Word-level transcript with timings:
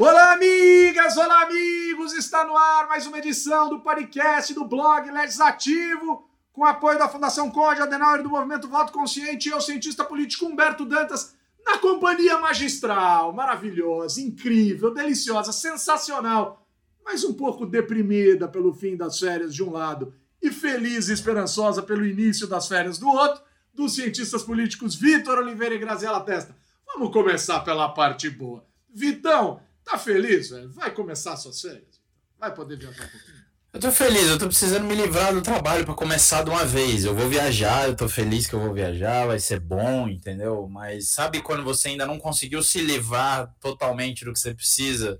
Olá, 0.00 0.34
amigas, 0.34 1.16
olá, 1.16 1.42
amigos! 1.42 2.12
Está 2.12 2.44
no 2.44 2.56
ar 2.56 2.86
mais 2.86 3.04
uma 3.04 3.18
edição 3.18 3.68
do 3.68 3.80
podcast 3.80 4.54
do 4.54 4.64
blog 4.64 5.10
Legislativo, 5.10 6.24
com 6.52 6.64
apoio 6.64 6.96
da 6.96 7.08
Fundação 7.08 7.50
Conde 7.50 7.82
Adenauer 7.82 8.22
do 8.22 8.28
Movimento 8.28 8.68
Voto 8.68 8.92
Consciente 8.92 9.48
e 9.48 9.52
eu, 9.52 9.60
cientista 9.60 10.04
político 10.04 10.46
Humberto 10.46 10.84
Dantas, 10.84 11.34
na 11.66 11.78
companhia 11.78 12.38
magistral, 12.38 13.32
maravilhosa, 13.32 14.20
incrível, 14.20 14.94
deliciosa, 14.94 15.50
sensacional, 15.50 16.64
mas 17.04 17.24
um 17.24 17.34
pouco 17.34 17.66
deprimida 17.66 18.46
pelo 18.46 18.72
fim 18.72 18.96
das 18.96 19.18
férias 19.18 19.52
de 19.52 19.64
um 19.64 19.72
lado 19.72 20.14
e 20.40 20.52
feliz 20.52 21.08
e 21.08 21.12
esperançosa 21.12 21.82
pelo 21.82 22.06
início 22.06 22.46
das 22.46 22.68
férias 22.68 22.98
do 22.98 23.08
outro, 23.08 23.42
dos 23.74 23.96
cientistas 23.96 24.44
políticos 24.44 24.94
Vitor 24.94 25.38
Oliveira 25.38 25.74
e 25.74 25.78
Graziela 25.78 26.20
Testa. 26.20 26.56
Vamos 26.86 27.12
começar 27.12 27.58
pela 27.64 27.88
parte 27.88 28.30
boa. 28.30 28.64
Vitão, 28.94 29.60
Tá 29.88 29.96
feliz, 29.96 30.50
velho? 30.50 30.70
Vai 30.70 30.90
começar 30.90 31.34
suas 31.38 31.62
férias? 31.62 31.98
Vai 32.38 32.54
poder 32.54 32.76
viajar 32.76 33.04
um 33.04 33.08
pouquinho? 33.08 33.48
Eu 33.72 33.80
tô 33.80 33.90
feliz, 33.90 34.28
eu 34.28 34.38
tô 34.38 34.46
precisando 34.46 34.84
me 34.84 34.94
livrar 34.94 35.32
do 35.32 35.40
trabalho 35.40 35.86
para 35.86 35.94
começar 35.94 36.42
de 36.42 36.50
uma 36.50 36.62
vez. 36.62 37.06
Eu 37.06 37.14
vou 37.14 37.26
viajar, 37.26 37.88
eu 37.88 37.96
tô 37.96 38.06
feliz 38.06 38.46
que 38.46 38.54
eu 38.54 38.60
vou 38.60 38.74
viajar, 38.74 39.26
vai 39.26 39.38
ser 39.38 39.60
bom, 39.60 40.06
entendeu? 40.06 40.68
Mas 40.68 41.08
sabe 41.08 41.40
quando 41.40 41.64
você 41.64 41.88
ainda 41.88 42.04
não 42.04 42.18
conseguiu 42.18 42.62
se 42.62 42.82
livrar 42.82 43.54
totalmente 43.60 44.26
do 44.26 44.32
que 44.34 44.38
você 44.38 44.52
precisa 44.52 45.18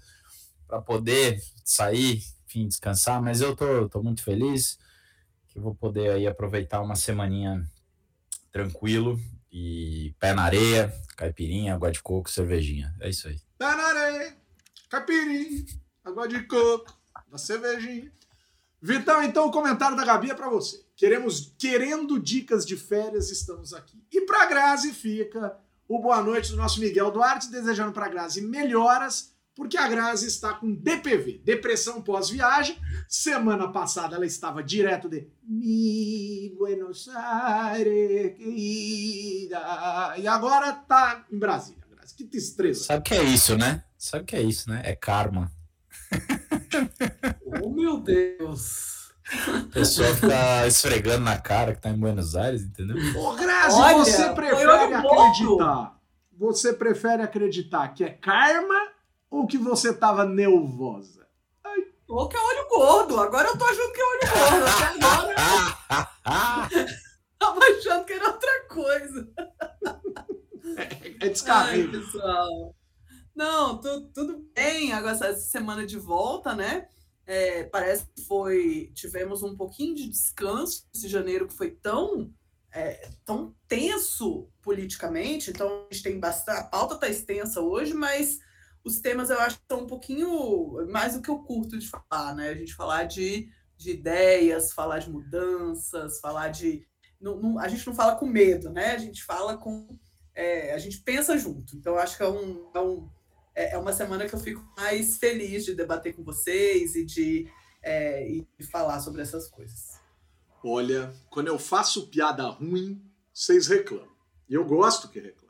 para 0.66 0.82
poder 0.82 1.42
sair, 1.64 2.23
enfim, 2.46 2.68
descansar? 2.68 3.23
Mas 3.23 3.40
eu 3.40 3.56
tô, 3.56 3.88
tô 3.88 4.02
muito 4.02 4.23
feliz 4.23 4.78
que 5.48 5.59
eu 5.59 5.62
vou 5.62 5.74
poder 5.74 6.10
aí 6.10 6.26
aproveitar 6.26 6.82
uma 6.82 6.95
semaninha 6.95 7.66
tranquilo 8.52 9.18
e 9.50 10.14
pé 10.20 10.34
na 10.34 10.42
areia, 10.42 10.92
caipirinha, 11.16 11.74
água 11.74 11.90
de 11.90 12.02
coco, 12.02 12.30
cervejinha. 12.30 12.95
É 13.00 13.09
isso 13.09 13.28
aí. 13.28 13.40
Pé 13.56 13.74
na 13.74 13.82
areia 13.82 14.38
caipirinha, 14.88 15.65
água 16.05 16.27
de 16.27 16.42
coco, 16.45 16.96
uma 17.29 17.38
cervejinha. 17.38 18.12
Vitão, 18.80 19.23
então 19.23 19.46
o 19.46 19.51
comentário 19.51 19.96
da 19.96 20.04
Gabi 20.04 20.30
é 20.30 20.35
para 20.35 20.49
você. 20.49 20.85
Queremos, 20.96 21.52
querendo 21.59 22.18
dicas 22.18 22.65
de 22.65 22.76
férias, 22.76 23.30
estamos 23.30 23.74
aqui. 23.74 24.02
E 24.12 24.21
para 24.23 24.46
Grazi 24.46 24.93
fica 24.93 25.57
o 25.88 26.01
boa 26.01 26.23
noite 26.23 26.51
do 26.51 26.57
nosso 26.57 26.80
Miguel 26.80 27.10
Duarte, 27.10 27.51
desejando 27.51 27.93
para 27.93 28.09
Grazi 28.09 28.40
melhoras, 28.40 29.32
porque 29.54 29.77
a 29.77 29.88
Grazi 29.88 30.29
está 30.29 30.54
com 30.54 30.73
DPV, 30.73 31.40
depressão 31.45 32.01
pós-viagem. 32.01 32.79
Semana 33.09 33.66
passada 33.73 34.15
ela 34.15 34.27
estava 34.27 34.62
direto 34.62 35.09
de 35.09 35.27
Mi 35.43 36.55
Buenos 36.57 37.09
Aires, 37.09 38.37
querida. 38.37 40.15
E 40.18 40.29
agora 40.29 40.73
tá 40.73 41.27
em 41.32 41.38
Brasília. 41.38 41.82
Grazi. 41.90 42.15
Que 42.15 42.24
tristeza. 42.24 42.84
Sabe 42.84 43.01
o 43.01 43.02
que 43.02 43.15
é 43.15 43.24
isso, 43.24 43.57
né? 43.57 43.82
Sabe 43.99 44.23
o 44.23 44.27
que 44.27 44.37
é 44.37 44.43
isso, 44.43 44.71
né? 44.71 44.80
É 44.85 44.95
karma. 44.95 45.51
oh, 47.60 47.68
meu 47.71 47.99
Deus! 47.99 49.13
A 49.29 49.73
pessoa 49.73 50.15
fica 50.15 50.66
esfregando 50.68 51.24
na 51.24 51.37
cara 51.37 51.74
que 51.74 51.80
tá 51.82 51.90
em 51.90 51.99
Buenos 51.99 52.37
Aires, 52.37 52.63
entendeu? 52.63 52.96
Ô, 53.21 53.35
Grazi, 53.35 53.77
Olha, 53.77 53.96
você 53.99 54.32
prefere 54.32 54.95
acreditar? 54.95 55.99
Você 56.38 56.73
prefere 56.73 57.23
acreditar 57.23 57.88
que 57.88 58.05
é 58.05 58.10
karma 58.10 58.93
ou 59.29 59.49
que 59.49 59.59
você 59.59 59.93
tava 59.93 60.24
nervosa? 60.24 61.27
Ai. 61.65 61.88
Ou 62.07 62.29
que 62.29 62.37
é 62.37 62.40
olho 62.40 62.68
gordo. 62.68 63.21
Agora 63.21 63.49
eu 63.49 63.59
tô 63.59 63.65
achando 63.65 63.93
que 63.93 64.00
é 64.00 64.05
olho 64.05 64.21
gordo. 64.33 64.66
Até 64.69 65.05
agora. 65.05 66.88
tava 67.38 67.60
achando 67.60 68.05
que 68.05 68.12
era 68.12 68.28
outra 68.28 68.65
coisa. 68.69 69.28
É, 70.77 71.27
é 71.27 71.28
descarrego. 71.28 71.91
Ai, 71.93 72.00
pessoal. 72.00 72.78
Não, 73.38 73.81
tu, 73.81 74.10
tudo 74.12 74.50
bem. 74.53 74.92
Agora 74.92 75.12
essa 75.12 75.32
semana 75.36 75.86
de 75.86 75.97
volta, 75.97 76.56
né? 76.56 76.88
É, 77.25 77.62
parece 77.62 78.04
que 78.06 78.22
foi. 78.22 78.91
Tivemos 78.92 79.44
um 79.44 79.56
pouquinho 79.56 79.94
de 79.94 80.08
descanso 80.08 80.88
esse 80.92 81.06
janeiro 81.06 81.47
que 81.47 81.54
foi 81.54 81.70
tão, 81.70 82.34
é, 82.72 83.09
tão 83.25 83.54
tenso 83.69 84.50
politicamente. 84.60 85.50
Então 85.50 85.87
a 85.88 85.94
gente 85.94 86.03
tem 86.03 86.19
bastante. 86.19 86.59
A 86.59 86.65
pauta 86.65 86.94
está 86.94 87.09
extensa 87.09 87.60
hoje, 87.60 87.94
mas 87.94 88.41
os 88.82 88.98
temas 88.98 89.31
eu 89.31 89.38
acho 89.38 89.54
que 89.59 89.62
estão 89.62 89.84
um 89.84 89.87
pouquinho 89.87 90.84
mais 90.91 91.15
do 91.15 91.22
que 91.22 91.31
eu 91.31 91.38
curto 91.38 91.78
de 91.78 91.88
falar, 91.88 92.34
né? 92.34 92.48
A 92.48 92.56
gente 92.56 92.75
falar 92.75 93.04
de, 93.04 93.48
de 93.77 93.93
ideias, 93.93 94.72
falar 94.72 94.98
de 94.98 95.10
mudanças, 95.10 96.19
falar 96.19 96.48
de. 96.48 96.84
Não, 97.21 97.37
não, 97.38 97.59
a 97.60 97.69
gente 97.69 97.87
não 97.87 97.94
fala 97.94 98.16
com 98.16 98.27
medo, 98.27 98.69
né? 98.69 98.97
A 98.97 98.98
gente 98.98 99.22
fala 99.22 99.56
com. 99.56 99.97
É, 100.34 100.75
a 100.75 100.78
gente 100.78 100.98
pensa 101.03 101.38
junto. 101.38 101.77
Então, 101.77 101.97
acho 101.97 102.16
que 102.16 102.22
é 102.25 102.28
um, 102.28 102.71
é 102.75 102.81
um 102.81 103.09
é, 103.59 103.73
é 103.73 103.79
uma 103.79 103.93
semana 103.93 104.29
que 104.29 104.35
eu 104.35 104.39
fico 104.39 104.65
mais 104.77 105.19
feliz 105.19 105.65
de 105.65 105.75
debater 105.75 106.15
com 106.15 106.23
vocês 106.23 106.95
e 106.95 107.05
de, 107.05 107.51
é, 107.83 108.31
e 108.31 108.47
de 108.57 108.65
falar 108.65 109.01
sobre 109.01 109.21
essas 109.21 109.49
coisas. 109.49 109.99
Olha, 110.63 111.13
quando 111.29 111.49
eu 111.49 111.59
faço 111.59 112.07
piada 112.07 112.47
ruim, 112.47 113.03
vocês 113.35 113.67
reclamam. 113.67 114.17
E 114.49 114.55
eu 114.55 114.65
gosto 114.65 115.09
que 115.09 115.19
reclamem. 115.19 115.49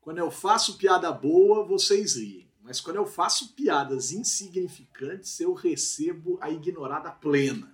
Quando 0.00 0.18
eu 0.18 0.30
faço 0.30 0.78
piada 0.78 1.12
boa, 1.12 1.66
vocês 1.66 2.16
riem. 2.16 2.48
Mas 2.62 2.80
quando 2.80 2.96
eu 2.96 3.06
faço 3.06 3.54
piadas 3.54 4.10
insignificantes, 4.10 5.38
eu 5.38 5.52
recebo 5.52 6.38
a 6.40 6.50
ignorada 6.50 7.10
plena. 7.10 7.72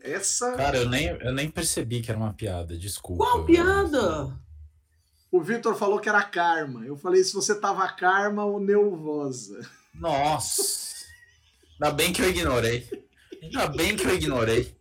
Essa. 0.00 0.56
Cara, 0.56 0.78
eu 0.78 0.88
nem, 0.88 1.06
eu 1.06 1.32
nem 1.32 1.50
percebi 1.50 2.00
que 2.00 2.10
era 2.10 2.18
uma 2.18 2.32
piada, 2.32 2.76
desculpa. 2.76 3.24
Qual 3.24 3.44
piada? 3.44 4.36
O 5.38 5.40
Vitor 5.40 5.76
falou 5.76 6.00
que 6.00 6.08
era 6.08 6.20
karma. 6.24 6.84
Eu 6.84 6.96
falei 6.96 7.22
se 7.22 7.32
você 7.32 7.54
tava 7.54 7.86
karma 7.92 8.44
ou 8.44 8.58
nervosa. 8.58 9.60
Nossa. 9.94 11.06
Ainda 11.74 11.94
bem 11.94 12.12
que 12.12 12.20
eu 12.20 12.28
ignorei. 12.28 12.88
Ainda 13.40 13.68
bem 13.68 13.96
que 13.96 14.04
eu 14.04 14.16
ignorei. 14.16 14.76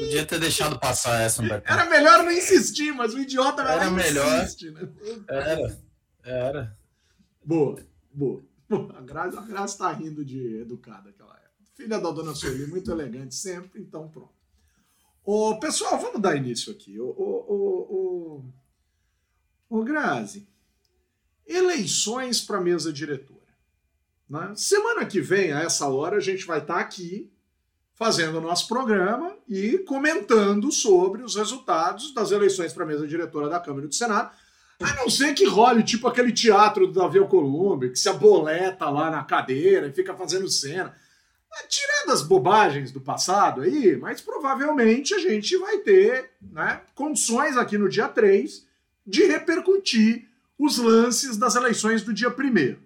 Podia 0.00 0.26
ter 0.26 0.38
deixado 0.38 0.78
passar 0.78 1.18
essa 1.22 1.40
no 1.40 1.50
Era 1.50 1.86
melhor 1.86 2.24
não 2.24 2.30
insistir, 2.30 2.92
mas 2.92 3.14
o 3.14 3.20
idiota 3.20 3.62
vai 3.62 3.76
era 3.76 3.90
melhor. 3.90 4.44
Insiste, 4.44 4.70
né? 4.70 4.86
Era. 5.30 5.78
Era. 6.22 6.78
Boa, 7.42 7.80
boa. 8.12 8.44
A 8.98 9.00
Graça, 9.00 9.40
a 9.40 9.46
Graça 9.46 9.78
tá 9.78 9.92
rindo 9.92 10.22
de 10.22 10.58
educada 10.58 11.08
aquela 11.08 11.36
época. 11.36 11.64
Filha 11.74 11.98
da 11.98 12.10
dona 12.10 12.34
Sueli, 12.34 12.66
muito 12.66 12.90
elegante 12.90 13.34
sempre, 13.34 13.80
então 13.80 14.10
pronto. 14.10 14.34
Ô, 15.24 15.58
pessoal, 15.58 15.98
vamos 15.98 16.20
dar 16.20 16.36
início 16.36 16.70
aqui. 16.70 17.00
Ô, 17.00 17.06
ô, 17.06 18.42
ô, 18.42 18.44
Ô 19.74 19.82
Grazi, 19.82 20.46
eleições 21.44 22.40
para 22.40 22.60
mesa 22.60 22.92
diretora. 22.92 23.40
Né? 24.30 24.52
Semana 24.54 25.04
que 25.04 25.20
vem, 25.20 25.52
a 25.52 25.62
essa 25.62 25.88
hora, 25.88 26.18
a 26.18 26.20
gente 26.20 26.46
vai 26.46 26.60
estar 26.60 26.74
tá 26.74 26.80
aqui 26.80 27.28
fazendo 27.92 28.38
o 28.38 28.40
nosso 28.40 28.68
programa 28.68 29.36
e 29.48 29.78
comentando 29.78 30.70
sobre 30.70 31.24
os 31.24 31.34
resultados 31.34 32.14
das 32.14 32.30
eleições 32.30 32.72
para 32.72 32.86
mesa 32.86 33.04
diretora 33.04 33.48
da 33.48 33.58
Câmara 33.58 33.86
e 33.86 33.88
do 33.88 33.94
Senado. 33.96 34.30
A 34.80 34.94
não 34.94 35.10
ser 35.10 35.34
que 35.34 35.44
role 35.44 35.82
tipo 35.82 36.06
aquele 36.06 36.30
teatro 36.30 36.86
do 36.86 36.92
Davi 36.92 37.18
Alcolumbre, 37.18 37.90
que 37.90 37.98
se 37.98 38.08
aboleta 38.08 38.88
lá 38.88 39.10
na 39.10 39.24
cadeira 39.24 39.88
e 39.88 39.92
fica 39.92 40.14
fazendo 40.14 40.48
cena. 40.48 40.94
Tirando 41.68 42.12
as 42.12 42.22
bobagens 42.22 42.92
do 42.92 43.00
passado 43.00 43.62
aí, 43.62 43.96
mas 43.96 44.20
provavelmente 44.20 45.12
a 45.14 45.18
gente 45.18 45.56
vai 45.56 45.78
ter 45.78 46.30
né, 46.40 46.82
condições 46.94 47.56
aqui 47.56 47.76
no 47.76 47.88
dia 47.88 48.06
3 48.06 48.72
de 49.06 49.24
repercutir 49.24 50.28
os 50.58 50.78
lances 50.78 51.36
das 51.36 51.54
eleições 51.54 52.02
do 52.02 52.12
dia 52.12 52.28
1 52.28 52.76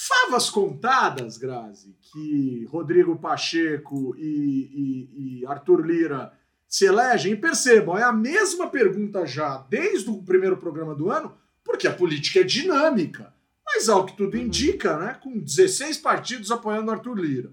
Favas 0.00 0.48
contadas, 0.48 1.36
Grazi, 1.36 1.96
que 2.00 2.64
Rodrigo 2.70 3.16
Pacheco 3.16 4.14
e, 4.16 4.22
e, 4.22 5.40
e, 5.40 5.46
Arthur 5.46 5.84
Lira 5.84 6.32
se 6.68 6.84
elegem, 6.84 7.32
e 7.32 7.36
percebam, 7.36 7.98
é 7.98 8.04
a 8.04 8.12
mesma 8.12 8.68
pergunta 8.68 9.26
já 9.26 9.56
desde 9.68 10.08
o 10.08 10.22
primeiro 10.22 10.56
programa 10.56 10.94
do 10.94 11.10
ano, 11.10 11.34
porque 11.64 11.88
a 11.88 11.92
política 11.92 12.40
é 12.40 12.44
dinâmica. 12.44 13.34
Mas 13.66 13.88
ao 13.88 14.06
que 14.06 14.16
tudo 14.16 14.36
uhum. 14.36 14.44
indica, 14.44 14.96
né, 14.98 15.18
com 15.20 15.36
16 15.36 15.98
partidos 15.98 16.52
apoiando 16.52 16.90
Arthur 16.92 17.18
Lira 17.18 17.50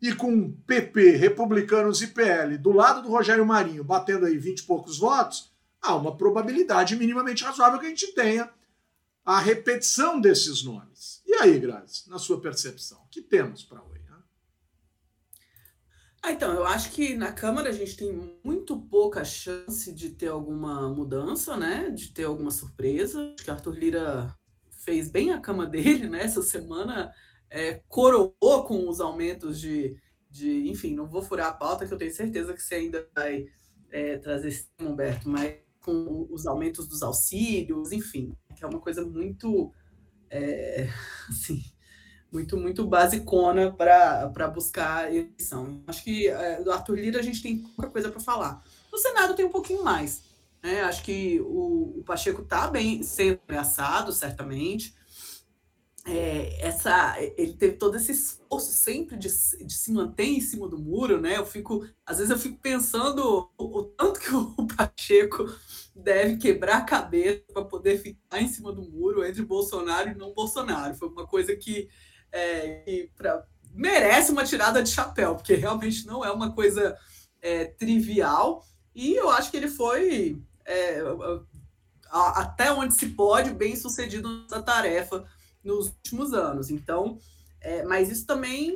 e 0.00 0.14
com 0.14 0.52
PP, 0.52 1.16
republicanos 1.16 2.00
e 2.00 2.06
PL 2.06 2.56
do 2.58 2.70
lado 2.70 3.02
do 3.02 3.08
Rogério 3.08 3.44
Marinho 3.44 3.82
batendo 3.82 4.26
aí 4.26 4.38
20 4.38 4.60
e 4.60 4.62
poucos 4.62 4.98
votos, 4.98 5.50
há 5.82 5.94
uma 5.94 6.16
probabilidade 6.16 6.96
minimamente 6.96 7.44
razoável 7.44 7.78
que 7.78 7.86
a 7.86 7.90
gente 7.90 8.14
tenha 8.14 8.50
a 9.24 9.38
repetição 9.38 10.20
desses 10.20 10.62
nomes. 10.62 11.22
E 11.26 11.34
aí, 11.34 11.58
Grazi, 11.58 12.08
na 12.08 12.18
sua 12.18 12.40
percepção, 12.40 12.98
o 13.02 13.08
que 13.08 13.20
temos 13.20 13.62
para 13.62 13.82
hoje? 13.82 14.02
Né? 14.08 14.16
Ah, 16.22 16.32
então, 16.32 16.52
eu 16.52 16.64
acho 16.64 16.90
que 16.92 17.14
na 17.14 17.30
Câmara 17.30 17.68
a 17.68 17.72
gente 17.72 17.96
tem 17.96 18.38
muito 18.42 18.80
pouca 18.80 19.24
chance 19.24 19.92
de 19.92 20.10
ter 20.10 20.28
alguma 20.28 20.88
mudança, 20.88 21.56
né? 21.56 21.90
De 21.90 22.12
ter 22.12 22.24
alguma 22.24 22.50
surpresa. 22.50 23.34
Acho 23.34 23.44
que 23.44 23.50
Arthur 23.50 23.74
Lira 23.74 24.34
fez 24.70 25.10
bem 25.10 25.30
a 25.32 25.40
cama 25.40 25.66
dele, 25.66 26.08
né? 26.08 26.22
Essa 26.22 26.42
semana 26.42 27.12
é, 27.50 27.82
coroou 27.86 28.64
com 28.64 28.88
os 28.88 28.98
aumentos 28.98 29.60
de, 29.60 29.94
de. 30.30 30.70
Enfim, 30.70 30.94
não 30.94 31.06
vou 31.06 31.20
furar 31.22 31.48
a 31.48 31.54
pauta, 31.54 31.86
que 31.86 31.92
eu 31.92 31.98
tenho 31.98 32.14
certeza 32.14 32.54
que 32.54 32.62
você 32.62 32.76
ainda 32.76 33.06
vai 33.14 33.46
é, 33.90 34.16
trazer 34.16 34.48
esse 34.48 34.68
Humberto, 34.80 35.28
mas 35.28 35.56
com 35.88 36.26
os 36.30 36.46
aumentos 36.46 36.86
dos 36.86 37.02
auxílios, 37.02 37.92
enfim, 37.92 38.36
que 38.54 38.62
é 38.62 38.66
uma 38.66 38.78
coisa 38.78 39.02
muito, 39.02 39.72
é, 40.28 40.86
assim, 41.30 41.64
muito, 42.30 42.58
muito 42.58 42.86
basicona 42.86 43.72
para 43.72 44.48
buscar 44.48 45.10
eleição. 45.10 45.82
Acho 45.86 46.04
que 46.04 46.28
é, 46.28 46.62
do 46.62 46.70
Arthur 46.70 46.96
Lira 46.98 47.20
a 47.20 47.22
gente 47.22 47.42
tem 47.42 47.62
pouca 47.62 47.90
coisa 47.90 48.10
para 48.10 48.20
falar. 48.20 48.62
No 48.92 48.98
Senado 48.98 49.34
tem 49.34 49.46
um 49.46 49.50
pouquinho 49.50 49.82
mais. 49.82 50.22
Né? 50.62 50.82
Acho 50.82 51.02
que 51.02 51.40
o, 51.40 52.00
o 52.00 52.02
Pacheco 52.04 52.42
está 52.42 52.66
bem 52.68 53.02
sendo 53.02 53.40
ameaçado, 53.48 54.12
certamente. 54.12 54.94
É, 56.10 56.66
essa, 56.66 57.16
ele 57.36 57.52
teve 57.52 57.76
todo 57.76 57.96
esse 57.96 58.12
esforço 58.12 58.72
sempre 58.72 59.14
de, 59.14 59.28
de, 59.28 59.74
se 59.74 59.92
manter 59.92 60.24
em 60.24 60.40
cima 60.40 60.66
do 60.66 60.78
muro, 60.78 61.20
né? 61.20 61.36
Eu 61.36 61.44
fico, 61.44 61.86
às 62.06 62.16
vezes 62.16 62.30
eu 62.30 62.38
fico 62.38 62.58
pensando 62.62 63.50
o, 63.58 63.78
o 63.78 63.84
tanto 63.84 64.18
que 64.18 64.30
o 64.34 64.66
Pacheco 64.66 65.44
deve 65.94 66.38
quebrar 66.38 66.78
a 66.78 66.84
cabeça 66.84 67.42
para 67.52 67.62
poder 67.62 67.98
ficar 67.98 68.40
em 68.40 68.48
cima 68.48 68.72
do 68.72 68.82
muro 68.82 69.22
entre 69.22 69.42
Bolsonaro 69.42 70.08
e 70.08 70.14
não 70.14 70.32
Bolsonaro. 70.32 70.94
Foi 70.94 71.08
uma 71.08 71.26
coisa 71.26 71.54
que, 71.54 71.90
é, 72.32 72.82
que 72.86 73.10
pra, 73.14 73.44
merece 73.74 74.32
uma 74.32 74.44
tirada 74.44 74.82
de 74.82 74.88
chapéu, 74.88 75.34
porque 75.34 75.56
realmente 75.56 76.06
não 76.06 76.24
é 76.24 76.30
uma 76.30 76.54
coisa 76.54 76.96
é, 77.42 77.66
trivial. 77.66 78.64
E 78.94 79.14
eu 79.14 79.28
acho 79.28 79.50
que 79.50 79.58
ele 79.58 79.68
foi, 79.68 80.42
é, 80.64 81.02
até 82.10 82.72
onde 82.72 82.94
se 82.94 83.10
pode, 83.10 83.50
bem 83.50 83.76
sucedido 83.76 84.42
nessa 84.42 84.62
tarefa 84.62 85.28
nos 85.68 85.88
últimos 85.88 86.32
anos. 86.32 86.70
Então, 86.70 87.18
é, 87.60 87.84
mas 87.84 88.10
isso 88.10 88.26
também 88.26 88.74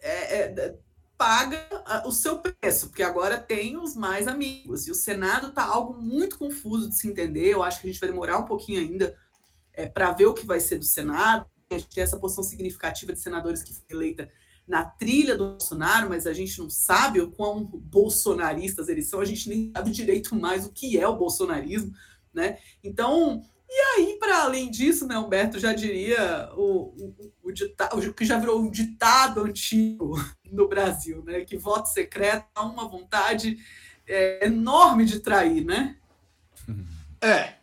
é, 0.00 0.36
é 0.36 0.78
paga 1.16 1.68
o 2.04 2.10
seu 2.10 2.40
preço, 2.40 2.88
porque 2.88 3.02
agora 3.02 3.38
tem 3.38 3.76
os 3.76 3.94
mais 3.94 4.26
amigos. 4.26 4.88
E 4.88 4.90
o 4.90 4.94
Senado 4.94 5.48
está 5.48 5.64
algo 5.64 5.94
muito 5.94 6.36
confuso 6.36 6.88
de 6.88 6.98
se 6.98 7.06
entender. 7.06 7.50
Eu 7.50 7.62
acho 7.62 7.80
que 7.80 7.86
a 7.86 7.92
gente 7.92 8.00
vai 8.00 8.08
demorar 8.08 8.38
um 8.38 8.44
pouquinho 8.44 8.80
ainda 8.80 9.16
é, 9.72 9.86
para 9.86 10.10
ver 10.10 10.26
o 10.26 10.34
que 10.34 10.44
vai 10.44 10.58
ser 10.58 10.78
do 10.78 10.84
Senado. 10.84 11.46
A 11.70 11.78
gente 11.78 11.94
tem 11.94 12.02
essa 12.02 12.18
posição 12.18 12.42
significativa 12.42 13.12
de 13.12 13.20
senadores 13.20 13.62
que 13.62 13.72
foi 13.72 13.84
eleita 13.90 14.28
na 14.66 14.84
trilha 14.84 15.36
do 15.36 15.50
Bolsonaro, 15.50 16.08
mas 16.08 16.26
a 16.26 16.32
gente 16.32 16.58
não 16.58 16.68
sabe 16.68 17.20
o 17.20 17.30
quão 17.30 17.64
bolsonaristas 17.64 18.88
eles 18.88 19.08
são, 19.08 19.20
a 19.20 19.24
gente 19.24 19.48
nem 19.48 19.72
sabe 19.72 19.90
direito 19.90 20.34
mais 20.34 20.66
o 20.66 20.72
que 20.72 20.98
é 20.98 21.06
o 21.06 21.16
bolsonarismo, 21.16 21.92
né? 22.32 22.58
Então, 22.82 23.44
e 23.74 23.80
aí, 23.96 24.18
para 24.18 24.42
além 24.42 24.70
disso, 24.70 25.06
né, 25.06 25.18
Humberto 25.18 25.58
já 25.58 25.72
diria 25.72 26.50
o, 26.54 26.94
o, 26.94 27.32
o, 27.44 27.52
ditado, 27.52 27.98
o 27.98 28.12
que 28.12 28.24
já 28.24 28.38
virou 28.38 28.60
um 28.60 28.70
ditado 28.70 29.40
antigo 29.40 30.14
no 30.44 30.68
Brasil, 30.68 31.22
né? 31.24 31.40
Que 31.40 31.56
voto 31.56 31.88
secreto 31.88 32.46
há 32.54 32.62
uma 32.66 32.86
vontade 32.86 33.56
é, 34.06 34.44
enorme 34.46 35.06
de 35.06 35.20
trair, 35.20 35.64
né? 35.64 35.96
É, 37.18 37.54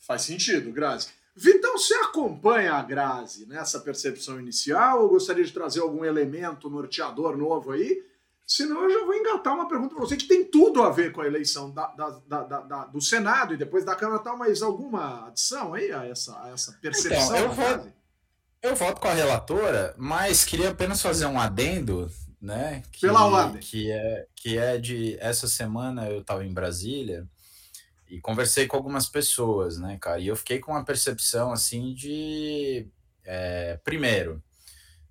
faz 0.00 0.22
sentido, 0.22 0.72
Grazi. 0.72 1.10
Vitão, 1.36 1.78
você 1.78 1.94
acompanha 1.94 2.74
a 2.74 2.82
Grazi 2.82 3.46
nessa 3.46 3.78
percepção 3.78 4.40
inicial 4.40 5.02
ou 5.02 5.08
gostaria 5.08 5.44
de 5.44 5.52
trazer 5.52 5.80
algum 5.80 6.04
elemento 6.04 6.68
norteador 6.68 7.36
novo 7.36 7.70
aí? 7.70 8.02
Senão 8.48 8.84
eu 8.84 8.90
já 8.90 9.04
vou 9.04 9.14
engatar 9.14 9.54
uma 9.54 9.68
pergunta 9.68 9.94
para 9.94 10.02
você 10.02 10.16
que 10.16 10.26
tem 10.26 10.42
tudo 10.42 10.82
a 10.82 10.88
ver 10.88 11.12
com 11.12 11.20
a 11.20 11.26
eleição 11.26 11.70
da, 11.70 11.88
da, 11.88 12.42
da, 12.62 12.86
do 12.86 12.98
Senado 12.98 13.52
e 13.52 13.58
depois 13.58 13.84
da 13.84 13.94
Câmara 13.94 14.22
tal, 14.22 14.38
mas 14.38 14.62
alguma 14.62 15.26
adição 15.26 15.74
aí 15.74 15.92
a 15.92 16.06
essa, 16.06 16.34
a 16.42 16.48
essa 16.48 16.72
percepção? 16.80 17.26
Então, 17.26 17.36
eu, 17.36 17.52
voto, 17.52 17.92
eu 18.62 18.74
voto 18.74 19.00
com 19.02 19.08
a 19.08 19.12
relatora, 19.12 19.94
mas 19.98 20.46
queria 20.46 20.70
apenas 20.70 21.02
fazer 21.02 21.26
um 21.26 21.38
adendo, 21.38 22.10
né? 22.40 22.82
Que, 22.90 23.02
Pela 23.02 23.26
ordem. 23.26 23.60
Que 23.60 23.90
é, 23.92 24.26
que 24.34 24.56
é 24.56 24.78
de 24.78 25.18
essa 25.20 25.46
semana 25.46 26.08
eu 26.08 26.22
estava 26.22 26.42
em 26.42 26.54
Brasília 26.54 27.28
e 28.08 28.18
conversei 28.18 28.66
com 28.66 28.78
algumas 28.78 29.06
pessoas, 29.06 29.76
né, 29.76 29.98
cara? 30.00 30.20
E 30.20 30.26
eu 30.26 30.36
fiquei 30.36 30.58
com 30.58 30.72
uma 30.72 30.84
percepção 30.86 31.52
assim 31.52 31.92
de. 31.92 32.88
É, 33.26 33.78
primeiro, 33.84 34.42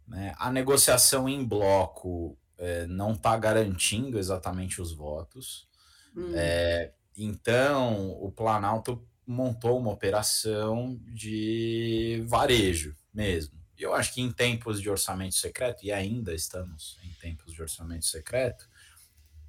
né, 0.07 0.33
a 0.39 0.51
negociação 0.51 1.29
em 1.29 1.45
bloco 1.45 2.35
é, 2.57 2.85
não 2.87 3.13
está 3.13 3.37
garantindo 3.37 4.17
exatamente 4.17 4.81
os 4.81 4.91
votos. 4.91 5.67
Hum. 6.15 6.31
É, 6.35 6.91
então, 7.15 8.11
o 8.21 8.31
Planalto 8.31 9.05
montou 9.25 9.79
uma 9.79 9.91
operação 9.91 10.99
de 11.05 12.23
varejo 12.27 12.95
mesmo. 13.13 13.57
E 13.77 13.83
eu 13.83 13.93
acho 13.93 14.13
que 14.13 14.21
em 14.21 14.31
tempos 14.31 14.81
de 14.81 14.89
orçamento 14.89 15.35
secreto, 15.35 15.85
e 15.85 15.91
ainda 15.91 16.33
estamos 16.33 16.97
em 17.03 17.11
tempos 17.21 17.53
de 17.53 17.61
orçamento 17.61 18.05
secreto, 18.05 18.67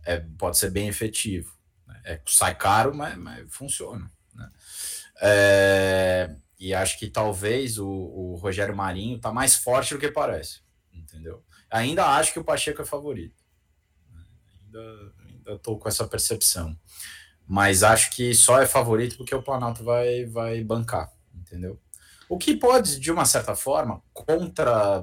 é, 0.04 0.20
pode 0.20 0.58
ser 0.58 0.70
bem 0.70 0.88
efetivo. 0.88 1.56
Né? 1.86 2.00
É, 2.04 2.20
sai 2.26 2.54
caro, 2.54 2.94
mas, 2.94 3.16
mas 3.16 3.46
funciona. 3.48 4.10
Né? 4.34 4.50
É, 5.20 6.36
e 6.58 6.74
acho 6.74 6.98
que 6.98 7.08
talvez 7.08 7.78
o, 7.78 7.88
o 7.88 8.34
Rogério 8.36 8.76
Marinho 8.76 9.16
está 9.16 9.32
mais 9.32 9.54
forte 9.54 9.94
do 9.94 10.00
que 10.00 10.10
parece, 10.10 10.60
entendeu? 10.92 11.42
Ainda 11.70 12.06
acho 12.06 12.32
que 12.32 12.38
o 12.38 12.44
Pacheco 12.44 12.82
é 12.82 12.84
favorito. 12.84 13.42
Ainda, 14.64 15.12
ainda 15.26 15.58
tô 15.58 15.76
com 15.76 15.88
essa 15.88 16.06
percepção. 16.06 16.78
Mas 17.46 17.82
acho 17.82 18.10
que 18.10 18.34
só 18.34 18.60
é 18.60 18.66
favorito 18.66 19.16
porque 19.16 19.34
o 19.34 19.42
Planalto 19.42 19.82
vai, 19.82 20.26
vai 20.26 20.62
bancar, 20.62 21.10
entendeu? 21.34 21.80
O 22.28 22.36
que 22.36 22.54
pode, 22.54 23.00
de 23.00 23.10
uma 23.10 23.24
certa 23.24 23.56
forma, 23.56 24.02
contra 24.12 25.02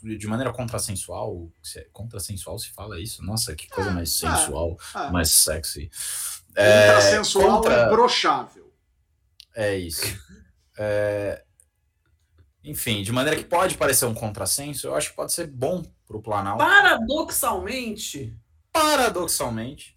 de 0.00 0.26
maneira 0.28 0.52
contrassensual, 0.52 1.50
contrassensual 1.92 2.56
se 2.56 2.70
fala 2.70 3.00
isso? 3.00 3.20
Nossa, 3.24 3.56
que 3.56 3.68
coisa 3.68 3.90
ah, 3.90 3.94
mais 3.94 4.12
sensual, 4.12 4.78
ah, 4.94 5.08
ah. 5.08 5.10
mais 5.10 5.32
sexy. 5.32 5.90
Contrassensual 6.54 7.44
é, 7.44 7.50
contra... 7.50 7.74
é 7.74 7.90
brochável. 7.90 8.72
É 9.56 9.76
isso. 9.76 10.06
É, 10.78 11.44
enfim, 12.62 13.02
de 13.02 13.12
maneira 13.12 13.38
que 13.38 13.48
pode 13.48 13.76
parecer 13.76 14.04
um 14.06 14.14
contrassenso, 14.14 14.86
eu 14.86 14.94
acho 14.94 15.10
que 15.10 15.16
pode 15.16 15.32
ser 15.32 15.46
bom 15.46 15.82
para 16.06 16.16
o 16.16 16.22
Planalto. 16.22 16.62
Paradoxalmente. 16.64 18.36
Paradoxalmente, 18.72 19.96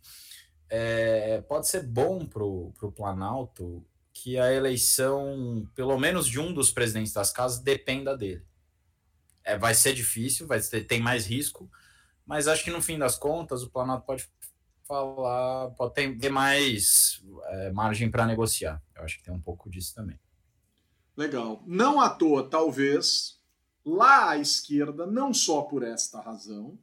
é, 0.70 1.42
pode 1.42 1.68
ser 1.68 1.84
bom 1.84 2.26
para 2.26 2.44
o 2.44 2.92
Planalto 2.96 3.86
que 4.14 4.40
a 4.40 4.52
eleição, 4.54 5.68
pelo 5.76 5.98
menos 5.98 6.28
de 6.28 6.40
um 6.40 6.54
dos 6.54 6.72
presidentes 6.72 7.12
das 7.12 7.32
casas, 7.32 7.60
dependa 7.60 8.16
dele. 8.16 8.46
É, 9.44 9.58
vai 9.58 9.76
ser 9.76 9.94
difícil, 9.94 10.48
vai 10.48 10.62
ter, 10.62 10.86
tem 10.86 11.02
mais 11.02 11.26
risco, 11.26 11.70
mas 12.26 12.48
acho 12.48 12.64
que 12.64 12.72
no 12.72 12.82
fim 12.82 12.98
das 12.98 13.18
contas 13.18 13.64
o 13.64 13.70
Planalto 13.70 14.06
pode 14.06 14.30
falar, 14.88 15.72
pode 15.72 15.94
ter, 15.94 16.18
ter 16.18 16.30
mais 16.30 17.22
é, 17.48 17.72
margem 17.72 18.10
para 18.10 18.26
negociar. 18.26 18.82
Eu 18.96 19.04
acho 19.04 19.18
que 19.18 19.24
tem 19.24 19.34
um 19.34 19.42
pouco 19.42 19.70
disso 19.70 19.94
também. 19.94 20.18
Legal. 21.16 21.64
Não 21.66 22.02
à 22.02 22.10
toa, 22.10 22.50
talvez, 22.50 23.40
lá 23.86 24.32
à 24.32 24.38
esquerda, 24.38 25.06
não 25.06 25.34
só 25.34 25.62
por 25.62 25.84
esta 25.84 26.20
razão, 26.22 26.78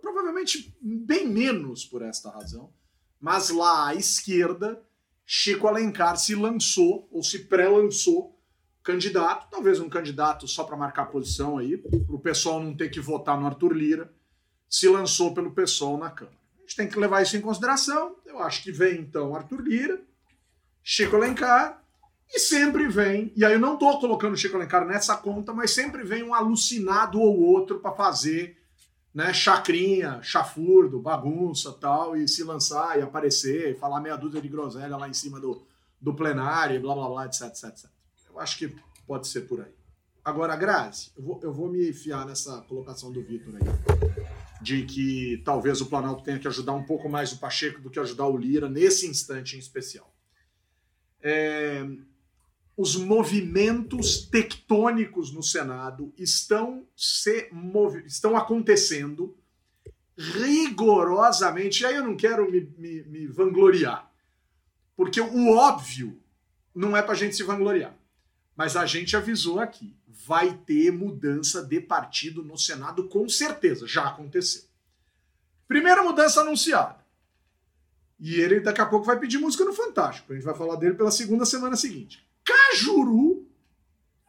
provavelmente 0.00 0.76
bem 0.80 1.28
menos 1.28 1.84
por 1.84 2.02
esta 2.02 2.30
razão, 2.30 2.72
mas 3.20 3.50
lá 3.50 3.88
à 3.88 3.94
esquerda, 3.94 4.82
Chico 5.24 5.68
Alencar 5.68 6.16
se 6.16 6.34
lançou, 6.34 7.08
ou 7.10 7.22
se 7.22 7.40
pré-lançou, 7.40 8.38
candidato, 8.82 9.48
talvez 9.50 9.78
um 9.78 9.88
candidato 9.88 10.48
só 10.48 10.64
para 10.64 10.76
marcar 10.76 11.06
posição 11.06 11.56
aí, 11.56 11.78
para 11.78 11.96
o 12.08 12.18
pessoal 12.18 12.62
não 12.62 12.76
ter 12.76 12.88
que 12.88 13.00
votar 13.00 13.40
no 13.40 13.46
Arthur 13.46 13.72
Lira, 13.72 14.12
se 14.68 14.88
lançou 14.88 15.32
pelo 15.32 15.52
pessoal 15.52 15.96
na 15.96 16.10
Câmara. 16.10 16.36
A 16.58 16.60
gente 16.62 16.76
tem 16.76 16.88
que 16.88 16.98
levar 16.98 17.22
isso 17.22 17.36
em 17.36 17.40
consideração. 17.40 18.16
Eu 18.24 18.38
acho 18.38 18.62
que 18.62 18.72
vem 18.72 19.00
então 19.00 19.34
Arthur 19.34 19.60
Lira, 19.60 20.02
Chico 20.82 21.14
Alencar, 21.14 21.81
e 22.32 22.38
sempre 22.38 22.88
vem, 22.88 23.30
e 23.36 23.44
aí 23.44 23.52
eu 23.52 23.60
não 23.60 23.74
estou 23.74 24.00
colocando 24.00 24.32
o 24.32 24.36
Chico 24.36 24.56
Alencar 24.56 24.86
nessa 24.86 25.16
conta, 25.16 25.52
mas 25.52 25.72
sempre 25.72 26.02
vem 26.02 26.22
um 26.22 26.34
alucinado 26.34 27.20
ou 27.20 27.38
outro 27.40 27.78
para 27.78 27.92
fazer 27.92 28.56
né, 29.14 29.34
chacrinha, 29.34 30.22
chafurdo, 30.22 30.98
bagunça 30.98 31.70
tal, 31.72 32.16
e 32.16 32.26
se 32.26 32.42
lançar 32.42 32.98
e 32.98 33.02
aparecer, 33.02 33.72
e 33.72 33.78
falar 33.78 34.00
meia 34.00 34.16
dúzia 34.16 34.40
de 34.40 34.48
groselha 34.48 34.96
lá 34.96 35.08
em 35.08 35.12
cima 35.12 35.38
do, 35.38 35.62
do 36.00 36.14
plenário, 36.14 36.80
blá 36.80 36.94
blá 36.94 37.08
blá, 37.08 37.26
etc, 37.26 37.42
etc, 37.42 37.64
etc. 37.64 37.90
Eu 38.30 38.40
acho 38.40 38.56
que 38.56 38.74
pode 39.06 39.28
ser 39.28 39.42
por 39.42 39.60
aí. 39.60 39.72
Agora, 40.24 40.56
Grazi, 40.56 41.10
eu 41.16 41.22
vou, 41.22 41.40
eu 41.42 41.52
vou 41.52 41.68
me 41.68 41.92
fiar 41.92 42.24
nessa 42.24 42.62
colocação 42.62 43.12
do 43.12 43.22
Vitor 43.22 43.54
aí, 43.56 44.62
de 44.62 44.84
que 44.84 45.42
talvez 45.44 45.80
o 45.80 45.86
Planalto 45.86 46.22
tenha 46.22 46.38
que 46.38 46.48
ajudar 46.48 46.72
um 46.72 46.84
pouco 46.84 47.08
mais 47.08 47.32
o 47.32 47.38
Pacheco 47.38 47.80
do 47.80 47.90
que 47.90 47.98
ajudar 47.98 48.26
o 48.26 48.38
Lira 48.38 48.70
nesse 48.70 49.06
instante 49.06 49.56
em 49.56 49.58
especial. 49.58 50.10
É, 51.20 51.84
os 52.76 52.96
movimentos 52.96 54.26
tectônicos 54.26 55.32
no 55.32 55.42
Senado 55.42 56.12
estão, 56.16 56.86
se 56.96 57.50
estão 58.06 58.36
acontecendo 58.36 59.36
rigorosamente. 60.16 61.82
E 61.82 61.86
aí 61.86 61.96
eu 61.96 62.04
não 62.04 62.16
quero 62.16 62.50
me, 62.50 62.60
me, 62.78 63.02
me 63.04 63.26
vangloriar, 63.26 64.10
porque 64.96 65.20
o 65.20 65.50
óbvio 65.50 66.20
não 66.74 66.96
é 66.96 67.02
para 67.02 67.12
a 67.12 67.16
gente 67.16 67.36
se 67.36 67.42
vangloriar. 67.42 67.94
Mas 68.56 68.76
a 68.76 68.86
gente 68.86 69.16
avisou 69.16 69.60
aqui: 69.60 69.96
vai 70.06 70.54
ter 70.54 70.90
mudança 70.90 71.62
de 71.62 71.80
partido 71.80 72.42
no 72.42 72.56
Senado, 72.56 73.08
com 73.08 73.28
certeza, 73.28 73.86
já 73.86 74.08
aconteceu. 74.08 74.64
Primeira 75.68 76.02
mudança 76.02 76.40
anunciada. 76.40 77.02
E 78.18 78.34
ele 78.36 78.60
daqui 78.60 78.80
a 78.80 78.86
pouco 78.86 79.06
vai 79.06 79.18
pedir 79.18 79.38
música 79.38 79.64
no 79.64 79.72
Fantástico. 79.72 80.32
A 80.32 80.36
gente 80.36 80.44
vai 80.44 80.54
falar 80.54 80.76
dele 80.76 80.94
pela 80.94 81.10
segunda 81.10 81.44
semana 81.44 81.76
seguinte. 81.76 82.24
Cajuru, 82.44 83.46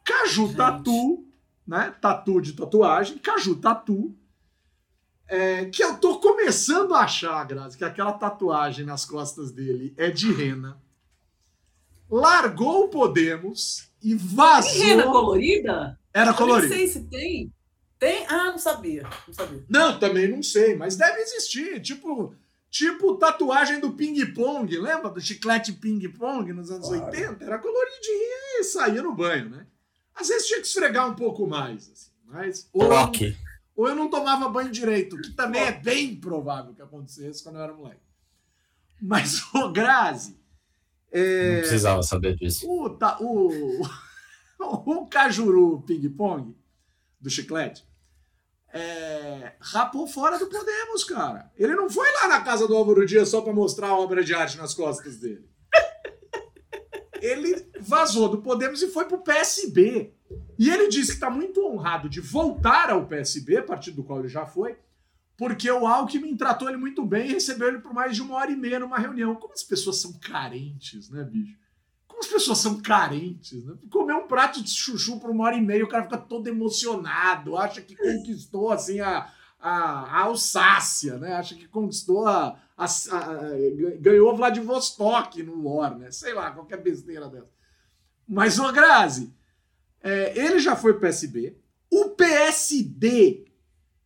Caju 0.04 0.54
Tatu 0.56 1.24
né? 1.68 1.96
Tatu 2.00 2.42
de 2.42 2.54
tatuagem, 2.54 3.18
Caju 3.18 3.56
Tatu. 3.56 4.16
É, 5.26 5.66
que 5.66 5.84
eu 5.84 5.98
tô 5.98 6.20
começando 6.20 6.94
a 6.94 7.00
achar, 7.00 7.44
Grazi, 7.46 7.78
que 7.78 7.86
aquela 7.86 8.12
tatuagem 8.14 8.86
nas 8.86 9.06
costas 9.06 9.52
dele 9.52 9.94
é 9.98 10.12
de 10.12 10.32
rena. 10.32 10.78
Largou 12.10 12.84
o 12.84 12.90
Podemos 12.90 13.90
e 14.02 14.14
vazou. 14.14 14.72
Tem 14.74 14.82
rena 14.82 15.04
colorida? 15.04 16.00
Era 16.14 16.34
colorida. 16.34 16.76
Nem 16.76 16.78
sei 16.78 16.88
se 16.88 17.08
tem. 17.08 17.52
Tem? 17.98 18.28
Ah, 18.28 18.52
não 18.52 18.60
sabia. 18.60 19.08
Não 19.26 19.34
sabia. 19.34 19.66
Não, 19.68 19.98
também 19.98 20.28
não 20.28 20.44
sei, 20.44 20.76
mas 20.76 20.98
deve 20.98 21.22
existir. 21.22 21.82
Tipo, 21.82 22.36
tipo 22.74 23.16
tatuagem 23.16 23.80
do 23.80 23.94
ping-pong. 23.94 24.76
Lembra 24.80 25.12
do 25.12 25.22
chiclete 25.22 25.72
ping-pong 25.74 26.52
nos 26.52 26.72
anos 26.72 26.88
claro. 26.88 27.06
80? 27.06 27.46
Era 27.46 27.60
coloridinha 27.60 28.60
e 28.60 28.64
saía 28.64 29.04
no 29.04 29.14
banho, 29.14 29.50
né? 29.52 29.68
Às 30.16 30.28
vezes 30.28 30.48
tinha 30.48 30.60
que 30.60 30.66
esfregar 30.66 31.08
um 31.08 31.14
pouco 31.14 31.46
mais. 31.46 31.92
Assim, 31.92 32.12
mas, 32.26 32.68
ou, 32.74 32.92
eu, 32.92 33.36
ou 33.76 33.88
eu 33.88 33.96
não 33.96 34.10
tomava 34.10 34.50
banho 34.50 34.72
direito, 34.72 35.22
que 35.22 35.32
também 35.32 35.62
é 35.62 35.72
bem 35.72 36.16
provável 36.16 36.74
que 36.74 36.82
acontecesse 36.82 37.44
quando 37.44 37.58
eu 37.58 37.62
era 37.62 37.74
moleque. 37.74 38.02
Mas, 39.00 39.44
o 39.54 39.70
Grazi. 39.72 40.36
É, 41.12 41.54
não 41.54 41.60
precisava 41.60 42.02
saber 42.02 42.36
disso. 42.36 42.68
O, 42.68 42.88
o, 43.20 43.84
o 44.60 45.06
Cajuru 45.06 45.84
ping-pong 45.84 46.56
do 47.22 47.30
chiclete 47.30 47.86
é, 48.74 49.54
rapou 49.60 50.08
fora 50.08 50.40
do 50.40 50.48
Podemos, 50.48 51.04
cara. 51.04 51.52
Ele 51.56 51.76
não 51.76 51.88
foi 51.88 52.12
lá 52.12 52.28
na 52.28 52.42
casa 52.42 52.68
do 52.68 52.76
Álvaro 52.76 53.06
Dias 53.06 53.30
só 53.30 53.40
para 53.42 53.54
mostrar 53.54 53.90
a 53.90 53.98
obra 53.98 54.24
de 54.24 54.34
arte 54.34 54.58
nas 54.58 54.74
costas 54.74 55.18
dele. 55.18 55.48
Ele 57.22 57.70
vazou 57.80 58.28
do 58.28 58.42
Podemos 58.42 58.82
e 58.82 58.88
foi 58.88 59.06
pro 59.06 59.22
PSB. 59.22 60.12
E 60.58 60.70
ele 60.70 60.88
disse 60.88 61.10
que 61.10 61.18
está 61.18 61.30
muito 61.30 61.64
honrado 61.64 62.10
de 62.10 62.20
voltar 62.20 62.90
ao 62.90 63.06
PSB, 63.06 63.62
partido 63.62 63.98
do 63.98 64.04
qual 64.04 64.20
ele 64.20 64.28
já 64.28 64.46
foi, 64.46 64.76
porque 65.38 65.70
o 65.70 65.86
Alckmin 65.86 66.36
tratou 66.36 66.68
ele 66.68 66.78
muito 66.78 67.06
bem 67.06 67.30
e 67.30 67.34
recebeu 67.34 67.68
ele 67.68 67.80
por 67.80 67.94
mais 67.94 68.16
de 68.16 68.22
uma 68.24 68.36
hora 68.36 68.52
e 68.52 68.56
meia 68.56 68.80
numa 68.80 68.98
reunião. 68.98 69.36
Como 69.36 69.54
as 69.54 69.64
pessoas 69.64 70.02
são 70.02 70.14
carentes, 70.14 71.10
né, 71.10 71.24
bicho? 71.24 71.63
Como 72.14 72.22
as 72.24 72.28
pessoas 72.28 72.60
são 72.60 72.80
carentes, 72.80 73.66
né? 73.66 73.74
Comer 73.90 74.14
um 74.14 74.28
prato 74.28 74.62
de 74.62 74.70
chuchu 74.70 75.20
por 75.20 75.32
uma 75.32 75.46
hora 75.46 75.56
e 75.56 75.62
meia, 75.62 75.84
o 75.84 75.88
cara 75.88 76.04
fica 76.04 76.18
todo 76.20 76.48
emocionado, 76.48 77.58
acha 77.58 77.82
que 77.82 77.96
conquistou, 77.96 78.72
assim, 78.72 79.00
a, 79.00 79.32
a, 79.60 79.72
a 79.72 80.20
Alsácia, 80.20 81.18
né? 81.18 81.34
Acha 81.34 81.56
que 81.56 81.68
conquistou 81.68 82.28
a, 82.28 82.56
a, 82.78 82.86
a, 82.86 83.98
ganhou 84.00 84.38
Vladivostok 84.38 85.42
no 85.42 85.68
War, 85.68 85.98
né? 85.98 86.12
Sei 86.12 86.36
lá, 86.36 86.52
qualquer 86.52 86.84
besteira 86.84 87.28
dessa. 87.28 87.50
Mas, 88.28 88.60
ô 88.60 88.72
Grazi, 88.72 89.34
é, 90.00 90.38
ele 90.38 90.60
já 90.60 90.76
foi 90.76 91.00
PSB, 91.00 91.58
o 91.92 92.10
PSD 92.10 93.48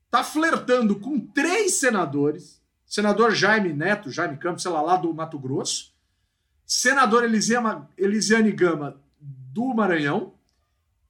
tá 0.09 0.23
flertando 0.23 0.97
com 0.97 1.19
três 1.19 1.73
senadores, 1.73 2.61
senador 2.85 3.35
Jaime 3.35 3.73
Neto, 3.73 4.09
Jaime 4.09 4.37
Campos, 4.37 4.63
sei 4.63 4.71
lá, 4.71 4.81
lá 4.81 4.95
do 4.95 5.13
Mato 5.13 5.37
Grosso, 5.37 5.93
senadora 6.67 7.25
Elisiane 7.25 8.51
Gama, 8.51 9.01
do 9.19 9.73
Maranhão, 9.73 10.33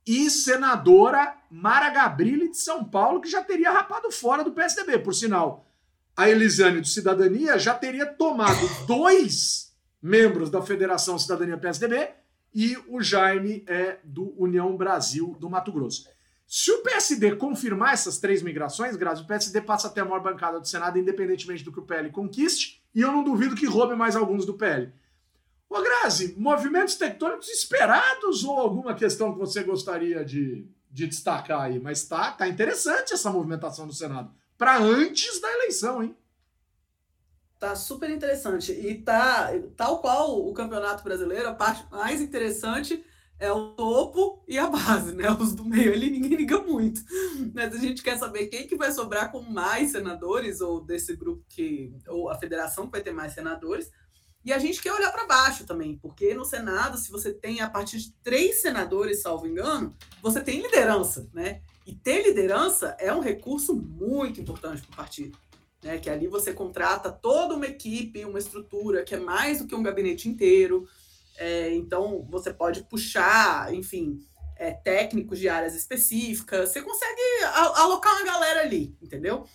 e 0.05 0.29
senadora 0.29 1.35
Mara 1.49 1.89
Gabrilli, 1.89 2.51
de 2.51 2.57
São 2.57 2.85
Paulo, 2.85 3.19
que 3.19 3.29
já 3.29 3.43
teria 3.43 3.71
rapado 3.71 4.09
fora 4.09 4.43
do 4.43 4.53
PSDB. 4.53 4.99
Por 4.99 5.13
sinal, 5.13 5.67
a 6.15 6.29
Elisiane 6.29 6.79
do 6.79 6.87
Cidadania 6.87 7.59
já 7.59 7.73
teria 7.73 8.05
tomado 8.05 8.85
dois 8.85 9.75
membros 10.01 10.49
da 10.49 10.61
Federação 10.61 11.19
Cidadania 11.19 11.57
PSDB 11.57 12.11
e 12.53 12.77
o 12.87 13.01
Jaime 13.01 13.65
é 13.67 13.97
do 14.03 14.33
União 14.41 14.77
Brasil 14.77 15.35
do 15.39 15.49
Mato 15.49 15.71
Grosso. 15.71 16.07
Se 16.47 16.71
o 16.71 16.81
PSD 16.81 17.35
confirmar 17.35 17.93
essas 17.93 18.17
três 18.17 18.41
migrações, 18.41 18.95
Grazi, 18.95 19.23
o 19.23 19.27
PSD 19.27 19.59
passa 19.59 19.87
até 19.87 19.99
a 19.99 20.05
maior 20.05 20.21
bancada 20.21 20.57
do 20.57 20.67
Senado, 20.67 20.97
independentemente 20.97 21.63
do 21.63 21.73
que 21.73 21.79
o 21.79 21.85
PL 21.85 22.09
conquiste, 22.09 22.81
e 22.95 23.01
eu 23.01 23.11
não 23.11 23.21
duvido 23.21 23.55
que 23.55 23.65
roube 23.65 23.95
mais 23.95 24.15
alguns 24.15 24.45
do 24.45 24.53
PL. 24.53 24.93
Ô, 25.69 25.81
Grazi, 25.81 26.35
movimentos 26.37 26.95
tectônicos 26.95 27.49
esperados 27.49 28.43
ou 28.43 28.57
alguma 28.57 28.95
questão 28.95 29.33
que 29.33 29.39
você 29.39 29.63
gostaria 29.63 30.23
de, 30.23 30.65
de 30.89 31.07
destacar 31.07 31.61
aí? 31.61 31.79
Mas 31.79 32.05
tá, 32.05 32.31
tá 32.31 32.47
interessante 32.47 33.13
essa 33.13 33.29
movimentação 33.29 33.85
do 33.85 33.93
Senado. 33.93 34.31
Para 34.57 34.77
antes 34.79 35.41
da 35.41 35.51
eleição, 35.53 36.01
hein? 36.01 36.15
Tá 37.59 37.75
super 37.75 38.09
interessante. 38.09 38.71
E 38.71 39.01
tá, 39.01 39.51
tal 39.75 39.99
qual 39.99 40.47
o 40.47 40.53
Campeonato 40.53 41.03
Brasileiro, 41.03 41.49
a 41.49 41.55
parte 41.55 41.85
mais 41.91 42.21
interessante 42.21 43.03
é 43.39 43.51
o 43.51 43.73
topo 43.73 44.43
e 44.47 44.57
a 44.57 44.67
base, 44.67 45.13
né? 45.13 45.29
Os 45.31 45.53
do 45.53 45.65
meio 45.65 45.93
ali 45.93 46.09
ninguém 46.09 46.35
liga 46.37 46.59
muito. 46.59 47.01
Mas 47.53 47.73
a 47.73 47.77
gente 47.77 48.01
quer 48.01 48.17
saber 48.17 48.47
quem 48.47 48.67
que 48.67 48.75
vai 48.75 48.91
sobrar 48.91 49.31
com 49.31 49.41
mais 49.41 49.91
senadores, 49.91 50.61
ou 50.61 50.81
desse 50.81 51.15
grupo 51.15 51.43
que. 51.49 51.93
ou 52.07 52.29
a 52.29 52.37
federação 52.37 52.85
que 52.85 52.91
vai 52.91 53.01
ter 53.01 53.11
mais 53.11 53.33
senadores, 53.33 53.91
e 54.47 54.53
a 54.53 54.59
gente 54.59 54.81
quer 54.81 54.93
olhar 54.93 55.11
para 55.11 55.25
baixo 55.25 55.65
também, 55.65 55.97
porque 55.97 56.33
no 56.33 56.45
Senado, 56.45 56.97
se 56.97 57.11
você 57.11 57.33
tem 57.33 57.59
a 57.59 57.69
partir 57.69 57.97
de 57.97 58.13
três 58.23 58.61
senadores, 58.61 59.21
salvo 59.21 59.45
engano, 59.45 59.93
você 60.21 60.39
tem 60.39 60.61
liderança, 60.61 61.29
né? 61.33 61.59
E 61.85 61.93
ter 61.93 62.23
liderança 62.23 62.95
é 62.97 63.11
um 63.13 63.19
recurso 63.19 63.75
muito 63.75 64.39
importante 64.39 64.83
para 64.83 64.93
o 64.93 64.95
partido. 64.95 65.37
Né? 65.83 65.97
Que 65.97 66.09
ali 66.09 66.27
você 66.27 66.53
contrata 66.53 67.11
toda 67.11 67.55
uma 67.55 67.65
equipe, 67.65 68.23
uma 68.23 68.39
estrutura 68.39 69.03
que 69.03 69.15
é 69.15 69.19
mais 69.19 69.59
do 69.59 69.67
que 69.67 69.75
um 69.75 69.83
gabinete 69.83 70.29
inteiro. 70.29 70.87
É, 71.35 71.73
então, 71.75 72.25
você 72.29 72.53
pode 72.53 72.85
puxar, 72.85 73.73
enfim, 73.73 74.25
é, 74.55 74.71
técnicos 74.71 75.39
de 75.39 75.49
áreas 75.49 75.75
específicas, 75.75 76.69
você 76.69 76.81
consegue 76.81 77.21
alocar 77.75 78.13
uma 78.13 78.23
galera 78.23 78.61
ali, 78.61 78.95
entendeu? 79.01 79.45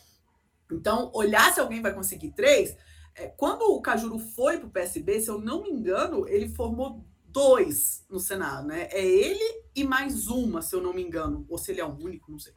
Então, 0.70 1.11
olhar 1.14 1.50
se 1.54 1.61
alguém 1.61 1.80
vai 1.80 1.94
conseguir 1.94 2.32
três 2.32 2.76
quando 3.37 3.62
o 3.62 3.81
Cajuru 3.81 4.19
foi 4.19 4.59
para 4.59 4.66
o 4.66 4.71
PSB, 4.71 5.21
se 5.21 5.28
eu 5.28 5.38
não 5.38 5.62
me 5.62 5.71
engano, 5.71 6.26
ele 6.28 6.49
formou 6.49 7.04
dois 7.26 8.04
no 8.09 8.21
Senado, 8.21 8.66
né? 8.66 8.88
É 8.90 9.04
ele 9.04 9.62
e 9.75 9.85
mais 9.85 10.28
uma, 10.28 10.62
se 10.62 10.75
eu 10.75 10.81
não 10.81 10.92
me 10.92 11.02
engano. 11.02 11.45
Ou 11.49 11.59
se 11.59 11.73
ele 11.73 11.81
é 11.81 11.85
o 11.85 11.92
único, 11.92 12.31
não 12.31 12.38
sei. 12.38 12.52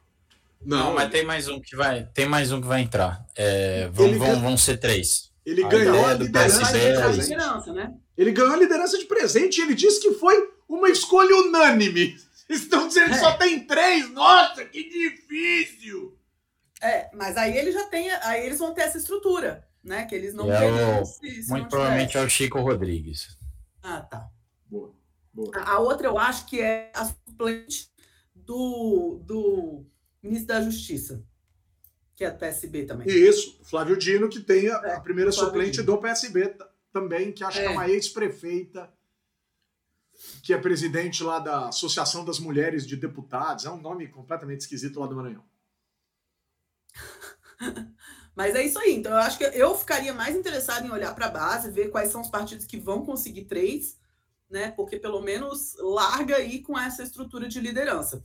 Não, 0.64 0.94
mas 0.94 1.10
tem 1.10 1.24
mais 1.24 1.48
um 1.48 1.60
que 1.60 1.76
vai, 1.76 2.04
tem 2.14 2.26
mais 2.26 2.52
um 2.52 2.60
que 2.60 2.66
vai 2.66 2.80
entrar. 2.80 3.24
É, 3.34 3.88
vão, 3.88 4.18
vão, 4.18 4.40
vão 4.40 4.56
ser 4.56 4.78
três. 4.78 5.30
Ele 5.44 5.62
a 5.62 5.68
ganhou 5.68 6.04
a 6.06 6.14
liderança 6.14 6.72
de 6.72 6.78
é 6.78 7.00
presente. 7.00 7.70
Né? 7.72 7.94
Ele 8.16 8.32
ganhou 8.32 8.52
a 8.52 8.56
liderança 8.56 8.98
de 8.98 9.04
presente 9.04 9.58
e 9.58 9.62
ele 9.62 9.74
disse 9.74 10.00
que 10.00 10.12
foi 10.14 10.34
uma 10.68 10.88
escolha 10.88 11.36
unânime. 11.36 12.16
Estão 12.48 12.88
dizendo 12.88 13.10
que 13.10 13.16
é. 13.16 13.20
só 13.20 13.36
tem 13.36 13.60
três. 13.66 14.10
Nossa, 14.10 14.64
que 14.64 14.88
difícil! 14.88 16.16
É, 16.80 17.10
mas 17.14 17.36
aí 17.36 17.56
ele 17.56 17.72
já 17.72 17.84
tem, 17.84 18.10
aí 18.10 18.44
eles 18.44 18.58
vão 18.58 18.74
ter 18.74 18.82
essa 18.82 18.98
estrutura 18.98 19.65
né? 19.86 20.04
Que 20.04 20.14
eles 20.14 20.34
não 20.34 20.52
é 20.52 21.00
o, 21.00 21.04
se, 21.04 21.44
se 21.44 21.50
Muito 21.50 21.68
provavelmente 21.68 22.18
é 22.18 22.22
o 22.22 22.28
Chico 22.28 22.60
Rodrigues. 22.60 23.38
Ah, 23.82 24.00
tá. 24.00 24.28
Boa. 24.66 24.94
Boa. 25.32 25.56
A, 25.58 25.74
a 25.74 25.78
outra 25.78 26.08
eu 26.08 26.18
acho 26.18 26.46
que 26.46 26.60
é 26.60 26.90
a 26.94 27.04
suplente 27.04 27.90
do, 28.34 29.22
do 29.24 29.86
ministro 30.22 30.48
da 30.48 30.60
Justiça, 30.60 31.24
que 32.16 32.24
é 32.24 32.30
do 32.30 32.38
PSB 32.38 32.84
também. 32.84 33.08
Isso, 33.08 33.60
Flávio 33.64 33.96
Dino, 33.96 34.28
que 34.28 34.40
tem 34.40 34.68
a, 34.68 34.80
é, 34.84 34.94
a 34.94 35.00
primeira 35.00 35.30
suplente 35.30 35.82
Dino. 35.82 35.86
do 35.86 35.98
PSB 35.98 36.56
também, 36.92 37.32
que 37.32 37.44
acho 37.44 37.58
é. 37.58 37.62
que 37.62 37.68
é 37.68 37.70
uma 37.70 37.88
ex-prefeita, 37.88 38.92
que 40.42 40.52
é 40.52 40.58
presidente 40.58 41.22
lá 41.22 41.38
da 41.38 41.68
Associação 41.68 42.24
das 42.24 42.38
Mulheres 42.40 42.86
de 42.86 42.96
Deputados. 42.96 43.66
É 43.66 43.70
um 43.70 43.80
nome 43.80 44.08
completamente 44.08 44.62
esquisito 44.62 44.98
lá 44.98 45.06
do 45.06 45.14
Maranhão. 45.14 45.44
Mas 48.36 48.54
é 48.54 48.62
isso 48.62 48.78
aí. 48.78 48.94
Então, 48.94 49.12
eu 49.12 49.18
acho 49.18 49.38
que 49.38 49.44
eu 49.44 49.74
ficaria 49.74 50.12
mais 50.12 50.36
interessado 50.36 50.86
em 50.86 50.90
olhar 50.90 51.14
para 51.14 51.26
a 51.26 51.30
base, 51.30 51.70
ver 51.70 51.88
quais 51.88 52.12
são 52.12 52.20
os 52.20 52.28
partidos 52.28 52.66
que 52.66 52.78
vão 52.78 53.04
conseguir 53.04 53.46
três, 53.46 53.98
né? 54.50 54.70
Porque 54.72 54.98
pelo 54.98 55.22
menos 55.22 55.74
larga 55.78 56.36
aí 56.36 56.60
com 56.62 56.78
essa 56.78 57.02
estrutura 57.02 57.48
de 57.48 57.58
liderança. 57.58 58.22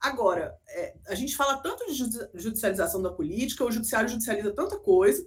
Agora, 0.00 0.58
é, 0.68 0.96
a 1.06 1.14
gente 1.14 1.36
fala 1.36 1.58
tanto 1.58 1.86
de 1.86 1.94
judicialização 2.34 3.00
da 3.00 3.12
política, 3.12 3.64
o 3.64 3.70
judiciário 3.70 4.08
judicializa 4.08 4.52
tanta 4.52 4.76
coisa, 4.80 5.24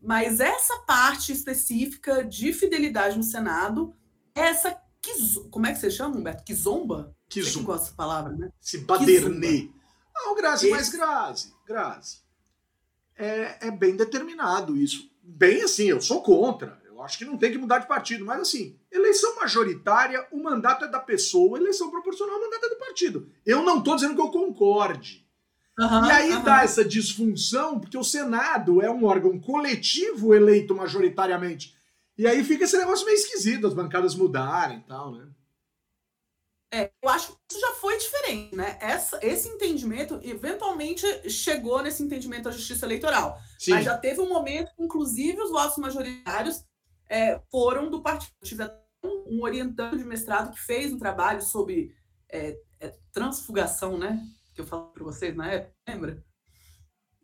mas 0.00 0.38
essa 0.38 0.78
parte 0.86 1.32
específica 1.32 2.22
de 2.22 2.52
fidelidade 2.52 3.16
no 3.16 3.24
Senado, 3.24 3.92
essa 4.36 4.80
que, 5.02 5.12
como 5.50 5.66
é 5.66 5.72
que 5.72 5.80
você 5.80 5.90
chama, 5.90 6.16
Humberto? 6.16 6.44
Que 6.44 6.54
zomba? 6.54 7.14
Que 7.28 7.42
zomba. 7.42 7.58
Que 7.58 7.64
gosta 7.64 7.84
dessa 7.86 7.96
palavra, 7.96 8.32
né? 8.34 8.50
Se 8.60 8.78
badernê. 8.78 9.68
Não, 10.14 10.36
Grazi, 10.36 10.66
Esse... 10.66 10.76
mas 10.76 10.88
Grazi, 10.90 11.52
Grazi 11.66 12.23
é, 13.16 13.68
é 13.68 13.70
bem 13.70 13.96
determinado 13.96 14.76
isso. 14.76 15.10
Bem 15.22 15.62
assim, 15.62 15.86
eu 15.86 16.00
sou 16.00 16.22
contra. 16.22 16.82
Eu 16.84 17.02
acho 17.02 17.18
que 17.18 17.24
não 17.24 17.36
tem 17.36 17.50
que 17.50 17.58
mudar 17.58 17.78
de 17.78 17.88
partido. 17.88 18.24
Mas 18.24 18.40
assim, 18.40 18.78
eleição 18.90 19.36
majoritária, 19.36 20.26
o 20.30 20.42
mandato 20.42 20.84
é 20.84 20.88
da 20.88 21.00
pessoa, 21.00 21.58
eleição 21.58 21.90
proporcional, 21.90 22.36
o 22.36 22.40
mandato 22.40 22.66
é 22.66 22.68
do 22.68 22.76
partido. 22.76 23.28
Eu 23.44 23.62
não 23.62 23.78
estou 23.78 23.96
dizendo 23.96 24.14
que 24.14 24.20
eu 24.20 24.30
concorde. 24.30 25.24
Uhum, 25.78 26.06
e 26.06 26.10
aí 26.10 26.32
uhum. 26.32 26.44
dá 26.44 26.62
essa 26.62 26.84
disfunção, 26.84 27.80
porque 27.80 27.98
o 27.98 28.04
Senado 28.04 28.80
é 28.80 28.88
um 28.88 29.04
órgão 29.04 29.40
coletivo 29.40 30.32
eleito 30.32 30.74
majoritariamente. 30.74 31.74
E 32.16 32.28
aí 32.28 32.44
fica 32.44 32.62
esse 32.62 32.78
negócio 32.78 33.04
meio 33.04 33.16
esquisito, 33.16 33.66
as 33.66 33.74
bancadas 33.74 34.14
mudarem 34.14 34.78
e 34.78 34.82
tal, 34.82 35.12
né? 35.12 35.26
É, 36.74 36.90
eu 37.00 37.08
acho 37.08 37.28
que 37.28 37.38
isso 37.52 37.60
já 37.60 37.72
foi 37.74 37.96
diferente, 37.98 38.56
né? 38.56 38.76
Essa, 38.80 39.20
esse 39.22 39.48
entendimento, 39.48 40.18
eventualmente, 40.24 41.06
chegou 41.30 41.80
nesse 41.80 42.02
entendimento 42.02 42.44
da 42.44 42.50
justiça 42.50 42.84
eleitoral. 42.84 43.38
Sim. 43.56 43.70
Mas 43.70 43.84
já 43.84 43.96
teve 43.96 44.20
um 44.20 44.28
momento, 44.28 44.72
inclusive, 44.76 45.40
os 45.40 45.50
votos 45.52 45.78
majoritários 45.78 46.64
é, 47.08 47.40
foram 47.48 47.88
do 47.88 48.02
partido. 48.02 48.32
Eu 48.42 48.48
tive 48.48 48.64
um, 49.04 49.36
um 49.36 49.42
orientante 49.44 49.98
de 49.98 50.04
mestrado 50.04 50.52
que 50.52 50.60
fez 50.60 50.92
um 50.92 50.98
trabalho 50.98 51.40
sobre 51.42 51.94
é, 52.28 52.58
é, 52.80 52.92
transfugação, 53.12 53.96
né? 53.96 54.20
Que 54.52 54.60
eu 54.60 54.66
falei 54.66 54.90
para 54.92 55.04
vocês 55.04 55.36
na 55.36 55.52
época, 55.52 55.72
lembra? 55.88 56.24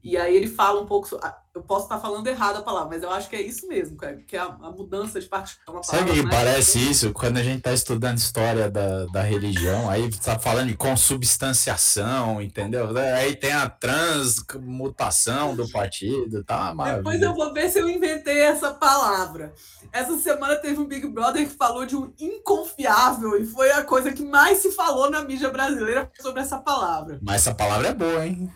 E 0.03 0.17
aí 0.17 0.35
ele 0.35 0.49
fala 0.49 0.81
um 0.81 0.87
pouco. 0.87 1.09
Eu 1.53 1.63
posso 1.63 1.85
estar 1.85 1.99
falando 1.99 2.27
errado 2.27 2.59
a 2.59 2.63
palavra, 2.63 2.91
mas 2.91 3.03
eu 3.03 3.11
acho 3.11 3.29
que 3.29 3.35
é 3.35 3.43
isso 3.43 3.67
mesmo, 3.67 3.99
que 4.27 4.37
é 4.37 4.39
a, 4.39 4.45
a 4.45 4.71
mudança 4.71 5.21
de 5.21 5.27
partido. 5.27 5.61
É 5.69 5.83
Sabe 5.83 6.13
que 6.13 6.29
parece 6.29 6.79
isso? 6.79 7.13
Quando 7.13 7.39
a 7.39 7.43
gente 7.43 7.59
está 7.59 7.73
estudando 7.73 8.19
história 8.19 8.71
da, 8.71 9.07
da 9.07 9.21
religião, 9.21 9.91
aí 9.91 10.07
está 10.07 10.39
falando 10.39 10.69
de 10.69 10.77
consubstanciação, 10.77 12.41
entendeu? 12.41 12.97
Aí 13.17 13.35
tem 13.35 13.53
a 13.53 13.69
transmutação 13.69 15.57
do 15.57 15.69
partido, 15.69 16.45
tá? 16.45 16.73
Maravilha. 16.73 17.03
Depois 17.03 17.21
eu 17.21 17.35
vou 17.35 17.53
ver 17.53 17.69
se 17.69 17.81
eu 17.81 17.89
inventei 17.89 18.41
essa 18.43 18.73
palavra. 18.73 19.53
Essa 19.93 20.17
semana 20.19 20.55
teve 20.55 20.81
um 20.81 20.87
Big 20.87 21.09
Brother 21.09 21.49
que 21.49 21.57
falou 21.57 21.85
de 21.85 21.97
um 21.97 22.13
inconfiável, 22.19 23.37
e 23.43 23.45
foi 23.45 23.73
a 23.73 23.83
coisa 23.83 24.13
que 24.13 24.23
mais 24.23 24.59
se 24.59 24.71
falou 24.71 25.11
na 25.11 25.25
mídia 25.25 25.51
brasileira 25.51 26.11
sobre 26.21 26.43
essa 26.43 26.59
palavra. 26.59 27.19
Mas 27.21 27.43
essa 27.43 27.55
palavra 27.55 27.89
é 27.89 27.95
boa, 27.95 28.25
hein? 28.25 28.51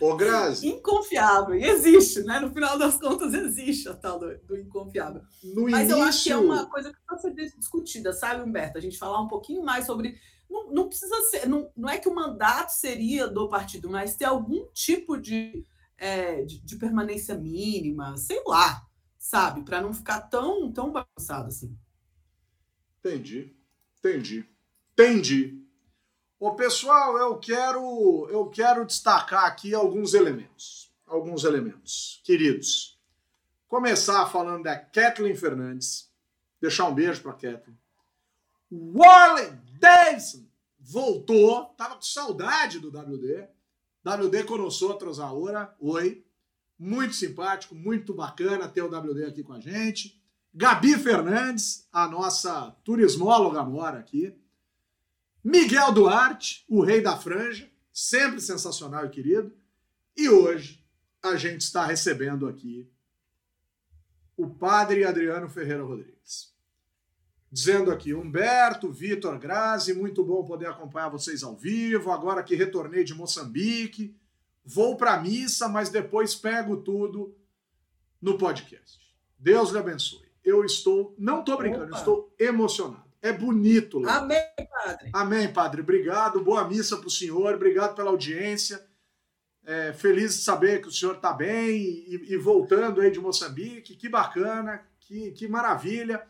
Ô, 0.00 0.14
Grazi. 0.14 0.68
Inconfiável. 0.68 1.54
E 1.54 1.64
existe, 1.64 2.22
né? 2.22 2.38
No 2.38 2.52
final 2.52 2.78
das 2.78 2.98
contas, 2.98 3.32
existe 3.32 3.88
a 3.88 3.94
tal 3.94 4.18
do, 4.18 4.36
do 4.40 4.58
inconfiável. 4.58 5.22
No 5.42 5.62
Mas 5.62 5.88
início... 5.88 5.96
eu 5.96 6.02
acho 6.02 6.24
que 6.24 6.32
é 6.32 6.36
uma 6.36 6.66
coisa 6.66 6.92
que 6.92 6.98
precisa 7.06 7.34
ser 7.34 7.58
discutida, 7.58 8.12
sabe, 8.12 8.42
Humberto? 8.42 8.76
A 8.76 8.80
gente 8.80 8.98
falar 8.98 9.20
um 9.20 9.28
pouquinho 9.28 9.62
mais 9.62 9.86
sobre. 9.86 10.20
Não, 10.50 10.70
não 10.70 10.88
precisa 10.88 11.16
ser. 11.30 11.48
Não, 11.48 11.70
não 11.74 11.88
é 11.88 11.98
que 11.98 12.08
o 12.08 12.14
mandato 12.14 12.70
seria 12.70 13.26
do 13.26 13.48
partido, 13.48 13.88
mas 13.88 14.16
ter 14.16 14.26
algum 14.26 14.66
tipo 14.72 15.16
de, 15.16 15.66
é, 15.96 16.42
de, 16.42 16.60
de, 16.60 16.76
permanência 16.76 17.34
mínima, 17.34 18.16
sei 18.18 18.42
lá, 18.46 18.86
sabe? 19.18 19.62
Para 19.62 19.80
não 19.80 19.94
ficar 19.94 20.20
tão, 20.20 20.70
tão 20.70 20.92
bagunçado 20.92 21.48
assim. 21.48 21.74
Entendi. 23.00 23.56
Entendi. 23.98 24.44
Entendi. 24.92 25.65
Ô, 26.38 26.54
pessoal, 26.54 27.16
eu 27.16 27.38
quero, 27.38 28.28
eu 28.30 28.46
quero 28.50 28.84
destacar 28.84 29.44
aqui 29.44 29.74
alguns 29.74 30.12
elementos. 30.12 30.92
Alguns 31.06 31.44
elementos. 31.44 32.20
Queridos, 32.24 33.00
começar 33.66 34.26
falando 34.26 34.64
da 34.64 34.76
Kathleen 34.76 35.34
Fernandes. 35.34 36.10
Deixar 36.60 36.88
um 36.88 36.94
beijo 36.94 37.22
pra 37.22 37.32
Kathleen. 37.32 37.78
Wally 38.70 39.50
Davidson 39.78 40.44
voltou. 40.78 41.66
Tava 41.76 41.94
com 41.94 42.02
saudade 42.02 42.80
do 42.80 42.88
WD. 42.88 43.48
WD 44.04 44.44
com 44.44 44.60
outros. 44.82 45.18
Oi. 45.80 46.22
Muito 46.78 47.14
simpático, 47.14 47.74
muito 47.74 48.12
bacana 48.12 48.68
ter 48.68 48.82
o 48.82 48.88
WD 48.88 49.24
aqui 49.24 49.42
com 49.42 49.54
a 49.54 49.60
gente. 49.60 50.20
Gabi 50.52 50.98
Fernandes, 50.98 51.88
a 51.90 52.06
nossa 52.06 52.76
turismóloga 52.84 53.62
mora 53.64 53.98
aqui. 53.98 54.34
Miguel 55.46 55.92
Duarte, 55.92 56.64
o 56.68 56.82
rei 56.82 57.00
da 57.00 57.16
franja, 57.16 57.70
sempre 57.92 58.40
sensacional 58.40 59.06
e 59.06 59.10
querido. 59.10 59.56
E 60.16 60.28
hoje 60.28 60.84
a 61.22 61.36
gente 61.36 61.60
está 61.60 61.86
recebendo 61.86 62.48
aqui 62.48 62.90
o 64.36 64.50
padre 64.50 65.04
Adriano 65.04 65.48
Ferreira 65.48 65.84
Rodrigues. 65.84 66.52
Dizendo 67.48 67.92
aqui, 67.92 68.12
Humberto, 68.12 68.90
Vitor 68.90 69.38
Grazi, 69.38 69.94
muito 69.94 70.24
bom 70.24 70.44
poder 70.44 70.66
acompanhar 70.66 71.10
vocês 71.10 71.44
ao 71.44 71.56
vivo. 71.56 72.10
Agora 72.10 72.42
que 72.42 72.56
retornei 72.56 73.04
de 73.04 73.14
Moçambique, 73.14 74.16
vou 74.64 74.96
para 74.96 75.14
a 75.14 75.20
missa, 75.20 75.68
mas 75.68 75.88
depois 75.90 76.34
pego 76.34 76.78
tudo 76.78 77.38
no 78.20 78.36
podcast. 78.36 78.98
Deus 79.38 79.70
lhe 79.70 79.78
abençoe. 79.78 80.26
Eu 80.42 80.64
estou, 80.64 81.14
não 81.16 81.38
estou 81.38 81.56
brincando, 81.56 81.94
estou 81.94 82.34
emocionado. 82.36 83.05
É 83.22 83.32
bonito. 83.32 83.98
Lá. 83.98 84.18
Amém, 84.18 84.42
Padre. 84.70 85.10
Amém, 85.12 85.52
Padre. 85.52 85.80
Obrigado. 85.80 86.42
Boa 86.42 86.66
missa 86.68 86.96
para 86.96 87.06
o 87.06 87.10
senhor. 87.10 87.54
Obrigado 87.54 87.94
pela 87.94 88.10
audiência. 88.10 88.84
É, 89.64 89.92
feliz 89.92 90.36
de 90.36 90.42
saber 90.42 90.80
que 90.80 90.88
o 90.88 90.92
senhor 90.92 91.16
está 91.16 91.32
bem 91.32 91.76
e, 91.76 92.32
e, 92.32 92.36
voltando 92.36 93.00
aí 93.00 93.10
de 93.10 93.18
Moçambique. 93.18 93.96
Que 93.96 94.08
bacana, 94.08 94.82
que, 95.00 95.32
que 95.32 95.48
maravilha. 95.48 96.22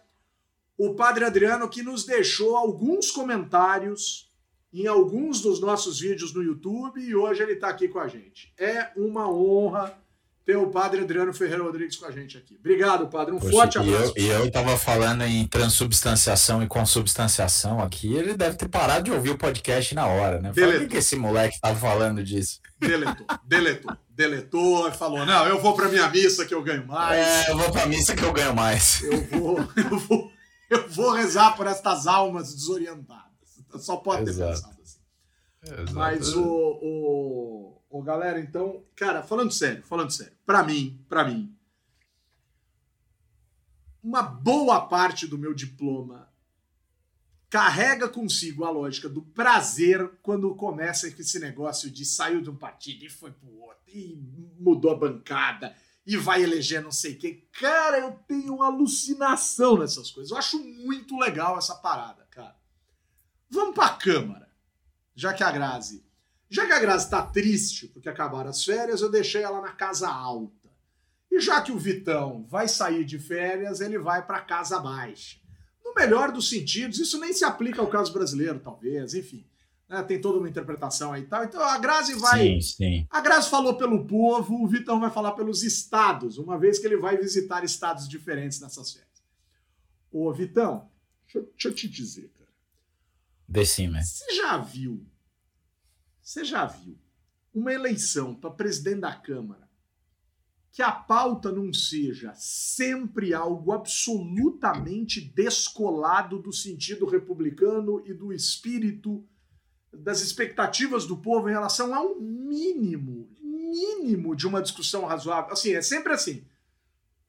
O 0.78 0.94
Padre 0.94 1.24
Adriano 1.24 1.68
que 1.68 1.82
nos 1.82 2.04
deixou 2.04 2.56
alguns 2.56 3.10
comentários 3.10 4.26
em 4.72 4.86
alguns 4.86 5.40
dos 5.40 5.60
nossos 5.60 6.00
vídeos 6.00 6.34
no 6.34 6.42
YouTube 6.42 7.00
e 7.00 7.14
hoje 7.14 7.42
ele 7.42 7.52
está 7.52 7.68
aqui 7.68 7.88
com 7.88 7.98
a 7.98 8.08
gente. 8.08 8.52
É 8.58 8.92
uma 8.96 9.30
honra 9.30 9.98
ter 10.46 10.56
o 10.56 10.68
padre 10.68 11.00
Adriano 11.00 11.34
Ferreira 11.34 11.64
Rodrigues 11.64 11.96
com 11.96 12.06
a 12.06 12.10
gente 12.12 12.38
aqui. 12.38 12.56
Obrigado, 12.60 13.08
padre. 13.08 13.34
Um 13.34 13.38
Poxa, 13.40 13.52
forte 13.52 13.78
abraço. 13.78 14.14
E 14.16 14.28
eu 14.28 14.46
estava 14.46 14.78
falando 14.78 15.22
em 15.22 15.44
transubstanciação 15.48 16.62
e 16.62 16.68
consubstanciação 16.68 17.82
aqui, 17.82 18.14
ele 18.14 18.34
deve 18.34 18.56
ter 18.56 18.68
parado 18.68 19.06
de 19.06 19.10
ouvir 19.10 19.30
o 19.30 19.38
podcast 19.38 19.92
na 19.92 20.06
hora, 20.06 20.40
né? 20.40 20.52
Por 20.54 20.78
que, 20.78 20.86
que 20.86 20.96
esse 20.98 21.16
moleque 21.16 21.56
estava 21.56 21.74
falando 21.74 22.22
disso? 22.22 22.60
Deletou, 22.78 23.26
deletou, 23.44 23.96
deletou, 24.08 24.92
falou: 24.92 25.26
não, 25.26 25.46
eu 25.48 25.60
vou 25.60 25.74
para 25.74 25.88
minha 25.88 26.08
missa 26.10 26.46
que 26.46 26.54
eu 26.54 26.62
ganho 26.62 26.86
mais. 26.86 27.26
É, 27.26 27.50
eu 27.50 27.58
vou 27.58 27.72
para 27.72 27.86
missa 27.86 28.14
que 28.14 28.24
eu 28.24 28.32
ganho 28.32 28.54
mais. 28.54 29.02
Eu 29.02 29.24
vou, 29.24 29.58
eu 29.76 29.98
vou, 29.98 30.32
eu 30.70 30.88
vou 30.88 31.12
rezar 31.12 31.56
por 31.56 31.66
estas 31.66 32.06
almas 32.06 32.54
desorientadas. 32.54 33.24
Só 33.80 33.96
pode 33.96 34.30
Exato. 34.30 34.52
ter 34.52 34.54
pensado 34.54 34.82
assim. 34.82 35.82
Exato. 35.82 35.94
Mas 35.94 36.34
o, 36.34 36.44
o 36.44 37.75
Ô, 37.88 38.02
galera, 38.02 38.40
então, 38.40 38.84
cara, 38.94 39.22
falando 39.22 39.52
sério, 39.52 39.82
falando 39.82 40.10
sério, 40.10 40.36
para 40.44 40.62
mim, 40.62 41.04
para 41.08 41.24
mim, 41.24 41.56
uma 44.02 44.22
boa 44.22 44.86
parte 44.86 45.26
do 45.26 45.38
meu 45.38 45.54
diploma 45.54 46.32
carrega 47.48 48.08
consigo 48.08 48.64
a 48.64 48.70
lógica 48.70 49.08
do 49.08 49.22
prazer 49.22 50.18
quando 50.22 50.54
começa 50.54 51.08
esse 51.08 51.38
negócio 51.38 51.90
de 51.90 52.04
saiu 52.04 52.40
de 52.40 52.50
um 52.50 52.56
partido 52.56 53.04
e 53.04 53.10
foi 53.10 53.30
pro 53.30 53.60
outro, 53.60 53.82
e 53.88 54.16
mudou 54.58 54.92
a 54.92 54.96
bancada, 54.96 55.74
e 56.06 56.16
vai 56.16 56.42
eleger 56.42 56.82
não 56.82 56.92
sei 56.92 57.14
quem. 57.16 57.48
Cara, 57.52 57.98
eu 57.98 58.12
tenho 58.28 58.62
alucinação 58.62 59.76
nessas 59.78 60.10
coisas. 60.10 60.30
Eu 60.30 60.36
acho 60.36 60.58
muito 60.62 61.18
legal 61.18 61.58
essa 61.58 61.74
parada, 61.74 62.24
cara. 62.30 62.56
Vamos 63.50 63.74
pra 63.74 63.90
Câmara, 63.90 64.48
já 65.14 65.32
que 65.32 65.42
a 65.42 65.50
Grazi 65.50 66.05
já 66.48 66.66
que 66.66 66.72
a 66.72 66.78
Grazi 66.78 67.06
está 67.06 67.22
triste 67.22 67.88
porque 67.88 68.08
acabaram 68.08 68.50
as 68.50 68.64
férias, 68.64 69.00
eu 69.00 69.10
deixei 69.10 69.42
ela 69.42 69.60
na 69.60 69.72
casa 69.72 70.08
alta. 70.08 70.70
E 71.30 71.40
já 71.40 71.60
que 71.60 71.72
o 71.72 71.78
Vitão 71.78 72.46
vai 72.48 72.68
sair 72.68 73.04
de 73.04 73.18
férias, 73.18 73.80
ele 73.80 73.98
vai 73.98 74.24
para 74.24 74.40
casa 74.40 74.78
baixa. 74.78 75.38
No 75.84 75.94
melhor 75.94 76.32
dos 76.32 76.48
sentidos, 76.48 76.98
isso 76.98 77.18
nem 77.20 77.32
se 77.32 77.44
aplica 77.44 77.80
ao 77.80 77.88
caso 77.88 78.12
brasileiro, 78.12 78.60
talvez, 78.60 79.14
enfim. 79.14 79.44
Né, 79.88 80.02
tem 80.02 80.20
toda 80.20 80.38
uma 80.38 80.48
interpretação 80.48 81.12
aí 81.12 81.22
e 81.22 81.26
tal. 81.26 81.44
Então 81.44 81.62
a 81.62 81.78
Grazi 81.78 82.14
vai. 82.14 82.40
Sim, 82.40 82.60
sim. 82.60 83.06
A 83.10 83.20
Grazi 83.20 83.48
falou 83.48 83.76
pelo 83.76 84.04
povo, 84.06 84.62
o 84.62 84.66
Vitão 84.66 84.98
vai 85.00 85.10
falar 85.10 85.32
pelos 85.32 85.62
estados, 85.62 86.38
uma 86.38 86.58
vez 86.58 86.78
que 86.78 86.86
ele 86.86 86.96
vai 86.96 87.16
visitar 87.16 87.64
estados 87.64 88.08
diferentes 88.08 88.60
nessas 88.60 88.92
férias. 88.92 89.06
Ô, 90.10 90.32
Vitão, 90.32 90.88
deixa, 91.24 91.48
deixa 91.50 91.68
eu 91.68 91.74
te 91.74 91.88
dizer, 91.88 92.32
cara. 92.36 92.50
Decima. 93.48 94.02
Você 94.02 94.34
já 94.34 94.56
viu 94.58 95.06
você 96.26 96.44
já 96.44 96.66
viu 96.66 96.98
uma 97.54 97.72
eleição 97.72 98.34
para 98.34 98.50
presidente 98.50 99.02
da 99.02 99.14
Câmara 99.14 99.70
que 100.72 100.82
a 100.82 100.90
pauta 100.90 101.52
não 101.52 101.72
seja 101.72 102.34
sempre 102.34 103.32
algo 103.32 103.70
absolutamente 103.70 105.20
descolado 105.20 106.40
do 106.40 106.52
sentido 106.52 107.06
republicano 107.06 108.02
e 108.04 108.12
do 108.12 108.32
espírito 108.32 109.24
das 109.92 110.20
expectativas 110.20 111.06
do 111.06 111.16
povo 111.16 111.48
em 111.48 111.52
relação 111.52 111.94
ao 111.94 112.20
mínimo, 112.20 113.30
mínimo 113.40 114.34
de 114.34 114.48
uma 114.48 114.60
discussão 114.60 115.06
razoável. 115.06 115.52
Assim, 115.52 115.74
é 115.74 115.80
sempre 115.80 116.12
assim. 116.12 116.44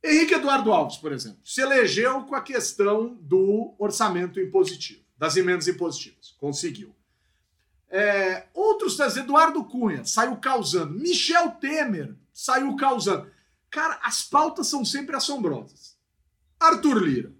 Henrique 0.04 0.34
Eduardo 0.34 0.74
Alves, 0.74 0.98
por 0.98 1.12
exemplo, 1.12 1.40
se 1.44 1.62
elegeu 1.62 2.24
com 2.24 2.36
a 2.36 2.42
questão 2.42 3.14
do 3.22 3.76
orçamento 3.78 4.40
impositivo, 4.40 5.02
das 5.16 5.38
emendas 5.38 5.68
impositivas. 5.68 6.32
Conseguiu. 6.40 6.97
É, 7.90 8.48
outros, 8.54 9.00
Eduardo 9.16 9.64
Cunha 9.64 10.04
saiu 10.04 10.36
causando. 10.38 10.94
Michel 10.94 11.52
Temer 11.52 12.16
saiu 12.34 12.76
causando. 12.76 13.30
Cara, 13.70 14.00
as 14.04 14.24
pautas 14.24 14.68
são 14.68 14.84
sempre 14.84 15.16
assombrosas. 15.16 15.98
Arthur 16.60 17.02
Lira. 17.02 17.34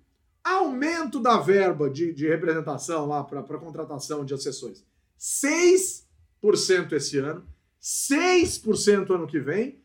Aumento 0.44 1.20
da 1.20 1.38
verba 1.38 1.90
de, 1.90 2.14
de 2.14 2.28
representação 2.28 3.06
lá 3.06 3.24
para 3.24 3.60
contratação 3.60 4.24
de 4.24 4.34
assessores. 4.34 4.86
6% 5.20 6.04
esse 6.94 7.18
ano, 7.18 7.46
6% 7.82 9.14
ano 9.14 9.28
que 9.28 9.40
vem, 9.40 9.82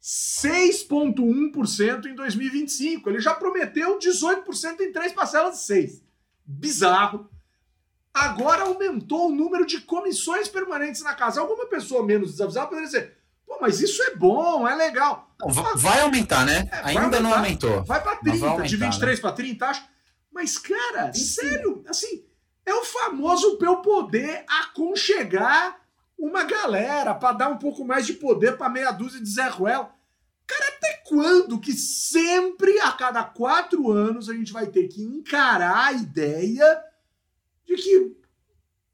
6,1% 0.00 2.06
em 2.06 2.14
2025. 2.14 3.10
Ele 3.10 3.20
já 3.20 3.34
prometeu 3.34 3.98
18% 3.98 4.80
em 4.80 4.92
três 4.92 5.12
parcelas 5.12 5.56
de 5.56 5.64
6. 5.64 6.02
Bizarro. 6.46 7.28
Agora 8.12 8.62
aumentou 8.62 9.28
o 9.28 9.34
número 9.34 9.66
de 9.66 9.80
comissões 9.80 10.48
permanentes 10.48 11.02
na 11.02 11.14
casa. 11.14 11.40
Alguma 11.40 11.66
pessoa 11.66 12.04
menos 12.04 12.32
desavisada 12.32 12.66
poderia 12.66 12.86
dizer, 12.86 13.16
pô, 13.46 13.58
mas 13.60 13.80
isso 13.80 14.02
é 14.02 14.14
bom, 14.14 14.66
é 14.66 14.74
legal. 14.74 15.30
Não, 15.38 15.48
vai 15.76 16.00
aumentar, 16.00 16.44
né? 16.44 16.68
É, 16.72 16.88
Ainda 16.88 17.00
aumentar, 17.02 17.20
não 17.20 17.34
aumentou. 17.34 17.84
Vai 17.84 18.02
para 18.02 18.16
30, 18.16 18.46
aumentar, 18.46 18.68
de 18.68 18.76
23 18.76 19.18
né? 19.18 19.22
para 19.22 19.32
30, 19.32 19.66
acho. 19.66 19.84
Mas, 20.32 20.58
cara, 20.58 21.12
Sim. 21.12 21.24
sério, 21.24 21.84
assim, 21.88 22.24
é 22.64 22.74
o 22.74 22.84
famoso 22.84 23.56
pra 23.56 23.68
eu 23.68 23.76
poder 23.76 24.44
aconchegar 24.48 25.80
uma 26.18 26.44
galera, 26.44 27.14
para 27.14 27.32
dar 27.32 27.48
um 27.48 27.56
pouco 27.56 27.84
mais 27.84 28.06
de 28.06 28.12
poder 28.12 28.56
para 28.58 28.68
meia 28.68 28.92
dúzia 28.92 29.20
de 29.20 29.28
Zé 29.28 29.48
Ruel. 29.48 29.90
Cara, 30.46 30.68
até 30.76 31.02
quando 31.08 31.58
que 31.58 31.72
sempre, 31.72 32.78
a 32.80 32.92
cada 32.92 33.24
quatro 33.24 33.90
anos, 33.90 34.28
a 34.28 34.34
gente 34.34 34.52
vai 34.52 34.66
ter 34.66 34.88
que 34.88 35.02
encarar 35.02 35.86
a 35.86 35.92
ideia 35.92 36.84
de 37.76 37.82
que, 37.82 38.16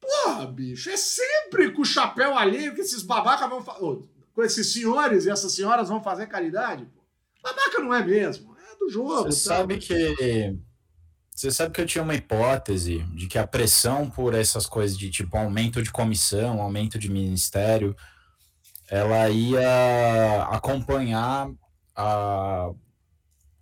porra, 0.00 0.46
bicho, 0.46 0.90
é 0.90 0.96
sempre 0.96 1.70
com 1.72 1.82
o 1.82 1.84
chapéu 1.84 2.36
alheio 2.36 2.74
que 2.74 2.80
esses 2.80 3.02
babacas 3.02 3.48
vão 3.48 3.62
fazer. 3.62 4.08
Com 4.34 4.42
esses 4.42 4.72
senhores 4.72 5.24
e 5.24 5.30
essas 5.30 5.52
senhoras 5.52 5.88
vão 5.88 6.02
fazer 6.02 6.26
caridade? 6.26 6.84
Pô. 6.84 7.02
Babaca 7.42 7.78
não 7.78 7.94
é 7.94 8.04
mesmo, 8.04 8.54
é 8.58 8.78
do 8.78 8.90
jogo. 8.90 9.24
Você 9.24 9.48
tá? 9.48 9.56
sabe 9.56 9.78
que 9.78 10.58
você 11.34 11.50
sabe 11.50 11.72
que 11.74 11.80
eu 11.82 11.86
tinha 11.86 12.02
uma 12.02 12.14
hipótese 12.14 13.02
de 13.14 13.26
que 13.26 13.38
a 13.38 13.46
pressão 13.46 14.08
por 14.08 14.34
essas 14.34 14.64
coisas 14.64 14.96
de 14.96 15.10
tipo 15.10 15.36
aumento 15.36 15.82
de 15.82 15.92
comissão, 15.92 16.62
aumento 16.62 16.98
de 16.98 17.10
ministério, 17.10 17.94
ela 18.88 19.28
ia 19.28 20.44
acompanhar 20.44 21.50
a, 21.94 22.70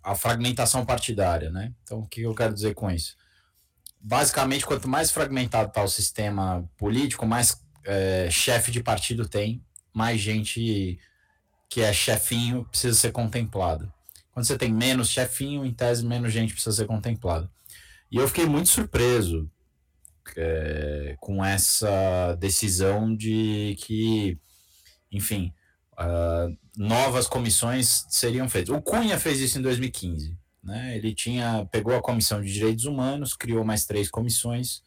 a 0.01 0.15
fragmentação 0.15 0.85
partidária, 0.85 1.51
né? 1.51 1.73
Então, 1.83 1.99
o 1.99 2.07
que 2.07 2.21
eu 2.21 2.33
quero 2.33 2.53
dizer 2.53 2.73
com 2.75 2.89
isso? 2.89 3.17
Basicamente, 4.07 4.67
quanto 4.67 4.87
mais 4.87 5.09
fragmentado 5.09 5.69
está 5.69 5.83
o 5.83 5.87
sistema 5.87 6.63
político, 6.77 7.25
mais 7.25 7.59
é, 7.83 8.29
chefe 8.29 8.69
de 8.69 8.83
partido 8.83 9.27
tem, 9.27 9.65
mais 9.91 10.21
gente 10.21 10.99
que 11.67 11.81
é 11.81 11.91
chefinho 11.91 12.65
precisa 12.65 12.95
ser 12.95 13.11
contemplado. 13.11 13.91
Quando 14.31 14.45
você 14.45 14.55
tem 14.59 14.71
menos 14.71 15.09
chefinho, 15.09 15.65
em 15.65 15.73
tese, 15.73 16.05
menos 16.05 16.31
gente 16.31 16.53
precisa 16.53 16.75
ser 16.75 16.85
contemplada. 16.85 17.49
E 18.11 18.17
eu 18.17 18.27
fiquei 18.27 18.45
muito 18.45 18.69
surpreso 18.69 19.49
é, 20.37 21.15
com 21.19 21.43
essa 21.43 22.35
decisão 22.35 23.15
de 23.15 23.75
que, 23.79 24.37
enfim, 25.11 25.51
uh, 25.93 26.55
novas 26.77 27.25
comissões 27.25 28.05
seriam 28.07 28.47
feitas. 28.47 28.69
O 28.69 28.83
Cunha 28.83 29.19
fez 29.19 29.39
isso 29.39 29.57
em 29.57 29.63
2015. 29.63 30.37
Né? 30.65 30.97
Ele 30.97 31.13
tinha 31.13 31.67
pegou 31.71 31.95
a 31.95 32.01
comissão 32.01 32.41
de 32.41 32.51
direitos 32.51 32.85
humanos, 32.85 33.35
criou 33.35 33.63
mais 33.63 33.85
três 33.85 34.09
comissões, 34.09 34.81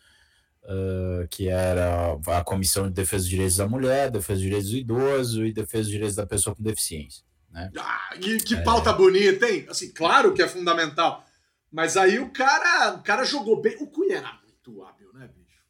uh, 0.64 1.28
que 1.30 1.48
era 1.48 2.18
a 2.26 2.42
comissão 2.42 2.88
de 2.88 2.94
defesa 2.94 3.22
dos 3.22 3.30
direitos 3.30 3.56
da 3.56 3.68
mulher, 3.68 4.10
defesa 4.10 4.40
dos 4.40 4.42
direitos 4.42 4.70
do 4.70 4.76
idoso 4.76 5.46
e 5.46 5.52
defesa 5.52 5.84
dos 5.84 5.92
direitos 5.92 6.16
da 6.16 6.26
pessoa 6.26 6.56
com 6.56 6.64
deficiência. 6.64 7.22
Né? 7.48 7.70
Ah, 7.78 8.10
que, 8.20 8.38
que 8.38 8.56
pauta 8.56 8.90
é... 8.90 8.94
bonita, 8.94 9.48
hein? 9.48 9.66
Assim, 9.70 9.92
claro 9.92 10.34
que 10.34 10.42
é 10.42 10.48
fundamental. 10.48 11.24
Mas 11.70 11.96
aí 11.96 12.18
o 12.18 12.30
cara, 12.30 12.94
o 12.94 13.02
cara 13.02 13.24
jogou 13.24 13.60
bem. 13.60 13.76
O 13.80 13.86
Cunha 13.86 14.16
era 14.16 14.32
muito 14.42 14.82
hábil, 14.82 15.12
né, 15.14 15.28
bicho? 15.28 15.62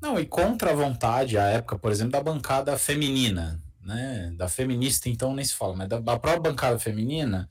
Não, 0.00 0.18
e 0.18 0.26
contra 0.26 0.72
a 0.72 0.74
vontade, 0.74 1.38
a 1.38 1.44
época, 1.44 1.78
por 1.78 1.92
exemplo, 1.92 2.12
da 2.12 2.20
bancada 2.20 2.76
feminina, 2.76 3.62
né? 3.80 4.32
Da 4.36 4.48
feminista, 4.48 5.08
então 5.08 5.32
nem 5.32 5.44
se 5.44 5.54
fala, 5.54 5.76
mas 5.76 5.88
da, 5.88 6.00
da 6.00 6.18
própria 6.18 6.50
bancada 6.50 6.76
feminina, 6.76 7.48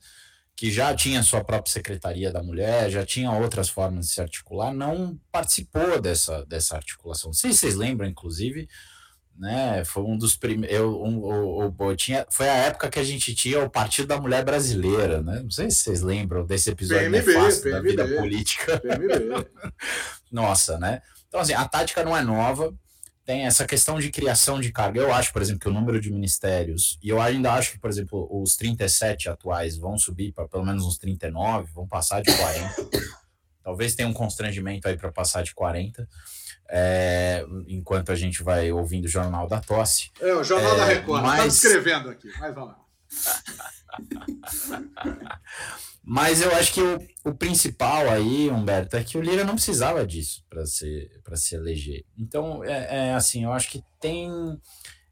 que 0.62 0.70
já 0.70 0.94
tinha 0.94 1.24
sua 1.24 1.42
própria 1.42 1.72
secretaria 1.72 2.30
da 2.30 2.40
mulher, 2.40 2.88
já 2.88 3.04
tinha 3.04 3.32
outras 3.32 3.68
formas 3.68 4.06
de 4.06 4.12
se 4.12 4.20
articular, 4.20 4.72
não 4.72 5.18
participou 5.32 6.00
dessa, 6.00 6.46
dessa 6.46 6.76
articulação. 6.76 7.30
Não 7.30 7.34
sei 7.34 7.52
se 7.52 7.58
vocês 7.58 7.74
lembram, 7.74 8.08
inclusive, 8.08 8.68
né? 9.36 9.84
Foi 9.84 10.04
um 10.04 10.16
dos 10.16 10.36
primeiros. 10.36 10.78
Eu, 10.78 11.02
um, 11.02 11.96
tinha, 11.96 12.24
foi 12.30 12.48
a 12.48 12.54
época 12.54 12.88
que 12.90 13.00
a 13.00 13.02
gente 13.02 13.34
tinha 13.34 13.58
o 13.58 13.68
Partido 13.68 14.06
da 14.06 14.20
Mulher 14.20 14.44
Brasileira, 14.44 15.20
né? 15.20 15.40
Não 15.42 15.50
sei 15.50 15.68
se 15.68 15.78
vocês 15.78 16.00
lembram 16.00 16.46
desse 16.46 16.70
episódio 16.70 17.10
PMB, 17.10 17.26
nefasto 17.26 17.62
PMB, 17.64 17.96
da 17.96 18.04
vida 18.04 18.20
política. 18.20 18.80
Nossa, 20.30 20.78
né? 20.78 21.02
Então, 21.26 21.40
assim, 21.40 21.54
a 21.54 21.66
tática 21.66 22.04
não 22.04 22.16
é 22.16 22.22
nova. 22.22 22.72
Tem 23.24 23.46
essa 23.46 23.64
questão 23.64 24.00
de 24.00 24.10
criação 24.10 24.60
de 24.60 24.72
carga. 24.72 25.00
Eu 25.00 25.12
acho, 25.12 25.32
por 25.32 25.40
exemplo, 25.40 25.60
que 25.60 25.68
o 25.68 25.72
número 25.72 26.00
de 26.00 26.12
ministérios, 26.12 26.98
e 27.02 27.08
eu 27.08 27.20
ainda 27.20 27.52
acho 27.52 27.72
que, 27.72 27.78
por 27.78 27.88
exemplo, 27.88 28.28
os 28.30 28.56
37 28.56 29.28
atuais 29.28 29.76
vão 29.76 29.96
subir 29.96 30.32
para 30.32 30.48
pelo 30.48 30.64
menos 30.64 30.84
uns 30.84 30.98
39, 30.98 31.70
vão 31.72 31.86
passar 31.86 32.20
de 32.20 32.34
40. 32.36 32.88
Talvez 33.62 33.94
tenha 33.94 34.08
um 34.08 34.12
constrangimento 34.12 34.88
aí 34.88 34.96
para 34.96 35.12
passar 35.12 35.42
de 35.42 35.54
40 35.54 36.08
é, 36.68 37.44
enquanto 37.68 38.10
a 38.10 38.14
gente 38.14 38.42
vai 38.42 38.72
ouvindo 38.72 39.04
o 39.04 39.08
Jornal 39.08 39.46
da 39.46 39.60
Tosse. 39.60 40.10
É, 40.20 40.34
o 40.34 40.42
Jornal 40.42 40.74
é, 40.74 40.76
da 40.78 40.84
Record, 40.86 41.22
tá 41.22 41.28
mas... 41.28 41.54
está 41.54 41.68
escrevendo 41.68 42.08
aqui, 42.08 42.28
mas 42.40 42.54
vai 42.54 42.64
lá. 42.64 42.81
mas 46.02 46.40
eu 46.40 46.50
acho 46.54 46.72
que 46.72 46.80
o, 46.80 46.98
o, 47.24 47.34
principal 47.34 48.08
aí, 48.10 48.50
Humberto, 48.50 48.96
é 48.96 49.04
que 49.04 49.18
o 49.18 49.20
Lira 49.20 49.44
não 49.44 49.54
precisava 49.54 50.04
disso 50.06 50.44
para 50.48 50.64
se, 50.66 51.10
se 51.34 51.54
eleger. 51.54 52.04
Então, 52.16 52.64
é, 52.64 53.08
é 53.08 53.14
assim, 53.14 53.44
eu 53.44 53.52
acho 53.52 53.70
que 53.70 53.84
tem. 54.00 54.30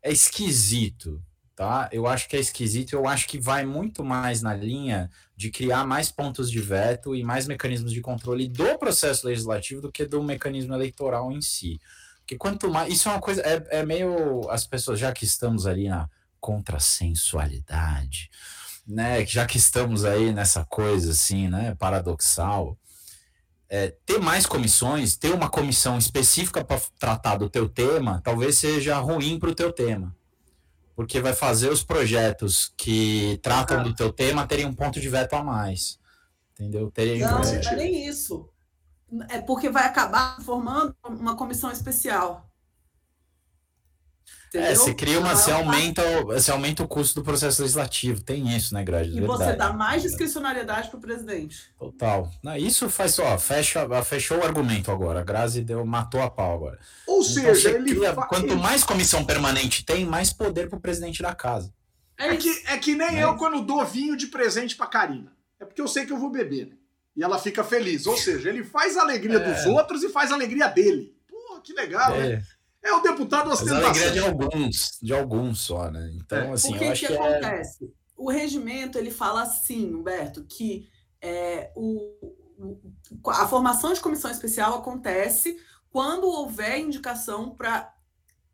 É 0.03 0.11
esquisito 0.11 1.23
tá? 1.61 1.91
Eu 1.93 2.07
acho 2.07 2.27
que 2.27 2.39
é 2.39 2.41
esquisito, 2.41 2.95
eu 2.95 3.07
acho 3.07 3.29
que 3.29 3.39
vai 3.39 3.67
muito 3.67 4.03
mais 4.03 4.41
na 4.41 4.55
linha 4.55 5.11
de 5.37 5.51
criar 5.51 5.87
mais 5.87 6.11
pontos 6.11 6.51
de 6.51 6.59
veto 6.59 7.15
e 7.15 7.23
mais 7.23 7.47
mecanismos 7.47 7.93
de 7.93 8.01
controle 8.01 8.49
do 8.49 8.79
processo 8.79 9.27
legislativo 9.27 9.83
do 9.83 9.93
que 9.93 10.07
do 10.07 10.23
mecanismo 10.23 10.73
eleitoral 10.73 11.31
em 11.31 11.43
si. 11.43 11.79
Porque 12.21 12.39
quanto 12.39 12.71
mais. 12.71 12.91
Isso 12.91 13.11
é 13.11 13.13
uma 13.13 13.21
coisa. 13.21 13.43
É, 13.43 13.81
é 13.81 13.85
meio. 13.85 14.49
As 14.49 14.67
pessoas, 14.67 14.99
já 14.99 15.13
que 15.13 15.27
estamos 15.27 15.67
ali 15.67 15.87
na 15.87 16.09
contrassensualidade, 16.41 18.31
né? 18.87 19.25
Já 19.27 19.47
que 19.47 19.59
estamos 19.59 20.05
aí 20.05 20.33
nessa 20.33 20.65
coisa 20.65 21.13
assim, 21.13 21.49
né? 21.49 21.75
Paradoxal. 21.79 22.77
É, 23.69 23.95
ter 24.05 24.19
mais 24.19 24.47
comissões, 24.47 25.17
ter 25.17 25.33
uma 25.33 25.49
comissão 25.49 25.97
específica 25.97 26.65
para 26.65 26.81
tratar 26.99 27.37
do 27.37 27.49
teu 27.49 27.69
tema, 27.69 28.21
talvez 28.25 28.59
seja 28.59 28.99
ruim 28.99 29.39
para 29.39 29.51
o 29.51 29.55
teu 29.55 29.73
tema 29.73 30.17
porque 31.01 31.19
vai 31.19 31.33
fazer 31.33 31.71
os 31.71 31.83
projetos 31.83 32.75
que 32.77 33.41
tratam 33.43 33.83
do 33.83 33.95
teu 33.95 34.13
tema 34.13 34.47
terem 34.47 34.67
um 34.67 34.75
ponto 34.75 35.01
de 35.01 35.09
veto 35.09 35.33
a 35.33 35.43
mais. 35.43 35.99
Entendeu? 36.53 36.91
Terem 36.91 37.21
não, 37.21 37.41
não 37.41 37.43
é 37.43 37.77
nem 37.77 38.07
isso. 38.07 38.47
É 39.31 39.41
porque 39.41 39.71
vai 39.71 39.87
acabar 39.87 40.39
formando 40.43 40.95
uma 41.03 41.35
comissão 41.35 41.73
especial. 41.73 42.50
É, 44.53 44.59
Entendeu? 44.59 44.71
É, 44.71 44.75
você 44.75 44.95
cria 44.95 45.21
uma. 45.21 45.37
Você 45.37 45.51
aumenta, 45.53 46.03
você 46.25 46.51
aumenta 46.51 46.83
o 46.83 46.89
custo 46.89 47.21
do 47.21 47.25
processo 47.25 47.63
legislativo. 47.63 48.21
Tem 48.21 48.57
isso, 48.57 48.75
né, 48.75 48.83
Grade? 48.83 49.17
E 49.17 49.21
você 49.21 49.53
dá 49.55 49.73
mais 49.73 50.03
discricionariedade 50.03 50.89
para 50.89 50.99
o 50.99 51.01
presidente. 51.01 51.73
Total. 51.79 52.29
Isso 52.59 52.91
faz 52.91 53.15
só, 53.15 53.39
fecha, 53.39 53.87
fechou 54.03 54.39
o 54.39 54.45
argumento 54.45 54.91
agora. 54.91 55.21
A 55.21 55.25
Grazi 55.25 55.63
deu, 55.63 55.85
matou 55.87 56.21
a 56.21 56.29
pau 56.29 56.55
agora. 56.55 56.79
Ou 57.07 57.23
então, 57.23 57.33
seja, 57.33 57.71
ele 57.71 57.95
cria, 57.95 58.13
fa... 58.13 58.27
quanto 58.27 58.57
mais 58.57 58.83
comissão 58.83 59.25
permanente 59.25 59.85
tem, 59.85 60.05
mais 60.05 60.33
poder 60.33 60.69
para 60.69 60.79
o 60.79 60.83
presidente 60.83 61.23
da 61.23 61.35
casa. 61.35 61.73
É 62.19 62.37
que, 62.37 62.63
é 62.67 62.77
que 62.77 62.95
nem 62.95 63.21
é. 63.21 63.25
eu 63.25 63.37
quando 63.37 63.63
dou 63.63 63.85
vinho 63.85 64.17
de 64.17 64.27
presente 64.27 64.75
para 64.75 64.87
Karina. 64.87 65.33
É 65.61 65.65
porque 65.65 65.81
eu 65.81 65.89
sei 65.89 66.05
que 66.05 66.13
eu 66.13 66.19
vou 66.19 66.31
beber, 66.31 66.67
né? 66.67 66.77
E 67.17 67.23
ela 67.23 67.39
fica 67.39 67.63
feliz. 67.63 68.07
Ou 68.07 68.17
seja, 68.17 68.49
ele 68.49 68.65
faz 68.65 68.97
a 68.97 69.03
alegria 69.03 69.39
é. 69.39 69.53
dos 69.53 69.67
outros 69.67 70.03
e 70.03 70.09
faz 70.09 70.33
a 70.33 70.35
alegria 70.35 70.69
dele. 70.69 71.15
Pô, 71.29 71.61
que 71.61 71.73
legal, 71.73 72.13
né? 72.13 72.27
é. 72.27 72.37
né? 72.37 72.43
É 72.83 72.93
o 72.93 73.01
deputado 73.01 73.51
ostentação. 73.51 73.89
Mas 73.89 73.99
a 73.99 74.03
alegria 74.03 74.13
de 74.13 74.19
alguns, 74.21 74.99
de 75.03 75.15
alguns 75.15 75.61
só, 75.61 75.91
né? 75.91 76.11
Então, 76.15 76.39
é. 76.39 76.53
assim, 76.53 76.71
Porque 76.71 76.85
eu 76.85 76.93
acho 76.93 77.01
que, 77.01 77.07
que 77.09 77.13
é 77.13 77.17
acontece? 77.17 77.85
É... 77.85 77.89
O 78.17 78.31
regimento, 78.31 78.99
ele 78.99 79.11
fala 79.11 79.43
assim, 79.43 79.95
Humberto, 79.95 80.45
que 80.45 80.89
é, 81.21 81.73
o, 81.75 82.35
o, 82.59 83.31
a 83.31 83.49
formação 83.49 83.93
de 83.93 84.01
comissão 84.01 84.31
especial 84.31 84.75
acontece 84.79 85.59
quando 85.91 86.25
houver 86.25 86.79
indicação 86.79 87.55
para 87.55 87.95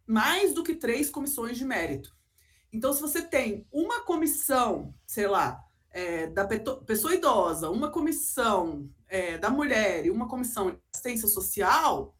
mais 0.07 0.55
do 0.55 0.63
que 0.63 0.75
três 0.75 1.11
comissões 1.11 1.59
de 1.59 1.65
mérito. 1.65 2.15
Então, 2.73 2.93
se 2.93 3.01
você 3.01 3.23
tem 3.23 3.67
uma 3.73 4.03
comissão, 4.03 4.95
sei 5.07 5.27
lá, 5.27 5.65
é, 5.91 6.27
da 6.27 6.47
pessoa 6.87 7.15
idosa, 7.15 7.71
uma 7.71 7.91
comissão 7.91 8.89
é, 9.09 9.39
da 9.39 9.51
mulher 9.51 10.05
e 10.05 10.11
uma 10.11 10.29
comissão 10.29 10.71
de 10.71 10.79
assistência 10.93 11.29
social, 11.29 12.15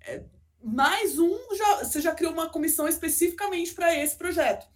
é, 0.00 0.24
mais 0.62 1.18
um, 1.18 1.38
já, 1.54 1.84
você 1.84 2.00
já 2.00 2.14
criou 2.14 2.32
uma 2.32 2.48
comissão 2.48 2.88
especificamente 2.88 3.74
para 3.74 3.94
esse 3.94 4.16
projeto. 4.16 4.66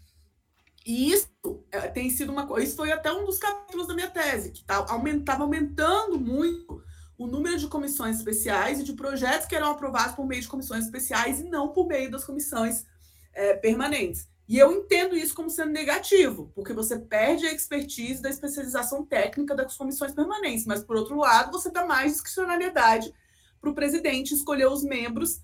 E 0.87 1.13
isso 1.13 1.29
é, 1.71 1.89
tem 1.89 2.09
sido 2.11 2.33
uma 2.33 2.47
coisa. 2.47 2.67
Isso 2.67 2.77
foi 2.77 2.91
até 2.93 3.13
um 3.13 3.25
dos 3.25 3.39
capítulos 3.39 3.87
da 3.87 3.95
minha 3.95 4.11
tese, 4.11 4.51
que 4.51 4.61
estava 4.61 4.87
tá, 4.87 4.93
aumentava 4.93 5.43
aumentando 5.43 6.19
muito 6.19 6.83
o 7.19 7.27
número 7.27 7.59
de 7.59 7.69
comissões 7.69 8.17
especiais 8.17 8.81
e 8.81 8.83
de 8.83 8.95
projetos 8.95 9.47
que 9.47 9.55
eram 9.55 9.71
aprovados 9.71 10.15
por 10.15 10.27
meio 10.27 10.41
de 10.41 10.49
comissões 10.49 10.87
especiais 10.87 11.39
e 11.39 11.45
não 11.45 11.69
por 11.69 11.87
meio 11.87 12.11
das 12.11 12.25
comissões 12.25 12.87
é, 13.35 13.55
permanentes. 13.55 14.27
E 14.49 14.59
eu 14.59 14.73
entendo 14.73 15.17
isso 15.17 15.35
como 15.35 15.49
sendo 15.49 15.71
negativo, 15.71 16.51
porque 16.55 16.73
você 16.73 16.99
perde 16.99 17.47
a 17.47 17.53
expertise 17.53 18.21
da 18.21 18.31
especialização 18.31 19.05
técnica 19.05 19.55
das 19.55 19.77
comissões 19.77 20.13
permanentes, 20.13 20.67
mas, 20.67 20.83
por 20.83 20.97
outro 20.97 21.17
lado, 21.17 21.53
você 21.53 21.71
dá 21.71 21.87
mais 21.87 22.13
discricionariedade 22.13 23.15
para 23.61 23.71
o 23.71 23.75
presidente 23.75 24.35
escolher 24.35 24.67
os 24.67 24.83
membros 24.83 25.41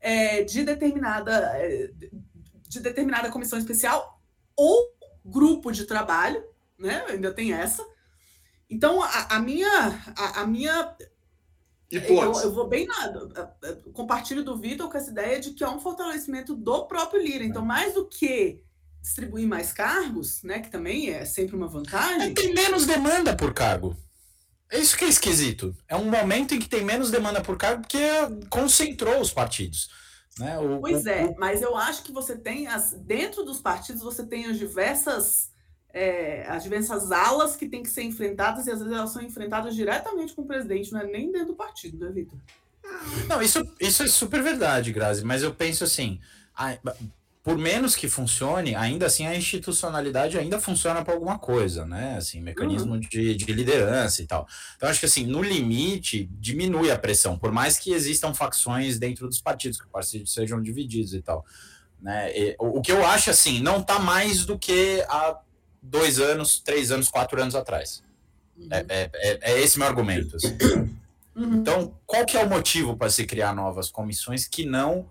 é, 0.00 0.42
de 0.42 0.64
determinada 0.64 1.32
é, 1.56 1.90
de 2.68 2.80
determinada 2.80 3.30
comissão 3.30 3.58
especial 3.58 4.20
ou 4.56 4.94
grupo 5.24 5.70
de 5.70 5.84
trabalho, 5.84 6.42
né? 6.78 7.04
Ainda 7.08 7.32
tem 7.32 7.52
essa. 7.52 7.84
Então 8.68 9.02
a, 9.02 9.36
a 9.36 9.38
minha 9.40 10.02
a, 10.16 10.40
a 10.40 10.46
minha 10.46 10.96
eu, 11.90 12.32
eu, 12.32 12.52
vou 12.52 12.68
bem 12.68 12.86
nada. 12.86 13.52
Compartilho 13.92 14.44
do 14.44 14.56
Vitor 14.56 14.88
com 14.88 14.96
essa 14.96 15.10
ideia 15.10 15.40
de 15.40 15.50
que 15.50 15.64
é 15.64 15.68
um 15.68 15.80
fortalecimento 15.80 16.54
do 16.54 16.86
próprio 16.86 17.20
Lira. 17.20 17.44
Então, 17.44 17.64
mais 17.64 17.94
do 17.94 18.06
que 18.06 18.62
distribuir 19.02 19.48
mais 19.48 19.72
cargos, 19.72 20.42
né? 20.44 20.60
Que 20.60 20.70
também 20.70 21.10
é 21.10 21.24
sempre 21.24 21.56
uma 21.56 21.66
vantagem. 21.66 22.30
É, 22.30 22.34
tem 22.34 22.54
menos 22.54 22.86
demanda 22.86 23.36
por 23.36 23.52
cargo. 23.52 23.96
É 24.70 24.78
isso 24.78 24.96
que 24.96 25.04
é 25.04 25.08
esquisito. 25.08 25.76
É 25.88 25.96
um 25.96 26.04
momento 26.04 26.54
em 26.54 26.58
que 26.58 26.68
tem 26.68 26.84
menos 26.84 27.10
demanda 27.10 27.40
por 27.40 27.56
cargo 27.56 27.82
porque 27.82 27.98
concentrou 28.48 29.20
os 29.20 29.32
partidos. 29.32 29.90
Né? 30.38 30.58
O, 30.58 30.80
pois 30.80 31.06
é, 31.06 31.24
o... 31.24 31.34
mas 31.38 31.60
eu 31.60 31.76
acho 31.76 32.02
que 32.04 32.12
você 32.12 32.36
tem, 32.36 32.68
as, 32.68 32.92
dentro 32.92 33.44
dos 33.44 33.60
partidos, 33.60 34.00
você 34.00 34.24
tem 34.24 34.46
as 34.46 34.58
diversas, 34.58 35.50
é, 35.92 36.46
as 36.48 36.62
diversas 36.62 37.10
alas 37.10 37.56
que 37.56 37.68
têm 37.68 37.82
que 37.82 37.90
ser 37.90 38.04
enfrentadas 38.04 38.66
e 38.66 38.70
às 38.70 38.78
vezes 38.78 38.94
elas 38.94 39.10
são 39.10 39.22
enfrentadas 39.22 39.74
diretamente 39.74 40.32
com 40.32 40.42
o 40.42 40.46
presidente, 40.46 40.92
não 40.92 41.00
é 41.00 41.04
nem 41.04 41.32
dentro 41.32 41.48
do 41.48 41.56
partido, 41.56 41.98
né, 41.98 42.10
Vitor? 42.12 42.38
Não, 43.28 43.42
isso, 43.42 43.68
isso 43.78 44.04
é 44.04 44.06
super 44.06 44.42
verdade, 44.42 44.92
Grazi, 44.92 45.24
mas 45.24 45.42
eu 45.42 45.54
penso 45.54 45.84
assim, 45.84 46.20
por 47.42 47.56
menos 47.56 47.96
que 47.96 48.08
funcione, 48.08 48.74
ainda 48.74 49.06
assim 49.06 49.26
a 49.26 49.34
institucionalidade 49.34 50.38
ainda 50.38 50.60
funciona 50.60 51.02
para 51.02 51.14
alguma 51.14 51.38
coisa, 51.38 51.86
né? 51.86 52.16
Assim, 52.18 52.40
mecanismo 52.40 52.92
uhum. 52.92 53.00
de, 53.00 53.34
de 53.34 53.52
liderança 53.52 54.20
e 54.20 54.26
tal. 54.26 54.46
Então, 54.76 54.88
acho 54.88 55.00
que 55.00 55.06
assim, 55.06 55.24
no 55.24 55.42
limite, 55.42 56.28
diminui 56.34 56.90
a 56.90 56.98
pressão, 56.98 57.38
por 57.38 57.50
mais 57.50 57.78
que 57.78 57.92
existam 57.92 58.34
facções 58.34 58.98
dentro 58.98 59.26
dos 59.26 59.40
partidos, 59.40 59.78
que 59.78 59.86
os 59.86 59.90
partidos 59.90 60.34
sejam 60.34 60.60
divididos 60.60 61.14
e 61.14 61.22
tal. 61.22 61.44
Né? 62.00 62.30
E, 62.38 62.56
o, 62.58 62.78
o, 62.78 62.82
que 62.82 62.92
eu 62.92 63.06
acho, 63.06 63.30
assim, 63.30 63.60
não 63.62 63.80
está 63.80 63.98
mais 63.98 64.44
do 64.44 64.58
que 64.58 65.02
há 65.08 65.38
dois 65.82 66.18
anos, 66.18 66.60
três 66.60 66.90
anos, 66.90 67.08
quatro 67.08 67.40
anos 67.40 67.54
atrás. 67.54 68.02
Uhum. 68.54 68.68
É, 68.70 68.84
é, 68.86 69.10
é, 69.14 69.52
é, 69.52 69.60
esse 69.60 69.78
meu 69.78 69.88
argumento. 69.88 70.36
Assim. 70.36 70.58
Uhum. 71.34 71.54
Então, 71.54 71.94
qual 72.04 72.26
que 72.26 72.36
é 72.36 72.44
o 72.44 72.50
motivo 72.50 72.98
para 72.98 73.08
se 73.08 73.24
criar 73.24 73.54
novas 73.54 73.90
comissões 73.90 74.46
que 74.46 74.66
não 74.66 75.08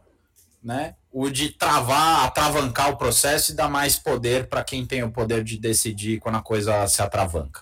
né? 0.63 0.95
O 1.11 1.29
de 1.29 1.49
travar, 1.49 2.25
atravancar 2.25 2.91
o 2.91 2.97
processo 2.97 3.51
e 3.51 3.55
dar 3.55 3.67
mais 3.67 3.97
poder 3.97 4.47
para 4.47 4.63
quem 4.63 4.85
tem 4.85 5.03
o 5.03 5.11
poder 5.11 5.43
de 5.43 5.57
decidir 5.57 6.19
quando 6.19 6.35
a 6.35 6.41
coisa 6.41 6.87
se 6.87 7.01
atravanca. 7.01 7.61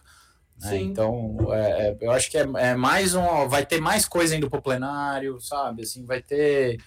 Né? 0.60 0.78
Então, 0.78 1.38
é, 1.54 1.90
é, 1.90 1.98
eu 2.02 2.12
acho 2.12 2.32
que 2.32 2.38
é, 2.38 2.48
é, 2.58 2.76
mais 2.76 3.14
um. 3.14 3.48
Vai 3.48 3.66
ter 3.66 3.80
mais 3.80 4.06
coisa 4.06 4.36
indo 4.36 4.50
para 4.50 4.60
o 4.60 4.62
plenário, 4.62 5.40
sabe? 5.40 5.84
Assim, 5.84 6.04
vai 6.04 6.22
ter. 6.22 6.82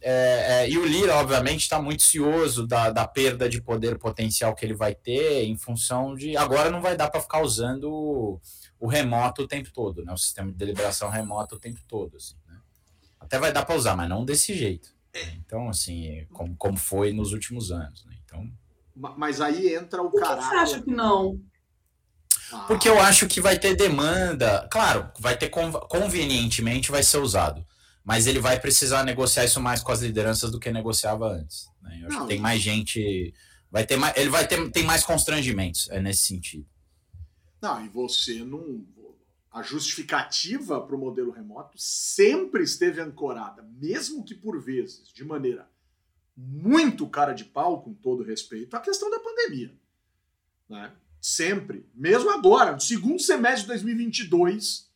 É, 0.00 0.64
é, 0.64 0.70
e 0.70 0.78
o 0.78 0.84
Lira, 0.84 1.16
obviamente, 1.16 1.62
está 1.62 1.80
muito 1.80 2.02
cioso 2.02 2.66
da, 2.66 2.90
da 2.90 3.06
perda 3.08 3.48
de 3.48 3.60
poder 3.60 3.98
potencial 3.98 4.54
que 4.54 4.64
ele 4.64 4.74
vai 4.74 4.94
ter 4.94 5.44
em 5.44 5.56
função 5.56 6.14
de. 6.14 6.36
Agora 6.36 6.70
não 6.70 6.82
vai 6.82 6.96
dar 6.96 7.10
para 7.10 7.20
ficar 7.20 7.40
usando 7.42 7.90
o, 7.90 8.40
o, 8.78 8.86
remoto 8.86 9.42
o 9.42 9.48
tempo 9.48 9.70
todo, 9.72 10.04
né? 10.04 10.12
O 10.12 10.18
sistema 10.18 10.52
de 10.52 10.58
deliberação 10.58 11.08
remoto 11.08 11.56
o 11.56 11.58
tempo 11.58 11.80
todo. 11.88 12.16
Assim, 12.18 12.36
né? 12.46 12.58
Até 13.18 13.38
vai 13.38 13.52
dar 13.52 13.64
para 13.64 13.74
usar, 13.74 13.96
mas 13.96 14.08
não 14.08 14.24
desse 14.24 14.54
jeito. 14.54 14.97
É. 15.18 15.34
Então, 15.36 15.68
assim, 15.68 16.26
como, 16.32 16.56
como 16.56 16.76
foi 16.76 17.12
nos 17.12 17.32
últimos 17.32 17.70
anos. 17.70 18.04
Né? 18.06 18.16
Então, 18.24 18.50
Mas 18.94 19.40
aí 19.40 19.74
entra 19.74 20.02
o 20.02 20.10
cara. 20.12 20.36
Por 20.36 20.44
que 20.44 20.48
você 20.48 20.56
acha 20.56 20.82
que 20.82 20.90
não? 20.90 21.40
Ah. 22.52 22.64
Porque 22.66 22.88
eu 22.88 23.00
acho 23.00 23.26
que 23.26 23.40
vai 23.40 23.58
ter 23.58 23.76
demanda. 23.76 24.68
Claro, 24.70 25.10
vai 25.18 25.36
ter 25.36 25.50
convenientemente 25.50 26.90
vai 26.90 27.02
ser 27.02 27.18
usado. 27.18 27.64
Mas 28.04 28.26
ele 28.26 28.40
vai 28.40 28.58
precisar 28.58 29.04
negociar 29.04 29.44
isso 29.44 29.60
mais 29.60 29.82
com 29.82 29.92
as 29.92 30.00
lideranças 30.00 30.50
do 30.50 30.58
que 30.58 30.70
negociava 30.70 31.28
antes. 31.28 31.68
Né? 31.82 31.98
Eu 32.00 32.08
acho 32.08 32.18
não, 32.18 32.26
que 32.26 32.34
tem 32.34 32.40
mais 32.40 32.62
gente. 32.62 33.34
Vai 33.70 33.84
ter 33.84 33.96
mais, 33.96 34.16
ele 34.16 34.30
vai 34.30 34.46
ter 34.46 34.70
tem 34.70 34.84
mais 34.84 35.04
constrangimentos 35.04 35.88
é 35.90 36.00
nesse 36.00 36.22
sentido. 36.22 36.66
Não, 37.60 37.84
e 37.84 37.88
você 37.88 38.44
não 38.44 38.86
a 39.50 39.62
justificativa 39.62 40.80
para 40.80 40.94
o 40.94 40.98
modelo 40.98 41.30
remoto 41.30 41.76
sempre 41.76 42.62
esteve 42.62 43.00
ancorada, 43.00 43.62
mesmo 43.62 44.24
que 44.24 44.34
por 44.34 44.60
vezes 44.60 45.08
de 45.12 45.24
maneira 45.24 45.68
muito 46.36 47.08
cara 47.08 47.32
de 47.32 47.44
pau, 47.44 47.82
com 47.82 47.92
todo 47.92 48.22
respeito, 48.22 48.76
à 48.76 48.80
questão 48.80 49.10
da 49.10 49.18
pandemia. 49.18 49.74
Né? 50.68 50.92
Sempre. 51.20 51.84
Mesmo 51.94 52.30
agora, 52.30 52.72
no 52.72 52.80
segundo 52.80 53.18
semestre 53.18 53.62
de 53.62 53.68
2022, 53.68 54.88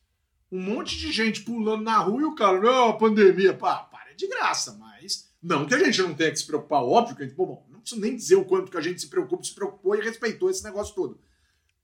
um 0.49 0.61
monte 0.61 0.97
de 0.97 1.11
gente 1.11 1.41
pulando 1.41 1.83
na 1.83 1.97
rua 1.97 2.21
e 2.21 2.25
o 2.25 2.35
cara, 2.35 2.61
não, 2.61 2.89
a 2.89 2.97
pandemia, 2.97 3.53
pá, 3.53 3.77
para 3.77 4.13
de 4.13 4.27
graça, 4.27 4.77
mas 4.79 5.29
não 5.41 5.65
que 5.65 5.73
a 5.73 5.83
gente 5.83 6.01
não 6.01 6.13
tenha 6.13 6.31
que 6.31 6.39
se 6.39 6.47
preocupar, 6.47 6.81
óbvio 6.83 7.15
que 7.15 7.23
a 7.23 7.25
gente, 7.25 7.35
bom, 7.35 7.65
não 7.69 7.81
preciso 7.81 7.99
nem 7.99 8.15
dizer 8.15 8.35
o 8.35 8.45
quanto 8.45 8.71
que 8.71 8.77
a 8.77 8.81
gente 8.81 9.01
se 9.01 9.07
preocupa, 9.07 9.43
se 9.43 9.53
preocupou 9.53 9.95
e 9.95 10.01
respeitou 10.01 10.49
esse 10.49 10.63
negócio 10.63 10.95
todo. 10.95 11.19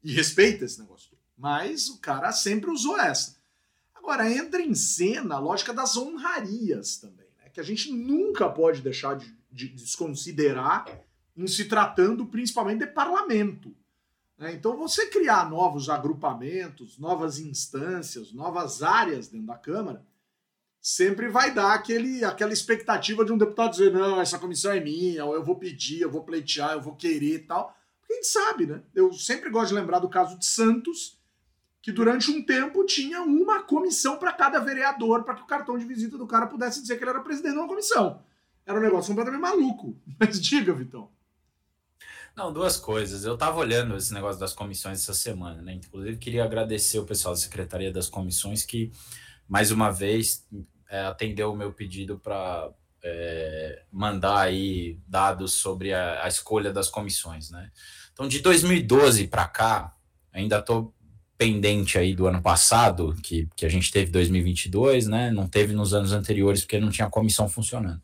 E 0.01 0.13
respeita 0.13 0.63
esse 0.63 0.79
negócio 0.79 1.09
todo. 1.09 1.18
Mas 1.39 1.87
o 1.87 1.99
cara 1.99 2.33
sempre 2.33 2.69
usou 2.69 2.99
essa. 2.99 3.37
Agora, 3.95 4.29
entra 4.29 4.61
em 4.61 4.75
cena 4.75 5.35
a 5.35 5.39
lógica 5.39 5.73
das 5.73 5.95
honrarias 5.95 6.97
também, 6.97 7.27
né? 7.37 7.49
que 7.49 7.61
a 7.61 7.63
gente 7.63 7.91
nunca 7.93 8.49
pode 8.49 8.81
deixar 8.81 9.15
de, 9.15 9.33
de 9.49 9.69
desconsiderar 9.69 10.85
em 11.37 11.47
se 11.47 11.65
tratando 11.65 12.25
principalmente 12.25 12.79
de 12.79 12.87
parlamento. 12.87 13.73
Né? 14.37 14.53
Então, 14.53 14.75
você 14.75 15.05
criar 15.07 15.49
novos 15.49 15.89
agrupamentos, 15.89 16.97
novas 16.97 17.39
instâncias, 17.39 18.33
novas 18.33 18.83
áreas 18.83 19.29
dentro 19.29 19.47
da 19.47 19.57
Câmara, 19.57 20.05
sempre 20.81 21.29
vai 21.29 21.53
dar 21.53 21.73
aquele, 21.73 22.25
aquela 22.25 22.51
expectativa 22.51 23.23
de 23.23 23.31
um 23.31 23.37
deputado 23.37 23.71
dizer: 23.71 23.93
não, 23.93 24.19
essa 24.19 24.39
comissão 24.39 24.73
é 24.73 24.81
minha, 24.81 25.23
ou 25.23 25.35
eu 25.35 25.43
vou 25.43 25.55
pedir, 25.55 26.01
eu 26.01 26.11
vou 26.11 26.23
pleitear, 26.23 26.73
eu 26.73 26.81
vou 26.81 26.97
querer 26.97 27.35
e 27.35 27.39
tal. 27.39 27.73
Gente 28.11 28.27
sabe, 28.27 28.65
né? 28.65 28.81
Eu 28.93 29.13
sempre 29.13 29.49
gosto 29.49 29.69
de 29.69 29.75
lembrar 29.75 29.99
do 29.99 30.09
caso 30.09 30.37
de 30.37 30.45
Santos, 30.45 31.18
que 31.81 31.91
durante 31.91 32.29
um 32.29 32.43
tempo 32.43 32.85
tinha 32.85 33.21
uma 33.21 33.63
comissão 33.63 34.17
para 34.17 34.33
cada 34.33 34.59
vereador, 34.59 35.23
para 35.23 35.35
que 35.35 35.43
o 35.43 35.47
cartão 35.47 35.77
de 35.77 35.85
visita 35.85 36.17
do 36.17 36.27
cara 36.27 36.47
pudesse 36.47 36.81
dizer 36.81 36.97
que 36.97 37.03
ele 37.03 37.11
era 37.11 37.21
presidente 37.21 37.53
de 37.53 37.59
uma 37.59 37.67
comissão. 37.67 38.21
Era 38.65 38.77
um 38.77 38.81
negócio 38.81 39.09
completamente 39.09 39.41
maluco. 39.41 39.97
Mas 40.19 40.39
diga, 40.41 40.73
Vitão. 40.73 41.09
Não, 42.35 42.53
duas 42.53 42.77
coisas. 42.77 43.25
Eu 43.25 43.33
estava 43.33 43.59
olhando 43.59 43.95
esse 43.95 44.13
negócio 44.13 44.39
das 44.39 44.53
comissões 44.53 45.01
essa 45.01 45.13
semana, 45.13 45.61
né? 45.61 45.73
Inclusive, 45.73 46.17
queria 46.17 46.43
agradecer 46.43 46.99
o 46.99 47.05
pessoal 47.05 47.33
da 47.33 47.39
Secretaria 47.39 47.91
das 47.91 48.07
Comissões 48.07 48.63
que, 48.63 48.91
mais 49.47 49.71
uma 49.71 49.89
vez, 49.89 50.47
é, 50.89 51.01
atendeu 51.01 51.51
o 51.51 51.55
meu 51.55 51.73
pedido 51.73 52.17
para 52.19 52.69
é, 53.03 53.83
mandar 53.91 54.41
aí 54.41 54.99
dados 55.07 55.53
sobre 55.53 55.93
a, 55.93 56.23
a, 56.23 56.27
escolha 56.27 56.71
das 56.71 56.89
comissões, 56.89 57.49
né? 57.49 57.71
Então, 58.13 58.27
de 58.27 58.39
2012 58.39 59.27
para 59.27 59.47
cá, 59.47 59.95
ainda 60.31 60.59
estou 60.59 60.93
pendente 61.39 61.97
aí 61.97 62.13
do 62.13 62.27
ano 62.27 62.41
passado, 62.41 63.15
que, 63.23 63.47
que 63.55 63.65
a 63.65 63.69
gente 63.69 63.89
teve 63.93 64.11
2022, 64.11 65.07
né? 65.07 65.31
Não 65.31 65.47
teve 65.47 65.73
nos 65.73 65.93
anos 65.93 66.11
anteriores 66.11 66.61
porque 66.61 66.81
não 66.81 66.91
tinha 66.91 67.09
comissão 67.09 67.47
funcionando. 67.47 68.01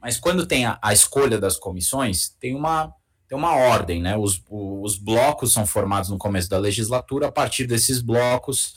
Mas 0.00 0.16
quando 0.16 0.46
tem 0.46 0.64
a, 0.64 0.78
a 0.80 0.94
escolha 0.94 1.38
das 1.38 1.58
comissões, 1.58 2.30
tem 2.40 2.56
uma, 2.56 2.90
tem 3.28 3.36
uma 3.36 3.54
ordem, 3.54 4.00
né? 4.00 4.16
Os, 4.16 4.42
os 4.48 4.96
blocos 4.96 5.52
são 5.52 5.66
formados 5.66 6.08
no 6.08 6.16
começo 6.16 6.48
da 6.48 6.56
legislatura, 6.56 7.28
a 7.28 7.32
partir 7.32 7.66
desses 7.66 8.00
blocos 8.00 8.74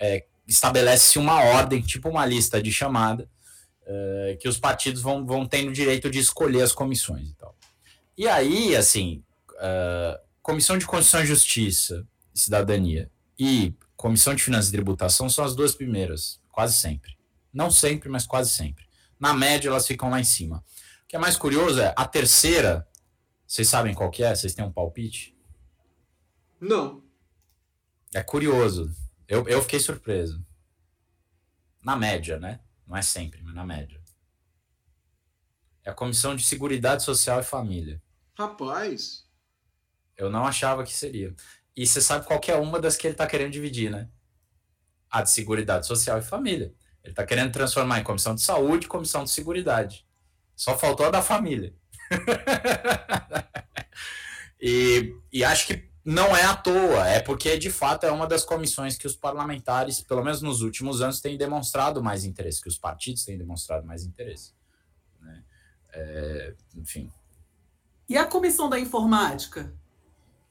é, 0.00 0.24
estabelece-se 0.48 1.18
uma 1.18 1.38
ordem, 1.42 1.82
tipo 1.82 2.08
uma 2.08 2.24
lista 2.24 2.62
de 2.62 2.72
chamada, 2.72 3.28
é, 3.84 4.38
que 4.40 4.48
os 4.48 4.56
partidos 4.56 5.02
vão, 5.02 5.26
vão 5.26 5.44
tendo 5.44 5.70
direito 5.72 6.10
de 6.10 6.20
escolher 6.20 6.62
as 6.62 6.72
comissões 6.72 7.28
e 7.28 7.34
tal. 7.34 7.54
E 8.16 8.26
aí, 8.26 8.74
assim, 8.74 9.22
uh, 9.56 10.18
Comissão 10.40 10.78
de 10.78 10.86
Constituição 10.86 11.22
e 11.22 11.26
Justiça 11.26 12.06
Cidadania 12.32 13.10
e 13.38 13.74
Comissão 13.96 14.34
de 14.34 14.42
Finanças 14.42 14.68
e 14.68 14.72
Tributação 14.72 15.28
são 15.28 15.44
as 15.44 15.54
duas 15.54 15.74
primeiras, 15.74 16.40
quase 16.50 16.78
sempre. 16.78 17.16
Não 17.52 17.70
sempre, 17.70 18.08
mas 18.08 18.26
quase 18.26 18.50
sempre. 18.50 18.86
Na 19.18 19.32
média, 19.32 19.68
elas 19.68 19.86
ficam 19.86 20.10
lá 20.10 20.20
em 20.20 20.24
cima. 20.24 20.62
O 21.04 21.08
que 21.08 21.16
é 21.16 21.18
mais 21.18 21.36
curioso 21.36 21.80
é 21.80 21.94
a 21.96 22.06
terceira. 22.06 22.86
Vocês 23.46 23.68
sabem 23.68 23.94
qual 23.94 24.10
que 24.10 24.22
é? 24.22 24.34
Vocês 24.34 24.54
têm 24.54 24.64
um 24.64 24.72
palpite? 24.72 25.36
Não. 26.60 27.02
É 28.14 28.22
curioso. 28.22 28.94
Eu, 29.26 29.46
eu 29.48 29.62
fiquei 29.62 29.80
surpreso. 29.80 30.44
Na 31.82 31.96
média, 31.96 32.38
né? 32.38 32.60
Não 32.86 32.96
é 32.96 33.02
sempre, 33.02 33.40
mas 33.42 33.54
na 33.54 33.64
média. 33.64 34.02
É 35.84 35.90
a 35.90 35.94
Comissão 35.94 36.34
de 36.34 36.44
Seguridade 36.44 37.04
Social 37.04 37.40
e 37.40 37.44
Família. 37.44 38.02
Rapaz. 38.36 39.24
Eu 40.16 40.28
não 40.28 40.46
achava 40.46 40.84
que 40.84 40.92
seria. 40.92 41.34
E 41.76 41.86
você 41.86 42.00
sabe 42.00 42.24
qual 42.24 42.40
é 42.48 42.56
uma 42.56 42.80
das 42.80 42.96
que 42.96 43.06
ele 43.06 43.14
está 43.14 43.26
querendo 43.26 43.52
dividir, 43.52 43.90
né? 43.90 44.08
A 45.10 45.22
de 45.22 45.30
Seguridade 45.30 45.86
Social 45.86 46.18
e 46.18 46.22
Família. 46.22 46.74
Ele 47.04 47.12
está 47.12 47.24
querendo 47.24 47.52
transformar 47.52 48.00
em 48.00 48.04
comissão 48.04 48.34
de 48.34 48.42
saúde 48.42 48.86
e 48.86 48.88
comissão 48.88 49.22
de 49.22 49.30
seguridade. 49.30 50.04
Só 50.56 50.76
faltou 50.76 51.06
a 51.06 51.10
da 51.10 51.22
família. 51.22 51.74
e, 54.60 55.14
e 55.30 55.44
acho 55.44 55.66
que 55.66 55.90
não 56.04 56.36
é 56.36 56.44
à 56.44 56.54
toa, 56.54 57.06
é 57.08 57.20
porque 57.20 57.58
de 57.58 57.68
fato 57.68 58.06
é 58.06 58.10
uma 58.10 58.26
das 58.26 58.44
comissões 58.44 58.96
que 58.96 59.06
os 59.06 59.16
parlamentares, 59.16 60.00
pelo 60.00 60.24
menos 60.24 60.40
nos 60.40 60.62
últimos 60.62 61.02
anos, 61.02 61.20
têm 61.20 61.36
demonstrado 61.36 62.02
mais 62.02 62.24
interesse, 62.24 62.62
que 62.62 62.68
os 62.68 62.78
partidos 62.78 63.24
têm 63.24 63.36
demonstrado 63.36 63.84
mais 63.84 64.04
interesse. 64.04 64.54
Né? 65.20 65.44
É, 65.92 66.54
enfim. 66.76 67.12
E 68.08 68.16
a 68.16 68.24
comissão 68.24 68.70
da 68.70 68.78
informática? 68.78 69.74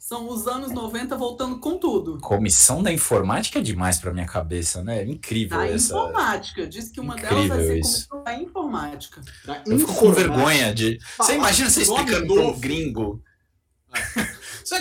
São 0.08 0.30
os 0.30 0.46
anos 0.46 0.72
90 0.72 1.18
voltando 1.18 1.58
com 1.58 1.80
tudo. 1.80 2.20
Comissão 2.20 2.84
da 2.84 2.94
informática 2.94 3.58
é 3.58 3.62
demais 3.64 3.98
para 3.98 4.14
minha 4.14 4.28
cabeça, 4.28 4.84
né? 4.84 5.02
É 5.02 5.04
incrível 5.04 5.58
da 5.58 5.68
essa. 5.68 5.96
informática. 5.96 6.68
Diz 6.68 6.92
que 6.92 7.00
uma 7.00 7.16
delas 7.16 7.48
vai 7.48 7.60
ser 7.60 7.68
comissão 7.82 8.24
da 8.24 8.36
informática. 8.36 9.22
Da 9.44 9.64
eu 9.66 9.80
fico 9.80 9.96
com 9.96 10.12
vergonha 10.12 10.76
de. 10.76 11.00
Você 11.18 11.34
imagina 11.34 11.72
você 11.72 11.82
explicando 11.82 12.32
para 12.32 12.44
um 12.44 12.60
gringo. 12.60 13.20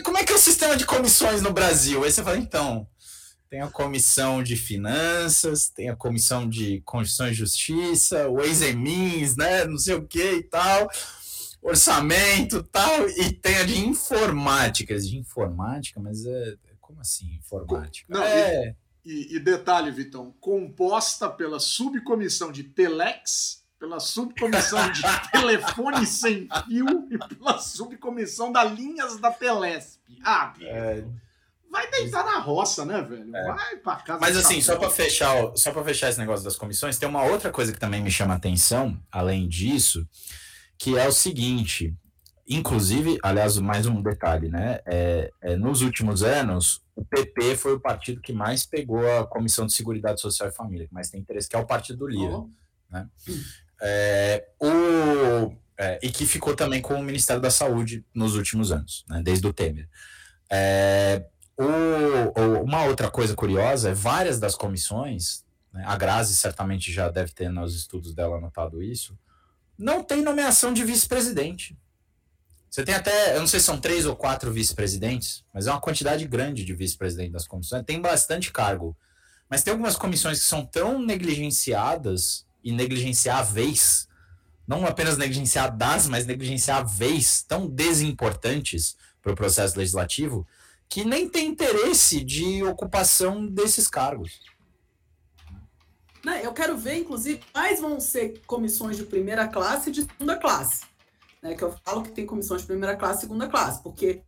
Como 0.04 0.18
é 0.18 0.24
que 0.24 0.32
é 0.32 0.37
o 0.37 0.38
sistema 0.38 0.76
de 0.76 0.84
comissões 0.84 1.40
no 1.40 1.54
Brasil? 1.54 2.04
Aí 2.04 2.12
você 2.12 2.22
fala, 2.22 2.37
então, 2.37 2.87
tem 3.48 3.62
a 3.62 3.68
comissão 3.68 4.42
de 4.42 4.56
finanças, 4.56 5.70
tem 5.70 5.88
a 5.88 5.96
comissão 5.96 6.46
de 6.46 6.82
Constituição 6.84 7.28
e 7.28 7.32
Justiça, 7.32 8.28
o 8.28 8.42
ex 8.42 8.60
né? 9.38 9.64
Não 9.64 9.78
sei 9.78 9.94
o 9.94 10.06
que 10.06 10.34
e 10.34 10.42
tal 10.42 10.87
orçamento 11.64 12.62
tal, 12.64 13.09
e 13.09 13.33
tem 13.33 13.57
a 13.57 13.64
de 13.64 13.85
informática. 13.85 14.96
De 14.98 15.16
informática, 15.16 15.98
mas 15.98 16.24
é. 16.27 16.55
Como 16.81 17.00
assim, 17.00 17.35
informática? 17.37 18.07
Não, 18.12 18.22
é... 18.22 18.77
E, 19.03 19.37
e, 19.37 19.38
detalhe, 19.38 19.90
Vitão, 19.90 20.35
composta 20.40 21.29
pela 21.29 21.59
subcomissão 21.59 22.53
de 22.53 22.62
Telex, 22.64 23.64
pela 23.79 24.00
subcomissão 24.00 24.90
de 24.92 25.03
telefone 25.33 26.07
sem 26.07 26.48
fio 26.66 27.09
e 27.11 27.18
pela 27.18 27.59
subcomissão 27.59 28.53
da 28.53 28.64
linhas 28.64 29.18
da 29.18 29.31
Telesp. 29.31 30.00
Ah, 30.24 30.55
é... 30.61 31.05
vai 31.70 31.90
deitar 31.90 32.24
na 32.24 32.38
roça, 32.38 32.85
né, 32.85 33.03
velho? 33.03 33.35
É. 33.35 33.44
Vai 33.46 33.77
pra 33.77 33.96
casa. 33.96 34.20
Mas 34.20 34.37
assim, 34.37 34.61
só 34.62 34.77
para 34.77 34.90
fechar, 34.90 35.53
só 35.55 35.70
para 35.70 35.85
fechar 35.85 36.09
esse 36.09 36.18
negócio 36.18 36.44
das 36.44 36.57
comissões, 36.57 36.98
tem 36.98 37.09
uma 37.09 37.24
outra 37.24 37.50
coisa 37.50 37.72
que 37.72 37.81
também 37.81 38.03
me 38.03 38.11
chama 38.11 38.35
atenção, 38.35 38.98
além 39.11 39.46
disso, 39.48 40.07
que 40.78 40.96
é 40.96 41.06
o 41.06 41.12
seguinte. 41.12 41.94
Inclusive, 42.46 43.18
aliás, 43.22 43.56
mais 43.58 43.87
um 43.87 44.02
detalhe, 44.02 44.48
né? 44.48 44.80
É, 44.84 45.30
é, 45.40 45.56
nos 45.56 45.80
últimos 45.80 46.22
anos, 46.22 46.82
o 46.94 47.04
PP 47.04 47.56
foi 47.56 47.72
o 47.74 47.80
partido 47.80 48.20
que 48.20 48.32
mais 48.32 48.66
pegou 48.66 49.00
a 49.18 49.26
Comissão 49.26 49.66
de 49.66 49.72
Seguridade 49.72 50.20
Social 50.20 50.48
e 50.48 50.52
Família, 50.52 50.87
que 50.87 50.92
mais 50.92 51.08
tem 51.08 51.20
interesse, 51.20 51.48
que 51.48 51.56
é 51.56 51.58
o 51.58 51.66
partido 51.66 52.00
do 52.00 52.06
Lira. 52.06 52.44
Né? 52.90 53.08
É, 53.80 54.46
o, 54.60 55.54
é, 55.78 55.98
e 56.02 56.10
que 56.10 56.26
ficou 56.26 56.54
também 56.54 56.82
com 56.82 56.94
o 56.94 57.02
Ministério 57.02 57.40
da 57.40 57.50
Saúde 57.50 58.04
nos 58.14 58.37
últimos 58.37 58.70
anos, 58.70 59.04
né? 59.08 59.22
desde 59.24 59.46
o 59.46 59.52
Temer. 59.52 59.88
É, 60.50 61.24
o, 61.56 62.62
uma 62.62 62.84
outra 62.84 63.10
coisa 63.10 63.34
curiosa 63.34 63.90
é 63.90 63.94
várias 63.94 64.38
das 64.38 64.54
comissões, 64.54 65.44
né? 65.72 65.82
a 65.87 65.96
Grazi 65.96 66.37
certamente 66.37 66.92
já 66.92 67.08
deve 67.08 67.32
ter 67.32 67.48
nos 67.48 67.74
estudos 67.74 68.14
dela 68.14 68.37
anotado 68.37 68.82
isso, 68.82 69.18
não 69.78 70.02
tem 70.02 70.22
nomeação 70.22 70.72
de 70.72 70.84
vice-presidente. 70.84 71.76
Você 72.70 72.84
tem 72.84 72.94
até, 72.94 73.37
eu 73.37 73.40
não 73.40 73.46
sei 73.46 73.60
se 73.60 73.66
são 73.66 73.80
três 73.80 74.04
ou 74.04 74.16
quatro 74.16 74.52
vice-presidentes, 74.52 75.44
mas 75.54 75.66
é 75.66 75.70
uma 75.70 75.80
quantidade 75.80 76.26
grande 76.26 76.64
de 76.64 76.74
vice-presidente 76.74 77.30
das 77.30 77.46
comissões. 77.46 77.84
Tem 77.84 78.00
bastante 78.00 78.50
cargo. 78.50 78.96
Mas 79.48 79.62
tem 79.62 79.70
algumas 79.70 79.94
comissões 79.94 80.40
que 80.40 80.44
são 80.44 80.66
tão 80.66 80.98
negligenciadas 80.98 82.44
e 82.64 82.72
negligenciáveis, 82.72 84.08
não 84.66 84.84
apenas 84.87 85.16
negligenciadas, 85.16 86.08
mas 86.08 86.26
negligenciáveis, 86.26 87.42
tão 87.42 87.68
desimportantes 87.68 88.96
para 89.22 89.32
o 89.32 89.37
processo 89.37 89.78
legislativo, 89.78 90.46
que 90.88 91.04
nem 91.04 91.28
tem 91.28 91.46
interesse 91.46 92.24
de 92.24 92.62
ocupação 92.64 93.46
desses 93.46 93.87
cargos. 93.87 94.40
Né? 96.24 96.40
Eu 96.44 96.52
quero 96.52 96.76
ver, 96.76 96.96
inclusive, 96.96 97.44
quais 97.52 97.80
vão 97.80 98.00
ser 98.00 98.40
comissões 98.46 98.96
de 98.96 99.04
primeira 99.04 99.46
classe 99.46 99.90
e 99.90 99.92
de 99.92 100.02
segunda 100.02 100.37
classe. 100.37 100.84
Né? 101.42 101.54
Que 101.54 101.62
eu 101.62 101.72
falo 101.84 102.02
que 102.02 102.12
tem 102.12 102.24
comissões 102.24 102.62
de 102.62 102.66
primeira 102.66 102.96
classe 102.96 103.18
e 103.18 103.20
segunda 103.22 103.46
classe, 103.46 103.82
porque 103.82 104.22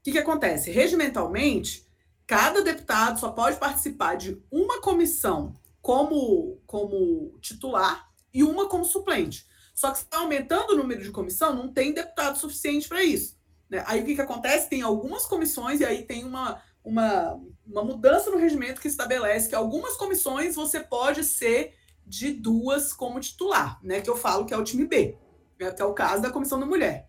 o 0.00 0.02
que, 0.02 0.12
que 0.12 0.18
acontece? 0.18 0.70
Regimentalmente, 0.70 1.84
cada 2.26 2.62
deputado 2.62 3.18
só 3.18 3.30
pode 3.30 3.56
participar 3.58 4.14
de 4.14 4.40
uma 4.50 4.80
comissão 4.80 5.54
como, 5.82 6.60
como 6.66 7.36
titular 7.40 8.08
e 8.32 8.44
uma 8.44 8.68
como 8.68 8.84
suplente. 8.84 9.44
Só 9.74 9.90
que 9.90 9.98
está 9.98 10.18
aumentando 10.18 10.74
o 10.74 10.76
número 10.76 11.02
de 11.02 11.10
comissão, 11.10 11.54
não 11.54 11.72
tem 11.72 11.92
deputado 11.92 12.38
suficiente 12.38 12.88
para 12.88 13.02
isso. 13.02 13.36
Né? 13.68 13.82
Aí 13.86 14.02
o 14.02 14.04
que, 14.04 14.14
que 14.14 14.20
acontece? 14.20 14.68
Tem 14.68 14.82
algumas 14.82 15.26
comissões 15.26 15.80
e 15.80 15.84
aí 15.84 16.04
tem 16.04 16.24
uma, 16.24 16.62
uma, 16.84 17.40
uma 17.66 17.84
mudança 17.84 18.30
no 18.30 18.38
regimento 18.38 18.80
que 18.80 18.88
estabelece 18.88 19.48
que 19.48 19.54
algumas 19.54 19.96
comissões 19.96 20.54
você 20.54 20.80
pode 20.80 21.24
ser 21.24 21.74
de 22.06 22.32
duas 22.32 22.92
como 22.92 23.20
titular, 23.20 23.78
né? 23.82 24.00
Que 24.00 24.10
eu 24.10 24.16
falo 24.16 24.44
que 24.44 24.52
é 24.52 24.56
o 24.56 24.64
time 24.64 24.86
B, 24.86 25.16
né, 25.58 25.70
que 25.70 25.80
é 25.80 25.84
o 25.84 25.94
caso 25.94 26.22
da 26.22 26.30
comissão 26.30 26.58
da 26.58 26.66
mulher. 26.66 27.08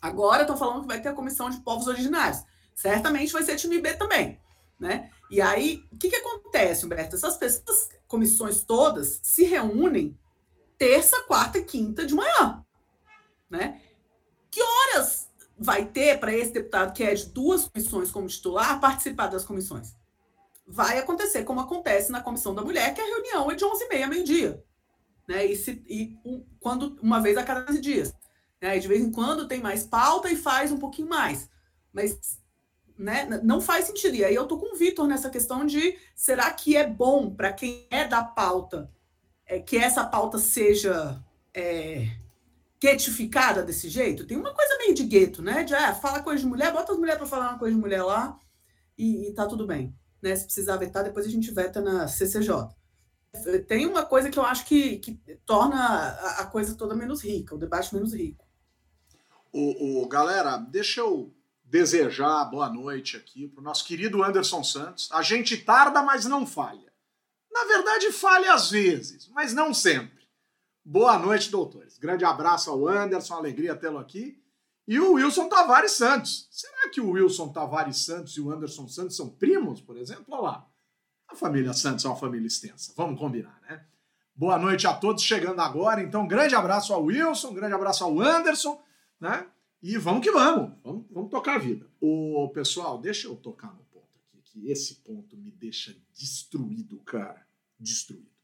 Agora 0.00 0.42
estão 0.42 0.56
falando 0.56 0.82
que 0.82 0.86
vai 0.86 1.00
ter 1.00 1.08
a 1.08 1.14
comissão 1.14 1.50
de 1.50 1.60
povos 1.60 1.88
originários. 1.88 2.44
Certamente 2.74 3.32
vai 3.32 3.42
ser 3.42 3.56
time 3.56 3.80
B 3.80 3.94
também, 3.94 4.40
né? 4.78 5.10
E 5.30 5.40
aí, 5.40 5.84
o 5.92 5.98
que, 5.98 6.08
que 6.08 6.16
acontece, 6.16 6.86
Humberto? 6.86 7.16
Essas 7.16 7.36
pessoas, 7.36 7.88
comissões 8.06 8.62
todas, 8.62 9.20
se 9.22 9.44
reúnem 9.44 10.16
terça, 10.78 11.20
quarta 11.24 11.58
e 11.58 11.64
quinta 11.64 12.06
de 12.06 12.14
manhã, 12.14 12.64
né? 13.50 13.82
Que 14.50 14.62
horas 14.62 15.27
vai 15.58 15.84
ter 15.84 16.18
para 16.18 16.32
esse 16.32 16.52
deputado 16.52 16.92
que 16.92 17.02
é 17.02 17.14
de 17.14 17.26
duas 17.26 17.66
comissões 17.68 18.10
como 18.10 18.28
titular 18.28 18.80
participar 18.80 19.26
das 19.26 19.44
comissões. 19.44 19.96
Vai 20.66 20.98
acontecer 20.98 21.44
como 21.44 21.60
acontece 21.60 22.12
na 22.12 22.20
comissão 22.20 22.54
da 22.54 22.62
mulher, 22.62 22.94
que 22.94 23.00
a 23.00 23.04
reunião 23.04 23.50
é 23.50 23.54
de 23.54 23.64
11h30 23.64 24.06
meio-dia. 24.08 24.64
Né? 25.26 25.46
E, 25.46 25.56
se, 25.56 25.82
e 25.86 26.16
um, 26.24 26.44
quando, 26.60 26.96
uma 27.02 27.20
vez 27.20 27.36
a 27.36 27.42
cada 27.42 27.64
15 27.64 27.80
dias. 27.80 28.14
Né? 28.60 28.76
E 28.76 28.80
de 28.80 28.88
vez 28.88 29.02
em 29.02 29.10
quando 29.10 29.48
tem 29.48 29.60
mais 29.60 29.84
pauta 29.84 30.30
e 30.30 30.36
faz 30.36 30.70
um 30.70 30.78
pouquinho 30.78 31.08
mais. 31.08 31.48
Mas 31.92 32.38
né, 32.96 33.26
não 33.42 33.60
faz 33.60 33.86
sentido. 33.86 34.14
E 34.14 34.24
aí 34.24 34.34
eu 34.34 34.46
tô 34.46 34.58
com 34.58 34.74
o 34.74 34.78
Vitor 34.78 35.06
nessa 35.06 35.30
questão 35.30 35.64
de 35.64 35.96
será 36.14 36.50
que 36.50 36.76
é 36.76 36.86
bom 36.86 37.34
para 37.34 37.52
quem 37.52 37.86
é 37.90 38.06
da 38.06 38.22
pauta 38.22 38.90
é, 39.48 39.58
que 39.58 39.76
essa 39.76 40.04
pauta 40.04 40.38
seja 40.38 41.18
é, 41.54 42.06
guetificada 42.80 43.62
desse 43.62 43.88
jeito, 43.88 44.26
tem 44.26 44.36
uma 44.36 44.54
coisa 44.54 44.78
meio 44.78 44.94
de 44.94 45.04
gueto, 45.04 45.42
né? 45.42 45.64
De 45.64 45.74
ah, 45.74 45.94
fala 45.94 46.22
coisa 46.22 46.40
de 46.40 46.46
mulher, 46.46 46.72
bota 46.72 46.92
as 46.92 46.98
mulheres 46.98 47.18
para 47.18 47.28
falar 47.28 47.50
uma 47.50 47.58
coisa 47.58 47.74
de 47.74 47.80
mulher 47.80 48.02
lá 48.02 48.38
e, 48.96 49.28
e 49.28 49.34
tá 49.34 49.46
tudo 49.46 49.66
bem. 49.66 49.94
Né? 50.22 50.34
Se 50.34 50.44
precisar 50.44 50.76
vetar, 50.76 51.04
depois 51.04 51.26
a 51.26 51.30
gente 51.30 51.50
veta 51.50 51.80
na 51.80 52.06
CCJ. 52.06 52.68
Tem 53.66 53.86
uma 53.86 54.04
coisa 54.04 54.30
que 54.30 54.38
eu 54.38 54.44
acho 54.44 54.64
que, 54.64 54.98
que 54.98 55.14
torna 55.44 55.76
a, 55.78 56.40
a 56.40 56.46
coisa 56.46 56.74
toda 56.74 56.94
menos 56.94 57.22
rica, 57.22 57.54
o 57.54 57.58
debate 57.58 57.94
menos 57.94 58.14
rico. 58.14 58.46
O, 59.52 60.02
o, 60.02 60.08
galera, 60.08 60.56
deixa 60.56 61.00
eu 61.00 61.34
desejar 61.64 62.44
boa 62.46 62.68
noite 62.68 63.16
aqui 63.16 63.48
para 63.48 63.60
o 63.60 63.64
nosso 63.64 63.84
querido 63.84 64.22
Anderson 64.22 64.64
Santos. 64.64 65.08
A 65.12 65.22
gente 65.22 65.56
tarda, 65.58 66.02
mas 66.02 66.24
não 66.24 66.46
falha. 66.46 66.88
Na 67.50 67.64
verdade, 67.64 68.12
falha 68.12 68.54
às 68.54 68.70
vezes, 68.70 69.28
mas 69.28 69.52
não 69.52 69.74
sempre. 69.74 70.17
Boa 70.90 71.18
noite, 71.18 71.50
doutores. 71.50 71.98
Grande 71.98 72.24
abraço 72.24 72.70
ao 72.70 72.88
Anderson, 72.88 73.34
alegria 73.34 73.76
tê-lo 73.76 73.98
aqui. 73.98 74.42
E 74.86 74.98
o 74.98 75.12
Wilson 75.12 75.46
Tavares 75.46 75.92
Santos. 75.92 76.48
Será 76.50 76.88
que 76.88 76.98
o 76.98 77.10
Wilson 77.10 77.52
Tavares 77.52 77.98
Santos 77.98 78.34
e 78.38 78.40
o 78.40 78.50
Anderson 78.50 78.88
Santos 78.88 79.14
são 79.14 79.28
primos, 79.28 79.82
por 79.82 79.98
exemplo? 79.98 80.24
Olha 80.30 80.40
lá. 80.40 80.70
A 81.28 81.36
família 81.36 81.74
Santos 81.74 82.06
é 82.06 82.08
uma 82.08 82.16
família 82.16 82.46
extensa. 82.46 82.94
Vamos 82.96 83.20
combinar, 83.20 83.60
né? 83.68 83.84
Boa 84.34 84.58
noite 84.58 84.86
a 84.86 84.94
todos 84.94 85.22
chegando 85.22 85.60
agora. 85.60 86.02
Então, 86.02 86.26
grande 86.26 86.54
abraço 86.54 86.94
ao 86.94 87.04
Wilson, 87.04 87.52
grande 87.52 87.74
abraço 87.74 88.02
ao 88.02 88.18
Anderson, 88.18 88.82
né? 89.20 89.46
E 89.82 89.98
vamos 89.98 90.22
que 90.22 90.30
vamos. 90.30 90.72
Vamos, 90.82 91.04
vamos 91.10 91.30
tocar 91.30 91.56
a 91.56 91.58
vida. 91.58 91.86
O 92.00 92.48
pessoal, 92.54 92.98
deixa 92.98 93.28
eu 93.28 93.36
tocar 93.36 93.74
no 93.74 93.84
ponto 93.92 94.08
aqui, 94.16 94.40
que 94.42 94.70
esse 94.70 94.94
ponto 95.02 95.36
me 95.36 95.50
deixa 95.50 95.94
destruído, 96.14 96.98
cara. 97.00 97.46
Destruído. 97.78 98.37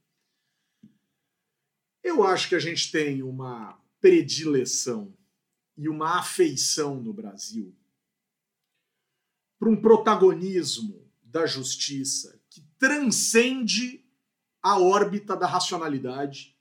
Eu 2.05 2.23
acho 2.23 2.51
que 2.51 2.55
a 2.55 2.59
gente 2.59 2.93
tem 2.93 3.23
uma 3.23 3.83
predileção 3.99 5.17
e 5.75 5.89
uma 5.89 6.19
afeição 6.19 7.03
no 7.03 7.15
Brasil 7.15 7.75
para 9.59 9.71
um 9.71 9.81
protagonismo 9.81 11.11
da 11.23 11.47
justiça 11.47 12.39
que 12.51 12.61
transcende 12.79 14.05
a 14.63 14.79
órbita 14.79 15.35
da 15.35 15.47
racionalidade 15.47 16.55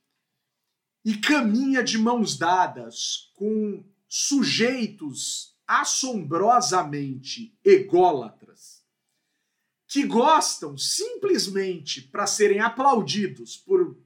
e 1.04 1.18
caminha 1.18 1.84
de 1.84 1.98
mãos 1.98 2.38
dadas 2.38 3.30
com 3.36 3.84
sujeitos 4.08 5.58
assombrosamente 5.68 7.54
ególatras 7.66 8.82
que 9.88 10.08
gostam 10.08 10.78
simplesmente 10.78 12.02
para 12.02 12.26
serem 12.26 12.62
aplaudidos 12.62 13.58
por 13.58 14.02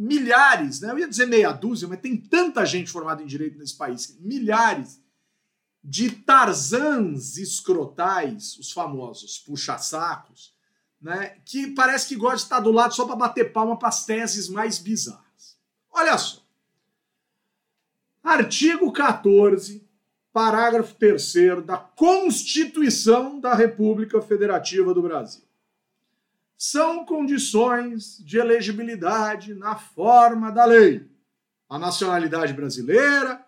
milhares, 0.00 0.80
né? 0.80 0.90
eu 0.90 0.98
ia 0.98 1.08
dizer 1.08 1.26
meia 1.26 1.52
dúzia, 1.52 1.86
mas 1.86 2.00
tem 2.00 2.16
tanta 2.16 2.64
gente 2.64 2.90
formada 2.90 3.22
em 3.22 3.26
direito 3.26 3.58
nesse 3.58 3.76
país, 3.76 4.16
milhares, 4.18 4.98
de 5.84 6.10
tarzãs 6.10 7.36
escrotais, 7.36 8.56
os 8.58 8.72
famosos 8.72 9.38
puxa-sacos, 9.38 10.54
né, 11.00 11.36
que 11.44 11.68
parece 11.68 12.08
que 12.08 12.16
gosta 12.16 12.36
de 12.36 12.42
estar 12.42 12.60
do 12.60 12.70
lado 12.70 12.94
só 12.94 13.06
para 13.06 13.16
bater 13.16 13.52
palma 13.52 13.78
para 13.78 13.88
as 13.88 14.04
teses 14.04 14.48
mais 14.48 14.78
bizarras. 14.78 15.58
Olha 15.90 16.16
só. 16.16 16.42
Artigo 18.22 18.92
14, 18.92 19.86
parágrafo 20.32 20.94
3 20.94 21.64
da 21.64 21.78
Constituição 21.78 23.40
da 23.40 23.54
República 23.54 24.20
Federativa 24.20 24.92
do 24.92 25.02
Brasil. 25.02 25.49
São 26.62 27.06
condições 27.06 28.18
de 28.18 28.36
elegibilidade 28.36 29.54
na 29.54 29.76
forma 29.76 30.52
da 30.52 30.66
lei. 30.66 31.08
A 31.66 31.78
nacionalidade 31.78 32.52
brasileira, 32.52 33.42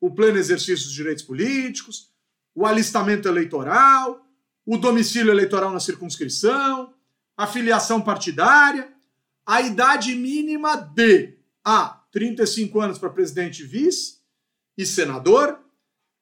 o 0.00 0.12
pleno 0.12 0.36
exercício 0.36 0.86
dos 0.86 0.92
direitos 0.92 1.22
políticos, 1.22 2.10
o 2.52 2.66
alistamento 2.66 3.28
eleitoral, 3.28 4.26
o 4.66 4.76
domicílio 4.76 5.30
eleitoral 5.30 5.70
na 5.70 5.78
circunscrição, 5.78 6.92
a 7.36 7.46
filiação 7.46 8.02
partidária, 8.02 8.92
a 9.46 9.60
idade 9.62 10.16
mínima 10.16 10.74
de 10.74 11.38
A. 11.64 12.02
35 12.10 12.80
anos 12.80 12.98
para 12.98 13.10
presidente 13.10 13.62
e 13.62 13.66
vice 13.66 14.18
e 14.76 14.84
senador, 14.84 15.60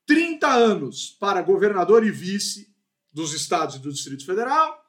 30 0.05 0.47
anos 0.47 1.17
para 1.19 1.41
governador 1.41 2.05
e 2.05 2.11
vice 2.11 2.71
dos 3.11 3.33
estados 3.33 3.77
e 3.77 3.79
do 3.79 3.91
Distrito 3.91 4.27
Federal, 4.27 4.84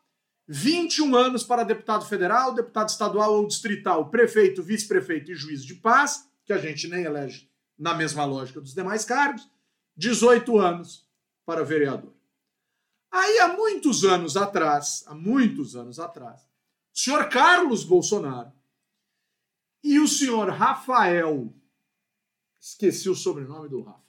21 0.48 1.16
anos 1.16 1.44
para 1.44 1.64
deputado 1.64 2.06
federal, 2.06 2.54
deputado 2.54 2.90
estadual 2.90 3.34
ou 3.34 3.48
distrital, 3.48 4.10
prefeito, 4.10 4.62
vice-prefeito 4.62 5.32
e 5.32 5.36
juiz 5.36 5.64
de 5.64 5.76
paz, 5.76 6.30
que 6.46 6.54
a 6.54 6.58
gente 6.58 6.88
nem 6.88 7.04
elege 7.04 7.50
na 7.78 7.94
mesma 7.94 8.24
lógica 8.26 8.62
dos 8.62 8.74
demais 8.74 9.04
cargos, 9.04 9.50
18 9.98 10.58
anos 10.60 11.08
para 11.46 11.64
vereador. 11.64 12.14
Aí, 13.12 13.40
há 13.40 13.48
muitos 13.56 14.04
anos 14.04 14.36
atrás, 14.38 15.04
há 15.08 15.16
muitos 15.16 15.76
anos 15.76 16.00
atrás, 16.00 16.42
o 16.94 17.00
senhor 17.00 17.28
Carlos 17.30 17.84
Bolsonaro 17.84 18.52
e 19.84 20.00
o 20.00 20.08
senhor 20.08 20.50
Rafael, 20.50 21.54
esqueci 22.60 23.10
o 23.10 23.16
sobrenome 23.16 23.70
do 23.70 23.82
Rafa, 23.82 24.02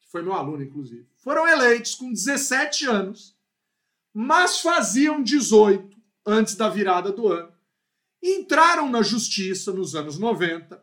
que 0.00 0.08
foi 0.08 0.22
meu 0.22 0.32
aluno, 0.32 0.62
inclusive, 0.62 1.08
foram 1.16 1.46
eleitos 1.46 1.94
com 1.94 2.12
17 2.12 2.86
anos, 2.86 3.36
mas 4.12 4.60
faziam 4.60 5.22
18 5.22 5.96
antes 6.26 6.54
da 6.54 6.68
virada 6.68 7.12
do 7.12 7.28
ano. 7.28 7.52
Entraram 8.22 8.88
na 8.88 9.02
justiça 9.02 9.72
nos 9.72 9.94
anos 9.94 10.18
90 10.18 10.82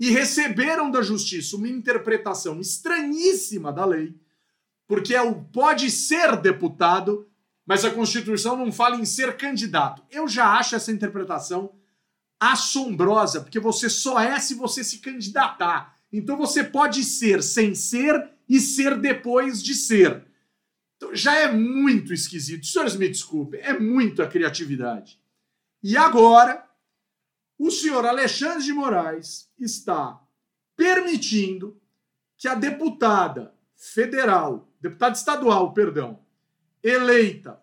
e 0.00 0.10
receberam 0.10 0.90
da 0.90 1.02
justiça 1.02 1.56
uma 1.56 1.68
interpretação 1.68 2.60
estranhíssima 2.60 3.72
da 3.72 3.84
lei, 3.84 4.14
porque 4.86 5.14
é 5.14 5.20
o 5.20 5.34
pode 5.34 5.90
ser 5.90 6.36
deputado, 6.36 7.28
mas 7.66 7.84
a 7.84 7.90
Constituição 7.90 8.56
não 8.56 8.72
fala 8.72 8.96
em 8.96 9.04
ser 9.04 9.36
candidato. 9.36 10.02
Eu 10.10 10.26
já 10.26 10.56
acho 10.56 10.76
essa 10.76 10.92
interpretação 10.92 11.74
assombrosa, 12.40 13.40
porque 13.40 13.58
você 13.58 13.90
só 13.90 14.18
é 14.20 14.38
se 14.38 14.54
você 14.54 14.84
se 14.84 14.98
candidatar. 14.98 15.98
Então 16.12 16.36
você 16.36 16.64
pode 16.64 17.04
ser 17.04 17.42
sem 17.42 17.74
ser 17.74 18.30
e 18.48 18.60
ser 18.60 18.98
depois 18.98 19.62
de 19.62 19.74
ser. 19.74 20.27
Já 21.14 21.36
é 21.36 21.52
muito 21.52 22.12
esquisito. 22.12 22.66
Senhores, 22.66 22.96
me 22.96 23.08
desculpem, 23.08 23.60
é 23.60 23.78
muita 23.78 24.26
criatividade. 24.26 25.20
E 25.82 25.96
agora, 25.96 26.68
o 27.58 27.70
senhor 27.70 28.04
Alexandre 28.04 28.64
de 28.64 28.72
Moraes 28.72 29.50
está 29.58 30.20
permitindo 30.76 31.80
que 32.36 32.46
a 32.46 32.54
deputada 32.54 33.54
federal, 33.74 34.68
deputada 34.80 35.16
estadual, 35.16 35.72
perdão, 35.72 36.20
eleita 36.82 37.60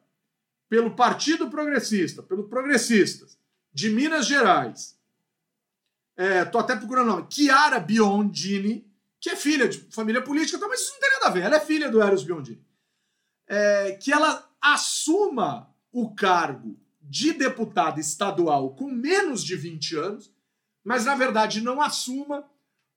pelo 0.67 0.95
Partido 0.95 1.49
Progressista, 1.49 2.21
pelos 2.21 2.49
progressistas 2.49 3.37
de 3.73 3.89
Minas 3.89 4.25
Gerais, 4.25 4.97
é, 6.17 6.45
tô 6.45 6.57
até 6.57 6.75
procurando 6.75 7.07
o 7.07 7.15
nome, 7.17 7.27
Chiara 7.29 7.79
Biondini, 7.79 8.89
que 9.19 9.29
é 9.29 9.35
filha 9.35 9.67
de 9.67 9.79
família 9.91 10.21
política, 10.21 10.57
mas 10.67 10.81
isso 10.81 10.93
não 10.93 10.99
tem 10.99 11.09
nada 11.11 11.27
a 11.27 11.29
ver, 11.29 11.41
ela 11.41 11.57
é 11.57 11.59
filha 11.59 11.89
do 11.89 12.01
Eros 12.01 12.23
Biondini, 12.23 12.63
é, 13.47 13.91
que 14.01 14.11
ela 14.11 14.49
assuma 14.61 15.73
o 15.91 16.13
cargo 16.13 16.77
de 17.01 17.33
deputado 17.33 17.99
estadual 17.99 18.75
com 18.75 18.89
menos 18.89 19.43
de 19.43 19.55
20 19.55 19.95
anos, 19.97 20.33
mas 20.83 21.05
na 21.05 21.15
verdade 21.15 21.61
não 21.61 21.81
assuma, 21.81 22.49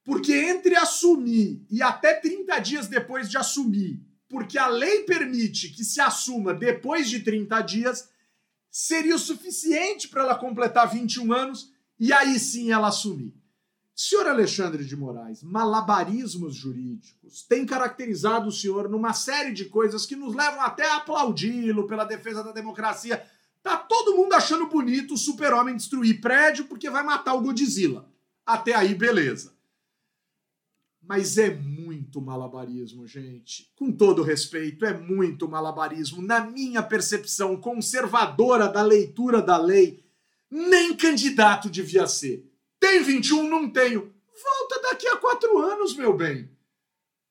porque 0.03 0.33
entre 0.33 0.75
assumir 0.75 1.63
e 1.69 1.81
até 1.81 2.15
30 2.15 2.59
dias 2.59 2.87
depois 2.87 3.29
de 3.29 3.37
assumir, 3.37 4.01
porque 4.27 4.57
a 4.57 4.67
lei 4.67 5.03
permite 5.03 5.69
que 5.69 5.83
se 5.83 6.01
assuma 6.01 6.53
depois 6.53 7.09
de 7.09 7.19
30 7.19 7.61
dias, 7.61 8.09
seria 8.71 9.15
o 9.15 9.19
suficiente 9.19 10.07
para 10.07 10.23
ela 10.23 10.35
completar 10.35 10.89
21 10.89 11.31
anos 11.33 11.71
e 11.99 12.11
aí 12.13 12.39
sim 12.39 12.71
ela 12.71 12.87
assumir. 12.87 13.33
Senhor 14.01 14.27
Alexandre 14.27 14.85
de 14.85 14.95
Moraes, 14.95 15.43
malabarismos 15.43 16.55
jurídicos 16.55 17.43
têm 17.43 17.65
caracterizado 17.65 18.47
o 18.47 18.51
senhor 18.51 18.87
numa 18.87 19.11
série 19.11 19.51
de 19.51 19.65
coisas 19.65 20.05
que 20.05 20.15
nos 20.15 20.33
levam 20.33 20.61
até 20.61 20.89
a 20.89 20.95
aplaudi-lo 20.95 21.85
pela 21.85 22.05
defesa 22.05 22.41
da 22.41 22.53
democracia. 22.53 23.21
Tá 23.61 23.75
todo 23.75 24.15
mundo 24.15 24.31
achando 24.31 24.67
bonito 24.67 25.15
o 25.15 25.17
super-homem 25.17 25.75
destruir 25.75 26.21
prédio 26.21 26.63
porque 26.63 26.89
vai 26.89 27.03
matar 27.03 27.33
o 27.33 27.41
Godzilla. 27.41 28.09
Até 28.45 28.73
aí, 28.73 28.95
beleza. 28.95 29.53
Mas 31.03 31.37
é 31.37 31.53
muito 31.53 32.21
malabarismo, 32.21 33.05
gente. 33.05 33.69
Com 33.75 33.91
todo 33.91 34.23
respeito, 34.23 34.85
é 34.85 34.97
muito 34.97 35.45
malabarismo. 35.45 36.21
Na 36.21 36.39
minha 36.39 36.81
percepção 36.81 37.57
conservadora 37.57 38.69
da 38.69 38.81
leitura 38.81 39.41
da 39.41 39.57
lei, 39.57 40.01
nem 40.49 40.95
candidato 40.95 41.69
devia 41.69 42.07
ser. 42.07 42.48
Tem 42.89 43.03
21? 43.03 43.47
Não 43.47 43.69
tenho. 43.69 44.11
Volta 44.43 44.81
daqui 44.89 45.07
a 45.07 45.15
quatro 45.17 45.59
anos, 45.59 45.95
meu 45.95 46.11
bem. 46.11 46.49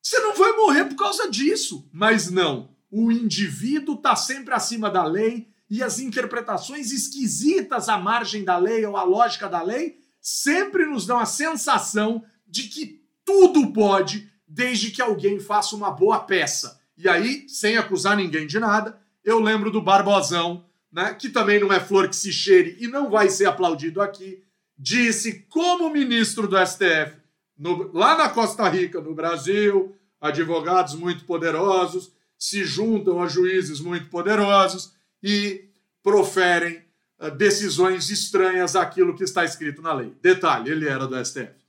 Você 0.01 0.17
não 0.19 0.33
vai 0.33 0.53
morrer 0.53 0.85
por 0.85 0.95
causa 0.95 1.29
disso. 1.29 1.85
Mas 1.91 2.31
não. 2.31 2.73
O 2.89 3.11
indivíduo 3.11 3.95
está 3.95 4.15
sempre 4.15 4.53
acima 4.53 4.89
da 4.89 5.03
lei 5.03 5.49
e 5.69 5.83
as 5.83 5.99
interpretações 5.99 6.93
esquisitas 6.93 7.89
à 7.89 7.97
margem 7.97 8.45
da 8.45 8.57
lei 8.57 8.85
ou 8.85 8.95
à 8.95 9.03
lógica 9.03 9.49
da 9.49 9.61
lei 9.61 9.99
sempre 10.21 10.85
nos 10.85 11.05
dão 11.05 11.19
a 11.19 11.25
sensação 11.25 12.23
de 12.47 12.63
que 12.63 13.03
tudo 13.25 13.73
pode 13.73 14.31
desde 14.47 14.91
que 14.91 15.01
alguém 15.01 15.41
faça 15.41 15.75
uma 15.75 15.91
boa 15.91 16.19
peça. 16.19 16.79
E 16.97 17.09
aí, 17.09 17.49
sem 17.49 17.75
acusar 17.75 18.15
ninguém 18.15 18.47
de 18.47 18.59
nada, 18.59 18.97
eu 19.25 19.41
lembro 19.41 19.69
do 19.69 19.81
Barbosão, 19.81 20.65
né, 20.89 21.13
que 21.13 21.27
também 21.27 21.59
não 21.59 21.71
é 21.71 21.81
flor 21.81 22.07
que 22.07 22.15
se 22.15 22.31
cheire 22.31 22.77
e 22.79 22.87
não 22.87 23.09
vai 23.09 23.29
ser 23.29 23.45
aplaudido 23.45 24.01
aqui, 24.01 24.41
disse 24.79 25.45
como 25.49 25.89
ministro 25.89 26.47
do 26.47 26.55
STF, 26.65 27.17
no, 27.57 27.91
lá 27.91 28.17
na 28.17 28.29
Costa 28.29 28.69
Rica, 28.69 29.01
no 29.01 29.13
Brasil, 29.13 29.93
advogados 30.21 30.95
muito 30.95 31.25
poderosos 31.25 32.13
se 32.37 32.63
juntam 32.63 33.21
a 33.21 33.27
juízes 33.27 33.81
muito 33.81 34.09
poderosos 34.09 34.93
e 35.21 35.65
proferem 36.01 36.81
uh, 37.19 37.29
decisões 37.29 38.09
estranhas 38.09 38.77
àquilo 38.77 39.13
que 39.13 39.25
está 39.25 39.43
escrito 39.43 39.81
na 39.81 39.91
lei. 39.91 40.15
Detalhe, 40.21 40.71
ele 40.71 40.87
era 40.87 41.05
do 41.05 41.23
STF. 41.23 41.59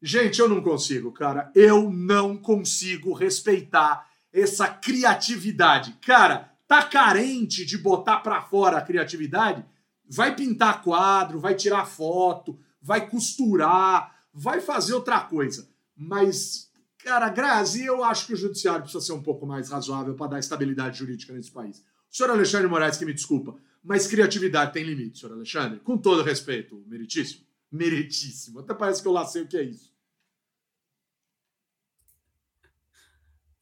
Gente, 0.00 0.38
eu 0.38 0.48
não 0.48 0.62
consigo, 0.62 1.10
cara. 1.10 1.50
Eu 1.56 1.90
não 1.90 2.36
consigo 2.36 3.12
respeitar 3.12 4.08
essa 4.32 4.68
criatividade. 4.68 5.96
Cara, 6.00 6.52
tá 6.68 6.84
carente 6.84 7.64
de 7.64 7.76
botar 7.76 8.18
para 8.18 8.42
fora 8.42 8.78
a 8.78 8.82
criatividade? 8.82 9.64
Vai 10.08 10.34
pintar 10.34 10.82
quadro, 10.82 11.38
vai 11.38 11.54
tirar 11.54 11.84
foto, 11.84 12.58
vai 12.80 13.08
costurar, 13.08 14.14
vai 14.32 14.60
fazer 14.60 14.94
outra 14.94 15.20
coisa. 15.20 15.68
Mas, 15.96 16.70
cara, 16.98 17.28
Grazi, 17.28 17.84
eu 17.84 18.04
acho 18.04 18.26
que 18.26 18.34
o 18.34 18.36
judiciário 18.36 18.82
precisa 18.82 19.04
ser 19.04 19.12
um 19.12 19.22
pouco 19.22 19.46
mais 19.46 19.70
razoável 19.70 20.14
para 20.14 20.32
dar 20.32 20.38
estabilidade 20.38 20.98
jurídica 20.98 21.32
nesse 21.32 21.50
país. 21.50 21.78
O 22.10 22.16
senhor 22.16 22.30
Alexandre 22.30 22.68
Moraes, 22.68 22.96
que 22.96 23.04
me 23.04 23.14
desculpa, 23.14 23.56
mas 23.82 24.06
criatividade 24.06 24.72
tem 24.72 24.84
limite, 24.84 25.18
senhor 25.18 25.32
Alexandre. 25.32 25.80
Com 25.80 25.96
todo 25.96 26.22
respeito, 26.22 26.82
meritíssimo. 26.86 27.44
Meritíssimo. 27.70 28.60
Até 28.60 28.74
parece 28.74 29.02
que 29.02 29.08
eu 29.08 29.12
lá 29.12 29.24
sei 29.24 29.42
o 29.42 29.48
que 29.48 29.56
é 29.56 29.62
isso. 29.62 29.92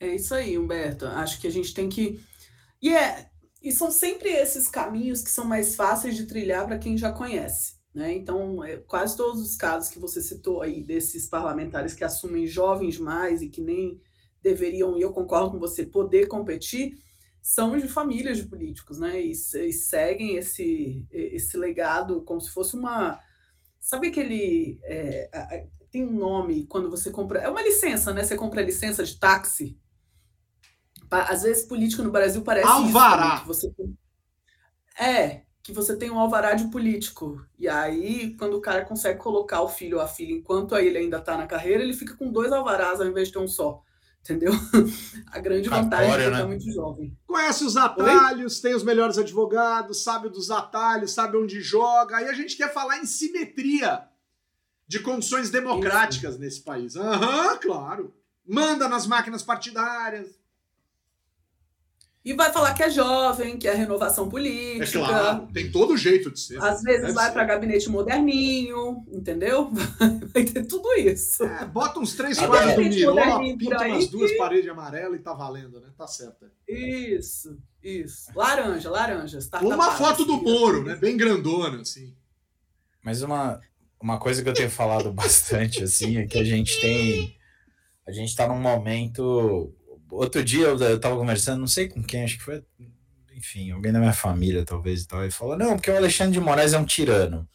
É 0.00 0.14
isso 0.14 0.34
aí, 0.34 0.58
Humberto. 0.58 1.06
Acho 1.06 1.40
que 1.40 1.46
a 1.46 1.50
gente 1.50 1.72
tem 1.72 1.88
que. 1.88 2.20
E, 2.80 2.94
é... 2.94 3.30
e 3.64 3.72
são 3.72 3.90
sempre 3.90 4.28
esses 4.28 4.68
caminhos 4.68 5.22
que 5.22 5.30
são 5.30 5.46
mais 5.46 5.74
fáceis 5.74 6.14
de 6.14 6.26
trilhar 6.26 6.66
para 6.66 6.78
quem 6.78 6.98
já 6.98 7.10
conhece. 7.10 7.76
Né? 7.94 8.12
Então, 8.12 8.62
é, 8.62 8.76
quase 8.76 9.16
todos 9.16 9.40
os 9.40 9.56
casos 9.56 9.88
que 9.88 9.98
você 9.98 10.20
citou 10.20 10.60
aí, 10.60 10.82
desses 10.82 11.26
parlamentares 11.26 11.94
que 11.94 12.04
assumem 12.04 12.46
jovens 12.46 12.98
mais 12.98 13.40
e 13.40 13.48
que 13.48 13.62
nem 13.62 13.98
deveriam, 14.42 14.98
e 14.98 15.00
eu 15.00 15.12
concordo 15.12 15.52
com 15.52 15.58
você, 15.58 15.86
poder 15.86 16.26
competir, 16.26 16.98
são 17.40 17.78
de 17.78 17.88
famílias 17.88 18.36
de 18.36 18.44
políticos, 18.44 18.98
né? 18.98 19.18
E, 19.20 19.30
e, 19.30 19.72
seguem 19.72 20.36
esse, 20.36 21.06
esse 21.10 21.56
legado 21.56 22.22
como 22.22 22.40
se 22.40 22.50
fosse 22.50 22.74
uma. 22.74 23.18
Sabe 23.80 24.08
aquele. 24.08 24.78
É, 24.82 25.66
tem 25.90 26.04
um 26.04 26.12
nome 26.12 26.66
quando 26.66 26.90
você 26.90 27.10
compra. 27.10 27.40
É 27.40 27.48
uma 27.48 27.62
licença, 27.62 28.12
né? 28.12 28.24
Você 28.24 28.36
compra 28.36 28.60
a 28.60 28.64
licença 28.64 29.04
de 29.04 29.18
táxi. 29.18 29.78
Às 31.22 31.42
vezes 31.42 31.66
político 31.66 32.02
no 32.02 32.10
Brasil 32.10 32.42
parece 32.42 32.66
alvará. 32.66 33.36
Isso, 33.36 33.46
você. 33.46 33.72
É, 34.98 35.42
que 35.64 35.72
você 35.72 35.96
tem 35.96 36.10
um 36.10 36.18
alvará 36.18 36.54
de 36.54 36.68
político. 36.68 37.44
E 37.58 37.66
aí, 37.66 38.36
quando 38.36 38.54
o 38.54 38.60
cara 38.60 38.84
consegue 38.84 39.18
colocar 39.18 39.62
o 39.62 39.68
filho 39.68 39.96
ou 39.96 40.02
a 40.02 40.06
filha 40.06 40.32
enquanto 40.32 40.76
ele 40.76 40.98
ainda 40.98 41.16
está 41.16 41.38
na 41.38 41.46
carreira, 41.46 41.82
ele 41.82 41.94
fica 41.94 42.14
com 42.14 42.30
dois 42.30 42.52
alvarás 42.52 43.00
ao 43.00 43.06
invés 43.06 43.28
de 43.28 43.32
ter 43.32 43.40
um 43.40 43.48
só. 43.48 43.82
Entendeu? 44.20 44.52
A 45.32 45.38
grande 45.38 45.68
vantagem 45.68 46.12
é 46.12 46.24
que 46.24 46.30
né? 46.30 46.38
tá 46.38 46.46
muito 46.46 46.70
jovem. 46.70 47.16
Conhece 47.26 47.64
os 47.64 47.76
atalhos, 47.76 48.56
Oi? 48.56 48.62
tem 48.62 48.74
os 48.74 48.82
melhores 48.82 49.18
advogados, 49.18 50.02
sabe 50.02 50.28
dos 50.28 50.50
atalhos, 50.50 51.12
sabe 51.12 51.36
onde 51.36 51.60
joga. 51.60 52.16
Aí 52.16 52.28
a 52.28 52.32
gente 52.32 52.56
quer 52.56 52.72
falar 52.72 52.98
em 52.98 53.06
simetria 53.06 54.06
de 54.86 55.00
condições 55.00 55.50
democráticas 55.50 56.34
Isso. 56.34 56.40
nesse 56.40 56.62
país. 56.62 56.96
Aham, 56.96 57.52
uhum, 57.52 57.58
claro. 57.58 58.14
Manda 58.46 58.88
nas 58.88 59.06
máquinas 59.06 59.42
partidárias. 59.42 60.38
E 62.24 62.32
vai 62.32 62.50
falar 62.50 62.72
que 62.72 62.82
é 62.82 62.88
jovem, 62.88 63.58
que 63.58 63.68
é 63.68 63.74
renovação 63.74 64.30
política. 64.30 64.98
É 64.98 65.06
claro, 65.06 65.48
tem 65.52 65.70
todo 65.70 65.94
jeito 65.94 66.30
de 66.30 66.40
ser. 66.40 66.62
Às 66.62 66.80
vezes 66.80 67.12
vai 67.12 67.30
para 67.30 67.44
gabinete 67.44 67.90
moderninho, 67.90 69.04
entendeu? 69.12 69.70
Vai 70.32 70.44
ter 70.44 70.64
tudo 70.64 70.88
isso. 70.94 71.44
É, 71.44 71.66
bota 71.66 72.00
uns 72.00 72.14
três 72.14 72.38
quadros 72.38 72.74
do 72.74 72.80
Miró, 72.80 73.38
pinta 73.56 73.86
umas 73.86 74.08
duas 74.08 74.34
paredes 74.38 74.70
amarelas 74.70 75.20
e 75.20 75.22
tá 75.22 75.34
valendo, 75.34 75.78
né? 75.80 75.88
Tá 75.96 76.06
certo. 76.06 76.46
Isso, 76.66 77.58
isso. 77.82 78.30
Laranja, 78.34 78.90
laranja. 78.90 79.38
Uma 79.60 79.92
foto 79.92 80.24
do 80.24 80.42
Moro, 80.42 80.82
né? 80.82 80.96
Bem 80.96 81.16
grandona, 81.16 81.82
assim. 81.82 82.16
Mas 83.02 83.20
uma, 83.20 83.60
uma 84.00 84.18
coisa 84.18 84.42
que 84.42 84.48
eu 84.48 84.54
tenho 84.54 84.70
falado 84.70 85.12
bastante, 85.14 85.84
assim, 85.84 86.16
é 86.16 86.26
que 86.26 86.38
a 86.38 86.44
gente 86.44 86.80
tem. 86.80 87.36
A 88.06 88.12
gente 88.12 88.34
tá 88.34 88.48
num 88.48 88.58
momento. 88.58 89.72
Outro 90.14 90.42
dia 90.44 90.66
eu, 90.66 91.00
tava 91.00 91.16
conversando, 91.16 91.60
não 91.60 91.66
sei 91.66 91.88
com 91.88 92.02
quem, 92.02 92.24
acho 92.24 92.38
que 92.38 92.44
foi. 92.44 92.62
Enfim, 93.36 93.70
alguém 93.72 93.92
da 93.92 93.98
minha 93.98 94.12
família, 94.12 94.64
talvez 94.64 95.02
e 95.02 95.08
tal, 95.08 95.24
e 95.24 95.30
falou: 95.30 95.56
não, 95.56 95.76
porque 95.76 95.90
o 95.90 95.96
Alexandre 95.96 96.32
de 96.32 96.40
Moraes 96.40 96.72
é 96.72 96.78
um 96.78 96.84
tirano. 96.84 97.48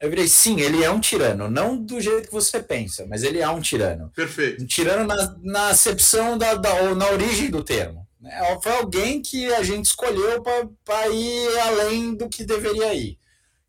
Eu 0.00 0.10
virei, 0.10 0.28
sim, 0.28 0.60
ele 0.60 0.82
é 0.82 0.90
um 0.90 1.00
tirano, 1.00 1.48
não 1.48 1.82
do 1.82 2.00
jeito 2.00 2.26
que 2.26 2.32
você 2.32 2.60
pensa, 2.60 3.06
mas 3.06 3.22
ele 3.22 3.38
é 3.38 3.48
um 3.48 3.60
tirano. 3.60 4.10
Perfeito. 4.14 4.62
Um 4.62 4.66
tirano 4.66 5.06
na, 5.06 5.36
na 5.42 5.68
acepção 5.68 6.36
da, 6.36 6.54
da 6.54 6.94
na 6.94 7.08
origem 7.10 7.50
do 7.50 7.64
termo. 7.64 8.06
Né? 8.20 8.32
Foi 8.62 8.72
alguém 8.72 9.22
que 9.22 9.52
a 9.54 9.62
gente 9.62 9.86
escolheu 9.86 10.42
para 10.84 11.08
ir 11.08 11.58
além 11.60 12.14
do 12.14 12.28
que 12.28 12.44
deveria 12.44 12.92
ir. 12.92 13.18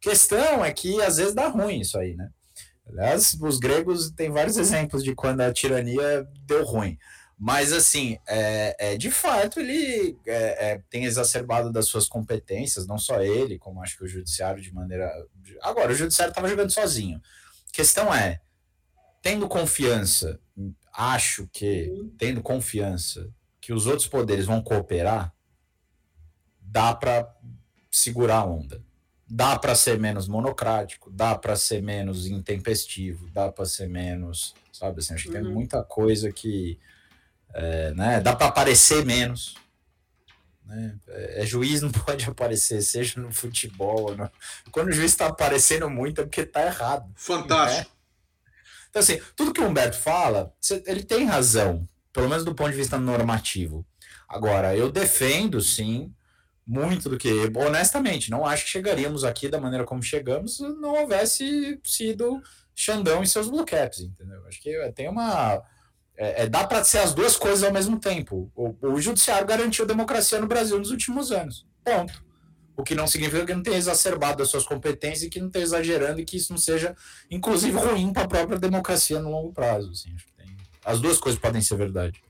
Questão 0.02 0.64
é 0.64 0.74
que 0.74 1.02
às 1.02 1.18
vezes 1.18 1.34
dá 1.34 1.48
ruim 1.48 1.80
isso 1.80 1.98
aí, 1.98 2.16
né? 2.16 2.30
Aliás, 2.88 3.36
os 3.42 3.58
gregos 3.58 4.12
têm 4.12 4.30
vários 4.30 4.58
exemplos 4.58 5.04
de 5.04 5.16
quando 5.16 5.42
a 5.42 5.52
tirania 5.52 6.28
deu 6.46 6.64
ruim. 6.64 6.98
Mas, 7.38 7.74
assim, 7.74 8.18
é, 8.28 8.94
é 8.94 8.98
de 8.98 9.12
fato, 9.12 9.60
ele 9.60 10.18
é, 10.26 10.72
é, 10.72 10.82
tem 10.90 11.04
exacerbado 11.04 11.72
das 11.72 11.88
suas 11.88 12.08
competências, 12.08 12.88
não 12.88 12.98
só 12.98 13.22
ele, 13.22 13.60
como 13.60 13.82
acho 13.82 13.98
que 13.98 14.06
o 14.06 14.08
judiciário 14.08 14.62
de 14.62 14.74
maneira. 14.74 15.12
Agora, 15.62 15.92
o 15.92 15.96
judiciário 15.96 16.32
estava 16.32 16.48
jogando 16.48 16.72
sozinho. 16.72 17.22
questão 17.74 18.14
é, 18.14 18.40
tendo 19.22 19.48
confiança, 19.50 20.40
acho 20.94 21.50
que, 21.52 21.92
tendo 22.18 22.42
confiança 22.42 23.30
que 23.60 23.74
os 23.74 23.86
outros 23.86 24.08
poderes 24.08 24.46
vão 24.46 24.62
cooperar, 24.62 25.34
dá 26.62 26.96
para 26.96 27.36
segurar 27.92 28.40
a 28.40 28.46
onda 28.46 28.86
dá 29.28 29.58
para 29.58 29.74
ser 29.76 30.00
menos 30.00 30.28
monocrático, 30.28 31.10
dá 31.10 31.36
para 31.36 31.56
ser 31.56 31.82
menos 31.82 32.28
intempestivo, 32.28 33.30
dá 33.32 33.52
para 33.52 33.66
ser 33.66 33.90
menos, 33.90 34.54
sabe 34.72 35.00
assim, 35.00 35.14
acho 35.14 35.30
que 35.30 35.38
uhum. 35.38 35.44
tem 35.44 35.54
muita 35.54 35.84
coisa 35.84 36.32
que, 36.32 36.78
é, 37.56 37.92
né, 37.94 38.20
dá 38.20 38.36
para 38.36 38.48
aparecer 38.48 39.06
menos, 39.06 39.56
né, 40.66 40.96
é, 41.08 41.42
é, 41.42 41.46
juiz 41.46 41.82
não 41.82 41.90
pode 41.92 42.26
aparecer, 42.26 42.82
seja 42.82 43.20
no 43.20 43.32
futebol, 43.32 44.16
no... 44.16 44.30
quando 44.72 44.90
o 44.90 44.92
juiz 44.92 45.12
está 45.12 45.28
aparecendo 45.28 45.90
muito 45.90 46.22
é 46.22 46.24
porque 46.26 46.42
está 46.42 46.66
errado. 46.66 47.10
Fantástico. 47.16 47.90
Né? 47.90 47.96
Então 48.90 49.02
assim, 49.02 49.22
tudo 49.36 49.54
que 49.54 49.62
o 49.62 49.68
Humberto 49.68 49.98
fala, 49.98 50.54
ele 50.86 51.04
tem 51.04 51.26
razão, 51.26 51.88
pelo 52.12 52.30
menos 52.30 52.44
do 52.44 52.54
ponto 52.54 52.72
de 52.72 52.78
vista 52.78 52.98
normativo. 52.98 53.86
Agora, 54.28 54.76
eu 54.76 54.92
defendo, 54.92 55.62
sim, 55.62 56.14
muito 56.66 57.10
do 57.10 57.18
que, 57.18 57.30
honestamente, 57.56 58.32
não 58.32 58.46
acho 58.46 58.66
que 58.66 58.72
chegaríamos 58.72 59.24
aqui 59.24 59.48
da 59.48 59.60
maneira 59.60 59.86
como 59.86 60.02
chegamos 60.02 60.58
se 60.58 60.64
não 60.64 60.96
houvesse 60.96 61.80
sido 61.84 62.42
Xandão 62.74 63.22
e 63.22 63.28
seus 63.28 63.48
blue 63.48 63.66
caps, 63.66 64.00
entendeu? 64.00 64.46
Acho 64.48 64.62
que 64.62 64.92
tem 64.94 65.08
uma. 65.08 65.62
É, 66.18 66.44
é 66.44 66.48
dá 66.48 66.66
para 66.66 66.84
ser 66.84 67.00
as 67.00 67.14
duas 67.14 67.36
coisas 67.36 67.64
ao 67.64 67.74
mesmo 67.74 68.00
tempo. 68.00 68.52
O, 68.56 68.76
o 68.82 69.02
judiciário 69.02 69.48
garantiu 69.48 69.86
democracia 69.86 70.40
no 70.40 70.48
Brasil 70.48 70.78
nos 70.78 70.92
últimos 70.92 71.32
anos. 71.32 71.66
Ponto. 71.84 72.24
O 72.78 72.84
que 72.84 72.94
não 72.94 73.08
significa 73.08 73.46
que 73.46 73.54
não 73.54 73.64
tenha 73.64 73.78
exacerbado 73.78 74.44
as 74.44 74.50
suas 74.50 74.66
competências 74.66 75.24
e 75.24 75.30
que 75.30 75.40
não 75.40 75.50
tenha 75.50 75.64
exagerando 75.64 76.20
e 76.20 76.26
que 76.26 76.36
isso 76.36 76.52
não 76.52 76.58
seja, 76.58 76.96
inclusive, 77.32 77.78
ruim 77.78 78.12
para 78.12 78.24
a 78.24 78.28
própria 78.28 78.60
democracia 78.60 79.20
no 79.20 79.32
longo 79.32 79.54
prazo. 79.54 79.92
Assim. 79.92 80.14
Tem... 80.38 80.58
As 80.84 81.00
duas 81.00 81.18
coisas 81.18 81.40
podem 81.40 81.62
ser 81.62 81.78
verdade. 81.78 82.22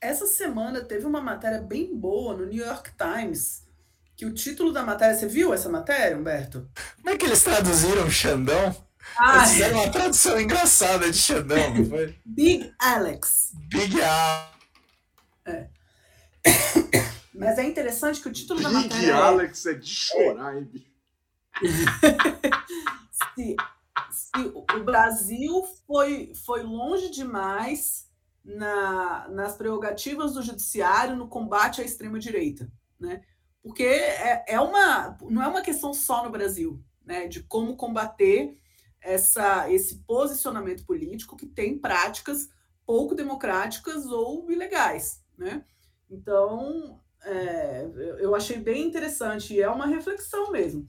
Essa 0.00 0.26
semana 0.26 0.80
teve 0.80 1.04
uma 1.04 1.20
matéria 1.20 1.60
bem 1.60 1.96
boa 1.96 2.36
no 2.36 2.46
New 2.46 2.64
York 2.64 2.92
Times, 2.96 3.66
que 4.16 4.24
o 4.24 4.32
título 4.32 4.72
da 4.72 4.84
matéria, 4.84 5.16
você 5.16 5.26
viu 5.26 5.52
essa 5.52 5.68
matéria, 5.68 6.16
Humberto? 6.16 6.68
Como 6.96 7.10
é 7.10 7.16
que 7.16 7.26
eles 7.26 7.42
traduziram 7.42 8.08
Xandão? 8.08 8.87
Ah, 9.16 9.38
Eles 9.38 9.50
fizeram 9.50 9.80
uma 9.80 9.90
tradução 9.90 10.40
engraçada 10.40 11.10
de 11.10 11.18
Xandão, 11.18 11.74
não 11.74 11.86
foi? 11.86 12.18
Big 12.24 12.72
Alex. 12.78 13.52
Big 13.68 14.00
Alex. 14.02 14.58
É. 15.46 15.68
Mas 17.34 17.58
é 17.58 17.64
interessante 17.64 18.20
que 18.20 18.28
o 18.28 18.32
título 18.32 18.58
Big 18.58 18.72
da 18.72 18.80
matéria. 18.80 18.98
Big 18.98 19.10
Alex 19.10 19.66
é... 19.66 19.70
é 19.70 19.74
de 19.74 19.88
chorar, 19.88 20.56
hein, 20.56 20.70
se, 23.34 23.56
se 24.10 24.52
o 24.54 24.84
Brasil 24.84 25.64
foi, 25.86 26.32
foi 26.46 26.62
longe 26.62 27.10
demais 27.10 28.08
na, 28.44 29.28
nas 29.28 29.56
prerrogativas 29.56 30.34
do 30.34 30.42
judiciário 30.42 31.16
no 31.16 31.28
combate 31.28 31.80
à 31.80 31.84
extrema-direita, 31.84 32.70
né? 32.98 33.22
Porque 33.62 33.84
é, 33.84 34.44
é 34.46 34.60
uma, 34.60 35.18
não 35.22 35.42
é 35.42 35.48
uma 35.48 35.62
questão 35.62 35.92
só 35.92 36.24
no 36.24 36.30
Brasil, 36.30 36.82
né? 37.04 37.26
De 37.26 37.42
como 37.42 37.76
combater 37.76 38.56
essa, 39.00 39.70
esse 39.70 39.96
posicionamento 40.06 40.84
político 40.84 41.36
que 41.36 41.46
tem 41.46 41.78
práticas 41.78 42.48
pouco 42.86 43.14
democráticas 43.14 44.06
ou 44.06 44.50
ilegais, 44.50 45.22
né? 45.36 45.64
Então, 46.10 46.98
é, 47.22 47.86
eu 48.18 48.34
achei 48.34 48.56
bem 48.56 48.86
interessante 48.86 49.52
e 49.52 49.60
é 49.60 49.68
uma 49.68 49.86
reflexão 49.86 50.50
mesmo. 50.50 50.88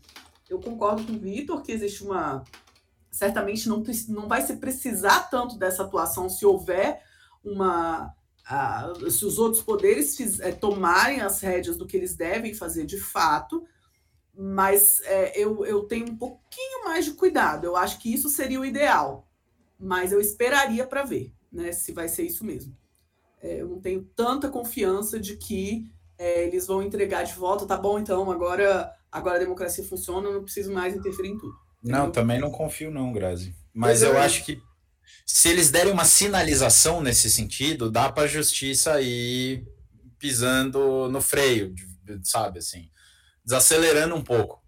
Eu 0.50 0.60
concordo 0.60 1.04
com 1.04 1.14
o 1.14 1.20
Vitor 1.20 1.62
que 1.62 1.72
existe 1.72 2.04
uma. 2.04 2.44
Certamente 3.12 3.68
não, 3.68 3.84
não 4.08 4.28
vai 4.28 4.42
se 4.42 4.56
precisar 4.58 5.30
tanto 5.30 5.58
dessa 5.58 5.84
atuação 5.84 6.30
se 6.30 6.46
houver 6.46 7.04
uma. 7.44 8.16
se 9.12 9.26
os 9.26 9.38
outros 9.38 9.62
poderes 9.62 10.16
fiz, 10.16 10.40
é, 10.40 10.52
tomarem 10.52 11.20
as 11.20 11.42
rédeas 11.42 11.78
do 11.78 11.86
que 11.86 11.98
eles 11.98 12.16
devem 12.16 12.54
fazer 12.54 12.86
de 12.86 12.98
fato, 12.98 13.66
mas 14.42 15.02
é, 15.04 15.38
eu, 15.38 15.66
eu 15.66 15.82
tenho 15.82 16.08
um 16.08 16.16
pouquinho 16.16 16.86
mais 16.86 17.04
de 17.04 17.12
cuidado. 17.12 17.66
Eu 17.66 17.76
acho 17.76 18.00
que 18.00 18.14
isso 18.14 18.30
seria 18.30 18.58
o 18.58 18.64
ideal, 18.64 19.28
mas 19.78 20.14
eu 20.14 20.22
esperaria 20.22 20.88
para 20.88 21.04
ver 21.04 21.34
né, 21.52 21.74
se 21.74 21.92
vai 21.92 22.08
ser 22.08 22.24
isso 22.24 22.46
mesmo. 22.46 22.74
É, 23.42 23.60
eu 23.60 23.68
não 23.68 23.82
tenho 23.82 24.02
tanta 24.16 24.48
confiança 24.48 25.20
de 25.20 25.36
que 25.36 25.92
é, 26.18 26.48
eles 26.48 26.66
vão 26.66 26.82
entregar 26.82 27.24
de 27.24 27.34
volta, 27.34 27.66
tá 27.66 27.76
bom, 27.76 28.00
então 28.00 28.32
agora, 28.32 28.90
agora 29.12 29.36
a 29.36 29.40
democracia 29.40 29.84
funciona, 29.84 30.30
eu 30.30 30.36
não 30.36 30.44
preciso 30.44 30.72
mais 30.72 30.96
interferir 30.96 31.32
em 31.32 31.38
tudo. 31.38 31.54
Entendeu? 31.84 32.00
Não, 32.00 32.10
também 32.10 32.40
não 32.40 32.50
confio, 32.50 32.90
não, 32.90 33.12
Grazi. 33.12 33.54
Mas 33.74 34.02
eu 34.02 34.18
acho 34.18 34.46
que 34.46 34.62
se 35.26 35.50
eles 35.50 35.70
derem 35.70 35.92
uma 35.92 36.06
sinalização 36.06 37.02
nesse 37.02 37.30
sentido, 37.30 37.92
dá 37.92 38.10
para 38.10 38.24
a 38.24 38.28
justiça 38.28 39.02
ir 39.02 39.68
pisando 40.18 41.10
no 41.10 41.20
freio, 41.20 41.76
sabe 42.24 42.60
assim, 42.60 42.90
desacelerando 43.46 44.16
um 44.16 44.24
pouco. 44.24 44.64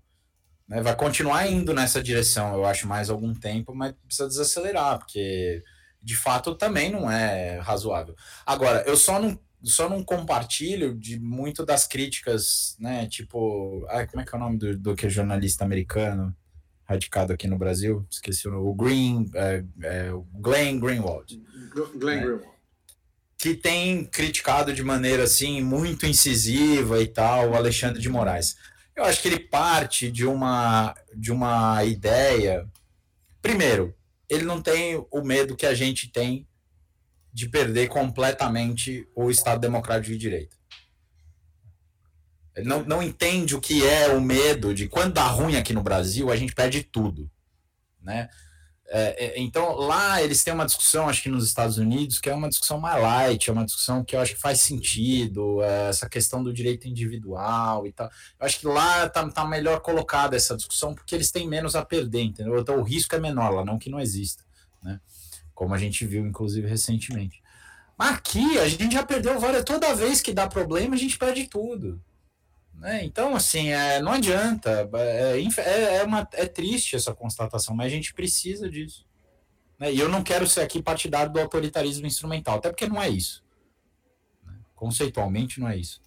Né? 0.67 0.81
Vai 0.81 0.95
continuar 0.95 1.47
indo 1.47 1.73
nessa 1.73 2.01
direção, 2.01 2.53
eu 2.53 2.65
acho, 2.65 2.87
mais 2.87 3.09
algum 3.09 3.33
tempo, 3.33 3.73
mas 3.75 3.93
precisa 4.05 4.27
desacelerar, 4.27 4.99
porque 4.99 5.63
de 6.01 6.15
fato 6.15 6.55
também 6.55 6.91
não 6.91 7.09
é 7.09 7.59
razoável. 7.59 8.15
Agora, 8.45 8.83
eu 8.87 8.95
só 8.95 9.19
não, 9.19 9.39
só 9.63 9.89
não 9.89 10.03
compartilho 10.03 10.97
de 10.97 11.19
muito 11.19 11.65
das 11.65 11.85
críticas, 11.85 12.75
né? 12.79 13.07
Tipo, 13.07 13.85
ah, 13.89 14.07
como 14.07 14.21
é 14.21 14.25
que 14.25 14.33
é 14.33 14.37
o 14.37 14.41
nome 14.41 14.57
do, 14.57 14.77
do 14.77 14.95
que 14.95 15.05
é 15.05 15.09
jornalista 15.09 15.63
americano? 15.63 16.35
radicado 16.91 17.31
aqui 17.31 17.47
no 17.47 17.57
Brasil, 17.57 18.05
esqueci 18.09 18.47
o 18.47 18.69
o 18.69 18.75
Green, 18.75 19.29
é, 19.33 19.63
é, 19.83 20.11
Glenn 20.35 20.79
Greenwald. 20.79 21.41
Glenn 21.95 22.15
né? 22.15 22.21
Greenwald. 22.21 22.50
Que 23.41 23.55
tem 23.55 24.05
criticado 24.05 24.71
de 24.71 24.83
maneira 24.83 25.23
assim 25.23 25.61
muito 25.61 26.05
incisiva 26.05 27.01
e 27.01 27.07
tal 27.07 27.49
o 27.49 27.55
Alexandre 27.55 27.99
de 27.99 28.07
Moraes. 28.07 28.55
Eu 28.95 29.03
acho 29.03 29.19
que 29.19 29.27
ele 29.27 29.39
parte 29.39 30.11
de 30.11 30.25
uma 30.25 30.95
de 31.15 31.31
uma 31.31 31.83
ideia. 31.83 32.69
Primeiro, 33.41 33.95
ele 34.29 34.45
não 34.45 34.61
tem 34.61 35.03
o 35.09 35.21
medo 35.23 35.55
que 35.55 35.65
a 35.65 35.73
gente 35.73 36.07
tem 36.07 36.47
de 37.33 37.49
perder 37.49 37.87
completamente 37.87 39.07
o 39.15 39.31
Estado 39.31 39.59
Democrático 39.59 40.11
de 40.11 40.17
Direito. 40.19 40.55
Ele 42.55 42.67
não, 42.67 42.83
não 42.83 43.01
entende 43.01 43.55
o 43.55 43.61
que 43.61 43.83
é 43.83 44.09
o 44.09 44.21
medo 44.21 44.73
de 44.73 44.87
quando 44.87 45.13
dá 45.13 45.25
ruim 45.25 45.55
aqui 45.55 45.73
no 45.73 45.81
Brasil, 45.81 46.29
a 46.29 46.35
gente 46.35 46.53
perde 46.53 46.83
tudo. 46.83 47.31
Né? 48.01 48.29
É, 48.93 49.25
é, 49.25 49.39
então, 49.39 49.73
lá 49.77 50.21
eles 50.21 50.43
têm 50.43 50.53
uma 50.53 50.65
discussão, 50.65 51.07
acho 51.07 51.23
que 51.23 51.29
nos 51.29 51.45
Estados 51.45 51.77
Unidos, 51.77 52.19
que 52.19 52.29
é 52.29 52.35
uma 52.35 52.49
discussão 52.49 52.77
mais 52.77 53.01
light, 53.01 53.49
é 53.49 53.53
uma 53.53 53.63
discussão 53.63 54.03
que 54.03 54.17
eu 54.17 54.19
acho 54.19 54.35
que 54.35 54.41
faz 54.41 54.59
sentido, 54.59 55.63
é, 55.63 55.87
essa 55.87 56.09
questão 56.09 56.43
do 56.43 56.51
direito 56.51 56.89
individual 56.89 57.87
e 57.87 57.93
tal. 57.93 58.07
Eu 58.37 58.45
acho 58.45 58.59
que 58.59 58.67
lá 58.67 59.07
tá, 59.07 59.25
tá 59.29 59.45
melhor 59.45 59.79
colocada 59.79 60.35
essa 60.35 60.57
discussão, 60.57 60.93
porque 60.93 61.15
eles 61.15 61.31
têm 61.31 61.47
menos 61.47 61.73
a 61.73 61.85
perder, 61.85 62.23
entendeu? 62.23 62.59
Então 62.59 62.79
o 62.79 62.83
risco 62.83 63.15
é 63.15 63.19
menor 63.19 63.51
lá, 63.53 63.63
não 63.63 63.79
que 63.79 63.89
não 63.89 63.97
exista, 63.97 64.43
né? 64.83 64.99
Como 65.55 65.73
a 65.73 65.77
gente 65.77 66.05
viu, 66.05 66.27
inclusive, 66.27 66.67
recentemente. 66.67 67.41
Aqui 67.97 68.57
a 68.57 68.67
gente 68.67 68.93
já 68.93 69.05
perdeu 69.05 69.39
várias. 69.39 69.63
Toda 69.63 69.95
vez 69.95 70.19
que 70.19 70.33
dá 70.33 70.47
problema, 70.47 70.95
a 70.95 70.97
gente 70.97 71.17
perde 71.17 71.47
tudo. 71.47 72.01
Né? 72.81 73.05
Então, 73.05 73.35
assim, 73.35 73.69
é, 73.69 74.01
não 74.01 74.13
adianta. 74.13 74.89
É, 74.95 75.39
é, 75.39 75.95
é, 75.97 76.03
uma, 76.03 76.27
é 76.33 76.47
triste 76.47 76.95
essa 76.95 77.13
constatação, 77.13 77.75
mas 77.75 77.85
a 77.85 77.95
gente 77.95 78.11
precisa 78.11 78.67
disso. 78.67 79.05
Né? 79.77 79.93
E 79.93 79.99
eu 79.99 80.09
não 80.09 80.23
quero 80.23 80.47
ser 80.47 80.61
aqui 80.61 80.81
partidário 80.81 81.31
do 81.31 81.39
autoritarismo 81.39 82.07
instrumental, 82.07 82.57
até 82.57 82.69
porque 82.69 82.87
não 82.87 82.99
é 82.99 83.07
isso. 83.07 83.43
Né? 84.43 84.55
Conceitualmente, 84.75 85.59
não 85.59 85.69
é 85.69 85.77
isso. 85.77 86.01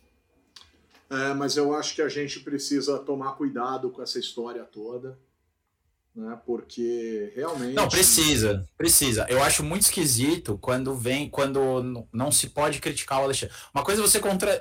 É, 1.08 1.32
mas 1.32 1.56
eu 1.56 1.72
acho 1.76 1.94
que 1.94 2.02
a 2.02 2.08
gente 2.08 2.40
precisa 2.40 2.98
tomar 2.98 3.34
cuidado 3.34 3.88
com 3.90 4.02
essa 4.02 4.18
história 4.18 4.64
toda. 4.64 5.16
Né? 6.12 6.36
Porque 6.44 7.32
realmente. 7.36 7.74
Não, 7.74 7.88
precisa, 7.88 8.68
precisa. 8.76 9.26
Eu 9.28 9.40
acho 9.44 9.62
muito 9.62 9.82
esquisito 9.82 10.58
quando 10.58 10.92
vem, 10.96 11.30
quando 11.30 12.04
não 12.12 12.32
se 12.32 12.48
pode 12.48 12.80
criticar 12.80 13.20
o 13.20 13.24
Alexandre. 13.24 13.54
Uma 13.72 13.84
coisa 13.84 14.02
é 14.02 14.06
você 14.06 14.18
contra, 14.18 14.58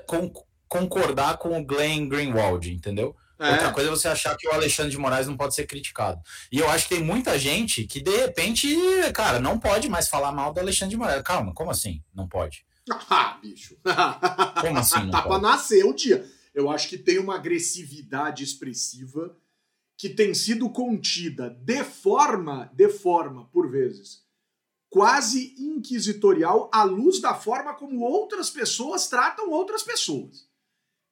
concordar 0.73 1.37
com 1.37 1.59
o 1.59 1.63
Glenn 1.63 2.07
Greenwald, 2.07 2.73
entendeu? 2.73 3.15
É. 3.37 3.51
Outra 3.51 3.71
coisa 3.71 3.89
é 3.89 3.91
você 3.91 4.07
achar 4.07 4.35
que 4.35 4.47
o 4.47 4.51
Alexandre 4.51 4.91
de 4.91 4.97
Moraes 4.97 5.27
não 5.27 5.37
pode 5.37 5.53
ser 5.53 5.67
criticado. 5.67 6.19
E 6.51 6.57
eu 6.57 6.67
acho 6.69 6.87
que 6.87 6.95
tem 6.95 7.03
muita 7.03 7.37
gente 7.37 7.85
que, 7.85 8.01
de 8.01 8.15
repente, 8.17 8.75
cara, 9.13 9.39
não 9.39 9.59
pode 9.59 9.87
mais 9.87 10.07
falar 10.07 10.31
mal 10.31 10.51
do 10.51 10.59
Alexandre 10.59 10.95
de 10.95 10.97
Moraes. 10.97 11.21
Calma, 11.21 11.53
como 11.53 11.69
assim? 11.69 12.03
Não 12.13 12.27
pode. 12.27 12.65
Ah, 13.09 13.37
bicho. 13.41 13.77
Como 14.59 14.77
assim? 14.77 15.03
Não 15.03 15.11
tá 15.11 15.21
pra 15.21 15.39
nascer 15.39 15.85
o 15.85 15.93
dia. 15.93 16.25
Eu 16.53 16.69
acho 16.69 16.89
que 16.89 16.97
tem 16.97 17.17
uma 17.17 17.35
agressividade 17.35 18.43
expressiva 18.43 19.33
que 19.97 20.09
tem 20.09 20.33
sido 20.33 20.69
contida 20.69 21.49
de 21.49 21.81
forma, 21.85 22.69
de 22.73 22.89
forma, 22.89 23.45
por 23.53 23.71
vezes, 23.71 24.23
quase 24.89 25.55
inquisitorial 25.57 26.69
à 26.73 26.83
luz 26.83 27.21
da 27.21 27.33
forma 27.33 27.73
como 27.73 28.01
outras 28.01 28.49
pessoas 28.49 29.07
tratam 29.07 29.49
outras 29.49 29.81
pessoas. 29.81 30.45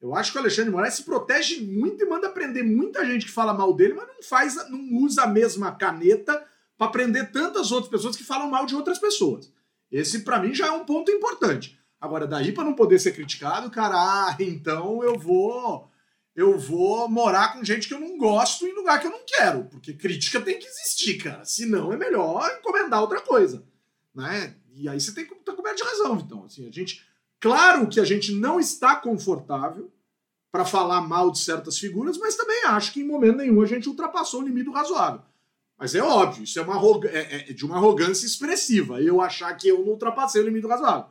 Eu 0.02 0.16
acho 0.16 0.32
que 0.32 0.38
o 0.38 0.42
Alexandre 0.42 0.72
de 0.72 0.76
Moraes 0.76 0.96
se 0.96 1.04
protege 1.04 1.62
muito 1.62 2.04
e 2.04 2.10
manda 2.10 2.28
prender 2.30 2.64
muita 2.64 3.06
gente 3.06 3.28
que 3.28 3.32
fala 3.32 3.54
mal 3.54 3.72
dele, 3.74 3.94
mas 3.94 4.08
não 4.08 4.24
faz, 4.24 4.56
não 4.70 4.98
usa 5.04 5.24
a 5.24 5.28
mesma 5.28 5.72
caneta 5.74 6.44
para 6.76 6.92
prender 6.92 7.32
tantas 7.32 7.72
outras 7.72 7.92
pessoas 7.92 8.16
que 8.16 8.24
falam 8.24 8.50
mal 8.50 8.66
de 8.66 8.76
outras 8.76 8.98
pessoas. 8.98 9.54
Esse 9.92 10.22
para 10.22 10.40
mim 10.40 10.56
já 10.56 10.68
é 10.68 10.72
um 10.72 10.86
ponto 10.86 11.12
importante. 11.12 11.80
Agora 12.00 12.26
daí 12.26 12.52
para 12.52 12.64
não 12.64 12.74
poder 12.74 12.98
ser 12.98 13.12
criticado, 13.12 13.70
cara, 13.70 13.96
ah, 13.96 14.36
então 14.40 15.04
eu 15.04 15.20
vou 15.20 15.88
eu 16.36 16.58
vou 16.58 17.08
morar 17.08 17.54
com 17.54 17.64
gente 17.64 17.88
que 17.88 17.94
eu 17.94 18.00
não 18.00 18.18
gosto 18.18 18.66
em 18.66 18.74
lugar 18.74 19.00
que 19.00 19.06
eu 19.06 19.12
não 19.12 19.24
quero, 19.26 19.66
porque 19.66 19.94
crítica 19.94 20.42
tem 20.42 20.58
que 20.58 20.66
existir, 20.66 21.18
cara. 21.18 21.46
Senão 21.46 21.94
é 21.94 21.98
melhor 21.98 22.50
encomendar 22.58 23.02
outra 23.02 23.22
coisa, 23.22 23.64
né? 24.16 24.56
E 24.74 24.88
aí 24.90 25.00
você 25.00 25.14
tem 25.14 25.26
que 25.26 25.34
estar 25.34 25.52
tá 25.52 25.56
coberto 25.56 25.78
de 25.78 25.84
razão, 25.84 26.18
então, 26.18 26.46
assim, 26.46 26.68
a 26.68 26.72
gente 26.72 27.06
Claro 27.42 27.90
que 27.90 28.00
a 28.00 28.06
gente 28.06 28.32
não 28.34 28.60
está 28.60 28.96
confortável 28.96 29.92
para 30.52 30.64
falar 30.64 31.02
mal 31.02 31.32
de 31.32 31.40
certas 31.40 31.78
figuras, 31.78 32.18
mas 32.18 32.36
também 32.36 32.66
acho 32.66 32.94
que 32.94 33.02
em 33.02 33.08
momento 33.08 33.38
nenhum 33.38 33.62
a 33.62 33.66
gente 33.66 33.90
ultrapassou 33.90 34.42
o 34.42 34.44
limite 34.44 34.70
razoável. 34.70 35.22
Mas 35.78 35.96
é 35.96 36.04
óbvio, 36.04 36.44
isso 36.44 36.60
é, 36.60 36.62
uma 36.62 36.80
é, 37.08 37.50
é 37.50 37.54
de 37.54 37.66
uma 37.66 37.78
arrogância 37.78 38.28
expressiva, 38.28 39.02
eu 39.02 39.20
achar 39.20 39.52
que 39.56 39.68
eu 39.68 39.80
não 39.80 39.94
ultrapassei 39.94 40.40
o 40.40 40.46
limite 40.46 40.68
razoável. 40.68 41.10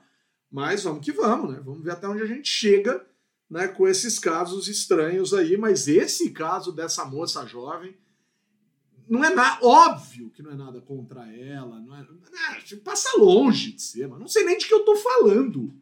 Mas 0.48 0.84
vamos 0.84 1.04
que 1.04 1.10
vamos, 1.10 1.52
né? 1.52 1.60
Vamos 1.64 1.82
ver 1.82 1.92
até 1.92 2.08
onde 2.08 2.22
a 2.22 2.26
gente 2.26 2.48
chega 2.48 3.04
né, 3.48 3.66
com 3.66 3.88
esses 3.88 4.18
casos 4.18 4.68
estranhos 4.68 5.34
aí. 5.34 5.56
Mas 5.56 5.88
esse 5.88 6.30
caso 6.30 6.72
dessa 6.72 7.04
moça 7.04 7.46
jovem 7.46 7.96
não 9.08 9.24
é 9.24 9.34
nada 9.34 9.64
óbvio 9.64 10.30
que 10.30 10.42
não 10.42 10.52
é 10.52 10.54
nada 10.54 10.80
contra 10.80 11.26
ela, 11.32 11.80
não 11.80 11.96
é, 11.96 12.02
é 12.02 12.76
passa 12.76 13.18
longe 13.18 13.72
de 13.72 13.82
ser, 13.82 14.06
mas 14.06 14.20
não 14.20 14.28
sei 14.28 14.44
nem 14.44 14.56
de 14.56 14.68
que 14.68 14.74
eu 14.74 14.84
tô 14.84 14.94
falando 14.94 15.74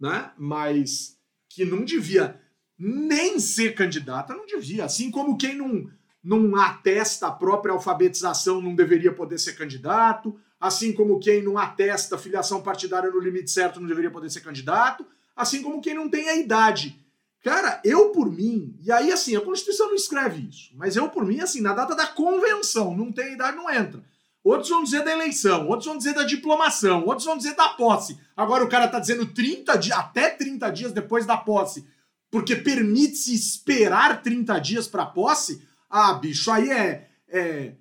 né? 0.00 0.32
Mas 0.38 1.16
que 1.48 1.64
não 1.64 1.84
devia 1.84 2.40
nem 2.78 3.38
ser 3.38 3.74
candidata, 3.74 4.34
não 4.34 4.46
devia. 4.46 4.84
Assim 4.86 5.10
como 5.10 5.36
quem 5.36 5.54
não, 5.54 5.90
não 6.24 6.56
atesta 6.56 7.26
a 7.26 7.32
própria 7.32 7.72
alfabetização 7.72 8.62
não 8.62 8.74
deveria 8.74 9.12
poder 9.12 9.38
ser 9.38 9.52
candidato, 9.52 10.38
assim 10.58 10.92
como 10.92 11.20
quem 11.20 11.42
não 11.42 11.58
atesta 11.58 12.16
filiação 12.16 12.62
partidária 12.62 13.10
no 13.10 13.20
limite 13.20 13.50
certo 13.50 13.80
não 13.80 13.88
deveria 13.88 14.10
poder 14.10 14.30
ser 14.30 14.40
candidato, 14.40 15.04
assim 15.36 15.62
como 15.62 15.82
quem 15.82 15.94
não 15.94 16.08
tem 16.08 16.28
a 16.28 16.36
idade. 16.36 16.98
Cara, 17.42 17.80
eu 17.84 18.10
por 18.10 18.30
mim, 18.30 18.76
e 18.82 18.92
aí 18.92 19.10
assim, 19.10 19.34
a 19.34 19.40
Constituição 19.40 19.88
não 19.88 19.94
escreve 19.94 20.46
isso, 20.48 20.70
mas 20.74 20.94
eu 20.96 21.08
por 21.08 21.24
mim, 21.24 21.40
assim, 21.40 21.62
na 21.62 21.72
data 21.72 21.94
da 21.94 22.06
convenção, 22.06 22.94
não 22.94 23.10
tem 23.10 23.32
idade, 23.32 23.56
não 23.56 23.70
entra. 23.70 24.02
Outros 24.42 24.70
vão 24.70 24.82
dizer 24.82 25.04
da 25.04 25.12
eleição, 25.12 25.68
outros 25.68 25.86
vão 25.86 25.98
dizer 25.98 26.14
da 26.14 26.24
diplomação, 26.24 27.04
outros 27.04 27.26
vão 27.26 27.36
dizer 27.36 27.54
da 27.54 27.68
posse. 27.70 28.18
Agora 28.34 28.64
o 28.64 28.68
cara 28.68 28.88
tá 28.88 28.98
dizendo 28.98 29.26
30 29.26 29.76
dias, 29.76 29.98
até 29.98 30.30
30 30.30 30.70
dias 30.70 30.92
depois 30.92 31.26
da 31.26 31.36
posse, 31.36 31.86
porque 32.30 32.56
permite-se 32.56 33.34
esperar 33.34 34.22
30 34.22 34.58
dias 34.58 34.88
para 34.88 35.04
posse. 35.04 35.62
Ah, 35.90 36.14
bicho, 36.14 36.50
aí 36.50 36.70
é, 36.70 37.08
é, 37.28 37.74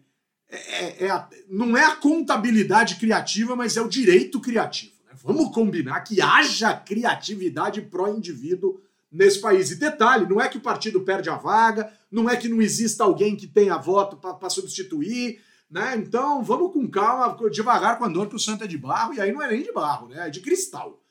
é, 0.50 1.06
é, 1.06 1.28
não 1.50 1.78
é 1.78 1.86
a 1.86 1.96
contabilidade 1.96 2.96
criativa, 2.96 3.56
mas 3.56 3.78
é 3.78 3.82
o 3.82 3.88
direito 3.88 4.42
criativo. 4.42 4.94
Né? 5.06 5.14
Vamos 5.24 5.54
combinar 5.54 6.02
que 6.02 6.22
haja 6.22 6.74
criatividade 6.74 7.82
pró-indivíduo 7.84 8.82
nesse 9.12 9.40
país. 9.40 9.72
E 9.72 9.76
detalhe, 9.76 10.28
não 10.28 10.42
é 10.42 10.50
que 10.50 10.58
o 10.58 10.62
partido 10.62 11.02
perde 11.02 11.30
a 11.30 11.36
vaga, 11.36 11.92
não 12.12 12.30
é 12.30 12.36
que 12.36 12.50
não 12.50 12.62
exista 12.62 13.04
alguém 13.04 13.36
que 13.36 13.48
tenha 13.48 13.78
voto 13.78 14.18
para 14.18 14.50
substituir, 14.50 15.40
né? 15.70 15.96
Então, 15.98 16.44
vamos 16.44 16.74
com 16.74 16.90
calma, 16.90 17.38
devagar 17.50 17.98
com 17.98 18.06
a 18.06 18.10
dor, 18.10 18.28
que 18.28 18.36
o 18.36 18.40
santo 18.40 18.64
é 18.64 18.68
de 18.68 18.78
barro, 18.78 19.14
e 19.14 19.22
aí 19.22 19.32
não 19.32 19.42
é 19.42 19.50
nem 19.50 19.62
de 19.62 19.72
barro, 19.72 20.08
né? 20.08 20.28
É 20.28 20.30
de 20.30 20.42
cristal. 20.42 21.04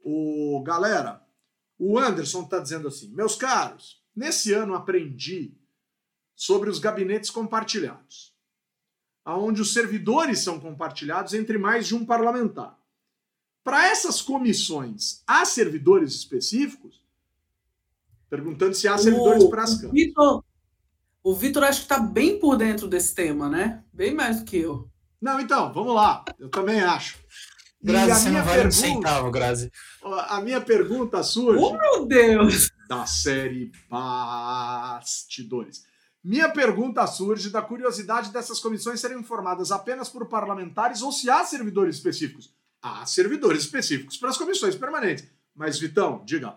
O, 0.00 0.62
galera, 0.64 1.22
o 1.78 1.98
Anderson 1.98 2.42
está 2.42 2.60
dizendo 2.60 2.86
assim: 2.88 3.08
meus 3.08 3.34
caros, 3.34 4.02
nesse 4.14 4.52
ano 4.52 4.74
aprendi 4.74 5.56
sobre 6.34 6.70
os 6.70 6.78
gabinetes 6.78 7.30
compartilhados, 7.30 8.34
aonde 9.24 9.60
os 9.60 9.72
servidores 9.72 10.40
são 10.40 10.60
compartilhados 10.60 11.34
entre 11.34 11.58
mais 11.58 11.86
de 11.86 11.94
um 11.94 12.04
parlamentar. 12.04 12.78
Para 13.64 13.86
essas 13.86 14.20
comissões, 14.20 15.22
há 15.26 15.44
servidores 15.44 16.14
específicos? 16.14 17.02
Perguntando 18.28 18.74
se 18.74 18.86
há 18.86 18.98
servidores 18.98 19.44
para 19.44 19.62
as 19.62 19.80
câmaras. 19.80 20.44
O 21.24 21.34
Vitor 21.34 21.64
acho 21.64 21.78
que 21.78 21.84
está 21.86 21.98
bem 21.98 22.38
por 22.38 22.54
dentro 22.54 22.86
desse 22.86 23.14
tema, 23.14 23.48
né? 23.48 23.82
Bem 23.90 24.14
mais 24.14 24.40
do 24.40 24.44
que 24.44 24.58
eu. 24.58 24.90
Não, 25.18 25.40
então, 25.40 25.72
vamos 25.72 25.94
lá. 25.94 26.22
Eu 26.38 26.50
também 26.50 26.80
acho. 26.80 27.18
Grazi, 27.82 28.24
você 28.24 28.28
não 28.28 28.44
vale 28.44 28.62
pergunta, 28.62 28.68
um 28.68 28.70
centavo, 28.70 29.30
Grazi. 29.30 29.72
A 30.02 30.42
minha 30.42 30.60
pergunta 30.60 31.22
surge. 31.22 31.64
Oh, 31.64 31.72
meu 31.72 32.04
Deus! 32.04 32.70
Da 32.90 33.06
série 33.06 33.72
Bastidores. 33.88 35.84
Minha 36.22 36.50
pergunta 36.50 37.06
surge 37.06 37.48
da 37.48 37.62
curiosidade 37.62 38.30
dessas 38.30 38.60
comissões 38.60 39.00
serem 39.00 39.22
formadas 39.22 39.72
apenas 39.72 40.10
por 40.10 40.26
parlamentares 40.28 41.00
ou 41.00 41.10
se 41.10 41.30
há 41.30 41.42
servidores 41.42 41.96
específicos. 41.96 42.52
Há 42.82 43.06
servidores 43.06 43.62
específicos 43.62 44.18
para 44.18 44.28
as 44.28 44.36
comissões 44.36 44.76
permanentes. 44.76 45.26
Mas, 45.54 45.78
Vitão, 45.78 46.22
diga. 46.26 46.54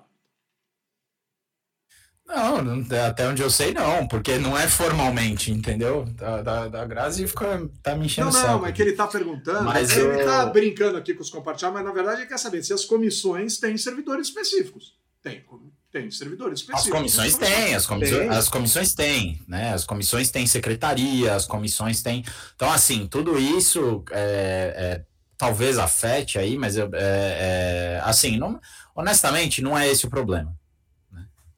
Não, 2.27 2.61
não, 2.61 2.85
até 3.05 3.25
onde 3.25 3.41
eu 3.41 3.49
sei, 3.49 3.73
não, 3.73 4.05
porque 4.05 4.37
não 4.37 4.57
é 4.57 4.67
formalmente, 4.67 5.49
entendeu? 5.49 6.03
Da, 6.03 6.41
da, 6.41 6.67
da 6.67 6.85
Grazi 6.85 7.25
fica, 7.25 7.69
tá 7.81 7.95
me 7.95 8.05
enchendo 8.05 8.31
Não, 8.31 8.59
não, 8.59 8.65
é 8.65 8.71
que 8.73 8.81
ele 8.81 8.91
tá 8.91 9.07
perguntando. 9.07 9.63
Mas 9.63 9.95
ele 9.95 10.21
eu... 10.21 10.25
tá 10.25 10.45
brincando 10.45 10.97
aqui 10.97 11.13
com 11.13 11.21
os 11.21 11.29
compartilhados, 11.29 11.79
mas 11.79 11.87
na 11.87 11.93
verdade 11.93 12.21
ele 12.21 12.27
quer 12.27 12.37
saber 12.37 12.61
se 12.63 12.73
as 12.73 12.83
comissões 12.83 13.57
têm 13.57 13.77
servidores 13.77 14.27
específicos. 14.27 14.97
Tem, 15.23 15.41
tem 15.89 16.11
servidores 16.11 16.59
específicos. 16.59 16.91
As 16.91 16.91
comissões 16.91 17.37
têm, 17.37 17.75
as 17.75 17.85
comissões, 17.85 18.19
tem. 18.19 18.29
as 18.29 18.49
comissões 18.49 18.93
têm, 18.93 19.41
né? 19.47 19.73
As 19.73 19.85
comissões 19.85 20.29
têm 20.29 20.45
secretaria, 20.45 21.33
as 21.33 21.45
comissões 21.45 22.01
têm. 22.01 22.25
Então, 22.55 22.69
assim, 22.69 23.07
tudo 23.07 23.39
isso 23.39 24.03
é, 24.11 24.73
é, 24.75 25.05
talvez 25.37 25.77
afete 25.77 26.37
aí, 26.37 26.57
mas 26.57 26.77
é, 26.77 26.89
é, 26.93 28.01
assim, 28.03 28.37
não, 28.37 28.59
honestamente, 28.93 29.61
não 29.61 29.77
é 29.77 29.87
esse 29.87 30.05
o 30.05 30.09
problema. 30.09 30.56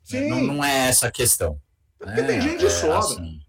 Sim. 0.10 0.28
Não, 0.30 0.42
não 0.42 0.64
é 0.64 0.90
essa 0.90 1.08
a 1.08 1.12
questão. 1.12 1.62
Porque 1.98 2.22
né? 2.22 2.28
tem 2.28 2.42
gente 2.42 2.60
de 2.60 2.66
é, 2.66 2.70
sobra. 2.70 2.98
Assim, 2.98 3.42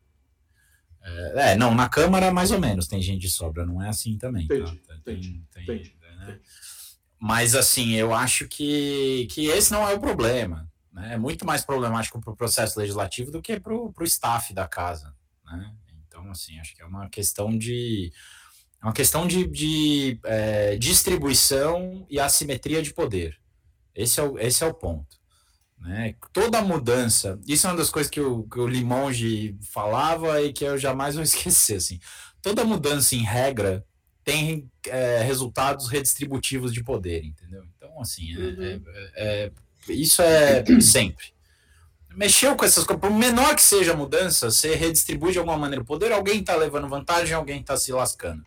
é, 1.02 1.56
não, 1.56 1.74
na 1.74 1.88
Câmara 1.88 2.32
mais 2.32 2.50
ou 2.50 2.60
menos 2.60 2.86
tem 2.86 3.00
gente 3.00 3.20
de 3.20 3.30
sobra, 3.30 3.64
não 3.64 3.82
é 3.82 3.88
assim 3.88 4.18
também. 4.18 4.44
Entendi, 4.44 4.76
tá? 4.80 4.94
tem, 5.04 5.14
entendi, 5.16 5.44
tem, 5.50 5.92
né? 6.18 6.38
mas 7.18 7.54
assim, 7.54 7.92
eu 7.92 8.12
acho 8.12 8.46
que, 8.46 9.26
que 9.30 9.46
esse 9.46 9.72
não 9.72 9.88
é 9.88 9.94
o 9.94 10.00
problema. 10.00 10.70
Né? 10.92 11.14
É 11.14 11.18
muito 11.18 11.46
mais 11.46 11.64
problemático 11.64 12.20
para 12.20 12.32
o 12.32 12.36
processo 12.36 12.78
legislativo 12.78 13.30
do 13.30 13.40
que 13.40 13.58
para 13.58 13.74
o 13.74 13.94
staff 14.02 14.52
da 14.52 14.68
casa. 14.68 15.14
Né? 15.44 15.74
Então, 16.06 16.30
assim, 16.30 16.58
acho 16.58 16.74
que 16.74 16.82
é 16.82 16.86
uma 16.86 17.08
questão 17.08 17.56
de. 17.56 18.12
É 18.82 18.86
uma 18.86 18.94
questão 18.94 19.26
de, 19.26 19.46
de 19.46 20.18
é, 20.24 20.76
distribuição 20.76 22.06
e 22.08 22.18
assimetria 22.18 22.82
de 22.82 22.94
poder. 22.94 23.38
Esse 23.94 24.20
é 24.20 24.22
o, 24.22 24.38
esse 24.38 24.64
é 24.64 24.66
o 24.66 24.74
ponto. 24.74 25.19
Né? 25.80 26.14
Toda 26.32 26.60
mudança, 26.60 27.38
isso 27.46 27.66
é 27.66 27.70
uma 27.70 27.76
das 27.76 27.90
coisas 27.90 28.10
que 28.10 28.20
o, 28.20 28.44
que 28.44 28.60
o 28.60 28.66
Limonge 28.66 29.56
falava 29.62 30.40
e 30.42 30.52
que 30.52 30.64
eu 30.64 30.76
jamais 30.76 31.14
vou 31.14 31.24
esquecer. 31.24 31.76
Assim. 31.76 31.98
Toda 32.42 32.64
mudança 32.64 33.14
em 33.14 33.22
regra 33.22 33.84
tem 34.22 34.70
é, 34.86 35.22
resultados 35.22 35.88
redistributivos 35.88 36.72
de 36.72 36.84
poder, 36.84 37.24
entendeu? 37.24 37.64
Então, 37.76 38.00
assim, 38.00 38.34
é, 38.34 38.38
uhum. 38.38 38.82
é, 38.94 39.12
é, 39.16 39.52
isso 39.88 40.20
é 40.22 40.62
sempre. 40.80 41.32
Mexeu 42.14 42.54
com 42.56 42.64
essas 42.64 42.84
coisas, 42.84 43.00
por 43.00 43.10
menor 43.10 43.54
que 43.54 43.62
seja 43.62 43.92
a 43.92 43.96
mudança, 43.96 44.50
você 44.50 44.74
redistribui 44.74 45.32
de 45.32 45.38
alguma 45.38 45.56
maneira 45.56 45.82
o 45.82 45.86
poder, 45.86 46.12
alguém 46.12 46.40
está 46.40 46.54
levando 46.56 46.88
vantagem, 46.88 47.34
alguém 47.34 47.60
está 47.60 47.76
se 47.76 47.92
lascando. 47.92 48.44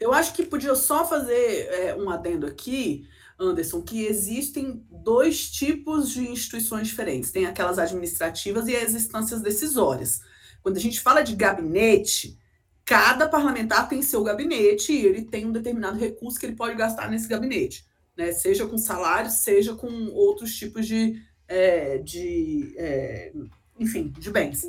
Eu 0.00 0.12
acho 0.12 0.32
que 0.32 0.44
podia 0.44 0.74
só 0.74 1.06
fazer 1.06 1.68
é, 1.70 1.94
um 1.94 2.08
adendo 2.08 2.46
aqui, 2.46 3.06
Anderson, 3.38 3.82
que 3.82 4.04
existem 4.04 4.84
dois 4.90 5.50
tipos 5.50 6.10
de 6.10 6.28
instituições 6.28 6.88
diferentes. 6.88 7.30
Tem 7.30 7.46
aquelas 7.46 7.78
administrativas 7.78 8.66
e 8.68 8.76
as 8.76 8.94
instâncias 8.94 9.40
decisórias. 9.40 10.20
Quando 10.62 10.76
a 10.76 10.80
gente 10.80 11.00
fala 11.00 11.22
de 11.22 11.36
gabinete, 11.36 12.38
cada 12.84 13.28
parlamentar 13.28 13.88
tem 13.88 14.02
seu 14.02 14.22
gabinete 14.24 14.92
e 14.92 15.06
ele 15.06 15.22
tem 15.22 15.46
um 15.46 15.52
determinado 15.52 15.98
recurso 15.98 16.38
que 16.38 16.46
ele 16.46 16.56
pode 16.56 16.76
gastar 16.76 17.10
nesse 17.10 17.28
gabinete 17.28 17.88
né? 18.18 18.32
seja 18.32 18.66
com 18.66 18.76
salário, 18.76 19.30
seja 19.30 19.74
com 19.76 19.88
outros 20.08 20.54
tipos 20.56 20.84
de, 20.84 21.22
é, 21.46 21.98
de 21.98 22.74
é, 22.76 23.32
enfim, 23.78 24.12
de 24.18 24.30
bens. 24.30 24.66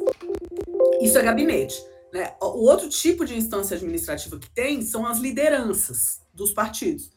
Isso 1.02 1.18
é 1.18 1.24
gabinete. 1.24 1.84
Né? 2.14 2.32
O 2.40 2.66
outro 2.70 2.88
tipo 2.88 3.26
de 3.26 3.36
instância 3.36 3.76
administrativa 3.76 4.38
que 4.38 4.50
tem 4.52 4.84
são 4.84 5.06
as 5.06 5.18
lideranças 5.18 6.22
dos 6.32 6.54
partidos. 6.54 7.12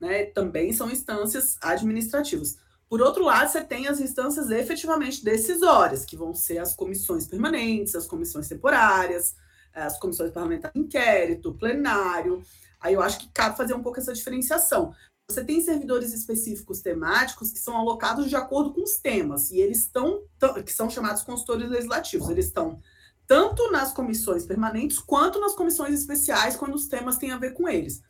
Né? 0.00 0.26
Também 0.26 0.72
são 0.72 0.90
instâncias 0.90 1.56
administrativas. 1.60 2.56
Por 2.88 3.00
outro 3.00 3.24
lado, 3.24 3.50
você 3.50 3.62
tem 3.62 3.88
as 3.88 4.00
instâncias 4.00 4.50
efetivamente 4.50 5.24
decisórias, 5.24 6.04
que 6.04 6.16
vão 6.16 6.34
ser 6.34 6.58
as 6.58 6.74
comissões 6.74 7.26
permanentes, 7.26 7.94
as 7.94 8.06
comissões 8.06 8.48
temporárias, 8.48 9.34
as 9.72 9.98
comissões 9.98 10.30
parlamentares 10.30 10.74
de 10.74 10.80
inquérito, 10.80 11.54
plenário. 11.54 12.42
Aí 12.80 12.94
eu 12.94 13.02
acho 13.02 13.18
que 13.18 13.28
cabe 13.32 13.56
fazer 13.56 13.74
um 13.74 13.82
pouco 13.82 13.98
essa 13.98 14.12
diferenciação. 14.12 14.94
Você 15.28 15.42
tem 15.42 15.60
servidores 15.60 16.12
específicos 16.12 16.82
temáticos 16.82 17.50
que 17.50 17.58
são 17.58 17.76
alocados 17.76 18.28
de 18.28 18.36
acordo 18.36 18.74
com 18.74 18.82
os 18.82 18.98
temas, 18.98 19.50
e 19.50 19.58
eles 19.58 19.80
estão, 19.80 20.22
que 20.64 20.72
são 20.72 20.90
chamados 20.90 21.22
consultores 21.22 21.70
legislativos, 21.70 22.28
eles 22.28 22.46
estão 22.46 22.78
tanto 23.26 23.70
nas 23.72 23.92
comissões 23.92 24.44
permanentes 24.44 24.98
quanto 24.98 25.40
nas 25.40 25.54
comissões 25.54 25.98
especiais, 25.98 26.56
quando 26.56 26.74
os 26.74 26.88
temas 26.88 27.16
têm 27.16 27.30
a 27.30 27.38
ver 27.38 27.54
com 27.54 27.66
eles. 27.66 28.02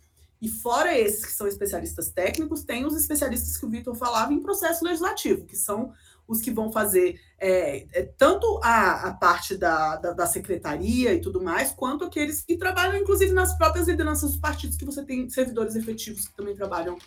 E 0.45 0.49
fora 0.51 0.95
esses 0.95 1.25
que 1.25 1.33
são 1.33 1.47
especialistas 1.47 2.11
técnicos, 2.11 2.65
tem 2.65 2.85
os 2.85 2.95
especialistas 2.95 3.57
que 3.57 3.65
o 3.65 3.71
Vitor 3.71 3.95
falava 3.95 4.31
em 4.31 4.43
processo 4.43 4.85
legislativo, 4.85 5.47
que 5.47 5.57
são 5.57 5.91
os 6.29 6.43
que 6.43 6.51
vão 6.51 6.71
fazer 6.71 7.19
é, 7.39 7.87
é, 7.99 8.03
tanto 8.03 8.61
a, 8.63 9.09
a 9.09 9.15
parte 9.15 9.57
da, 9.57 9.97
da, 9.97 10.13
da, 10.13 10.27
secretaria 10.27 11.15
e 11.15 11.21
tudo 11.23 11.43
mais, 11.43 11.71
quanto 11.71 12.05
aqueles 12.05 12.45
que 12.45 12.59
trabalham, 12.59 13.01
inclusive, 13.01 13.33
nas 13.33 13.57
próprias 13.57 13.89
lideranças 13.89 14.33
dos 14.33 14.39
partidos, 14.39 14.77
que 14.77 14.85
você 14.85 15.03
tem 15.03 15.31
servidores 15.31 15.77
efetivos 15.77 16.29
que 16.29 16.37
também 16.37 16.55
trabalham 16.55 16.99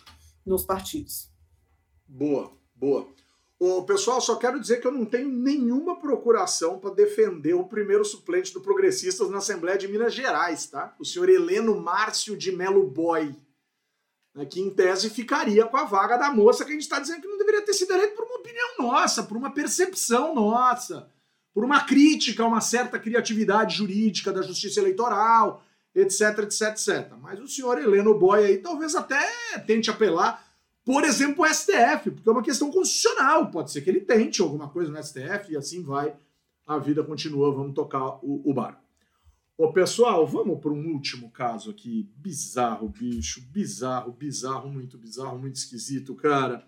nos 0.44 0.64
partidos. 0.64 1.30
Boa, 2.08 2.50
boa. 2.74 3.06
Ô, 3.58 3.82
pessoal, 3.82 4.20
só 4.20 4.36
quero 4.36 4.60
dizer 4.60 4.80
que 4.80 4.86
eu 4.86 4.92
não 4.92 5.04
tenho 5.04 5.28
nenhuma 5.28 5.98
procuração 5.98 6.78
para 6.78 6.94
defender 6.94 7.54
o 7.54 7.64
primeiro 7.64 8.04
suplente 8.04 8.54
do 8.54 8.60
Progressistas 8.60 9.28
na 9.30 9.38
Assembleia 9.38 9.76
de 9.76 9.88
Minas 9.88 10.14
Gerais, 10.14 10.66
tá? 10.66 10.94
O 10.98 11.04
senhor 11.04 11.28
Heleno 11.28 11.80
Márcio 11.80 12.36
de 12.36 12.52
Melo 12.52 12.86
Boy 12.88 13.34
né, 14.38 14.46
que 14.46 14.60
em 14.60 14.70
tese 14.70 15.10
ficaria 15.10 15.66
com 15.66 15.76
a 15.76 15.84
vaga 15.84 16.16
da 16.16 16.30
moça 16.30 16.64
que 16.64 16.70
a 16.70 16.72
gente 16.72 16.82
está 16.82 17.00
dizendo 17.00 17.20
que 17.20 17.26
não 17.26 17.38
deveria 17.38 17.62
ter 17.62 17.72
sido 17.72 17.92
eleito 17.92 18.14
por 18.14 18.24
uma 18.24 18.36
opinião 18.36 18.68
nossa, 18.78 19.24
por 19.24 19.36
uma 19.36 19.50
percepção 19.50 20.32
nossa, 20.32 21.08
por 21.52 21.64
uma 21.64 21.84
crítica 21.84 22.44
a 22.44 22.46
uma 22.46 22.60
certa 22.60 23.00
criatividade 23.00 23.76
jurídica 23.76 24.32
da 24.32 24.42
justiça 24.42 24.78
eleitoral, 24.78 25.64
etc, 25.92 26.38
etc, 26.44 26.62
etc. 26.68 27.12
Mas 27.20 27.40
o 27.40 27.48
senhor 27.48 27.78
Heleno 27.78 28.16
Boy 28.16 28.44
aí 28.44 28.58
talvez 28.58 28.94
até 28.94 29.20
tente 29.66 29.90
apelar, 29.90 30.47
por 30.88 31.04
exemplo, 31.04 31.44
o 31.44 31.46
STF, 31.46 32.12
porque 32.12 32.26
é 32.26 32.32
uma 32.32 32.42
questão 32.42 32.72
constitucional. 32.72 33.50
Pode 33.50 33.70
ser 33.70 33.82
que 33.82 33.90
ele 33.90 34.00
tente 34.00 34.40
alguma 34.40 34.70
coisa 34.70 34.90
no 34.90 34.96
STF 35.04 35.52
e 35.52 35.56
assim 35.58 35.82
vai. 35.82 36.16
A 36.66 36.78
vida 36.78 37.04
continua, 37.04 37.52
vamos 37.52 37.74
tocar 37.74 38.18
o, 38.22 38.40
o 38.42 38.54
barco. 38.54 38.82
Ô, 39.54 39.70
pessoal, 39.70 40.26
vamos 40.26 40.58
para 40.60 40.70
um 40.70 40.94
último 40.94 41.30
caso 41.30 41.70
aqui. 41.70 42.10
Bizarro, 42.16 42.88
bicho. 42.88 43.42
Bizarro, 43.50 44.12
bizarro, 44.12 44.70
muito 44.70 44.96
bizarro, 44.96 45.38
muito 45.38 45.56
esquisito, 45.56 46.14
cara. 46.14 46.66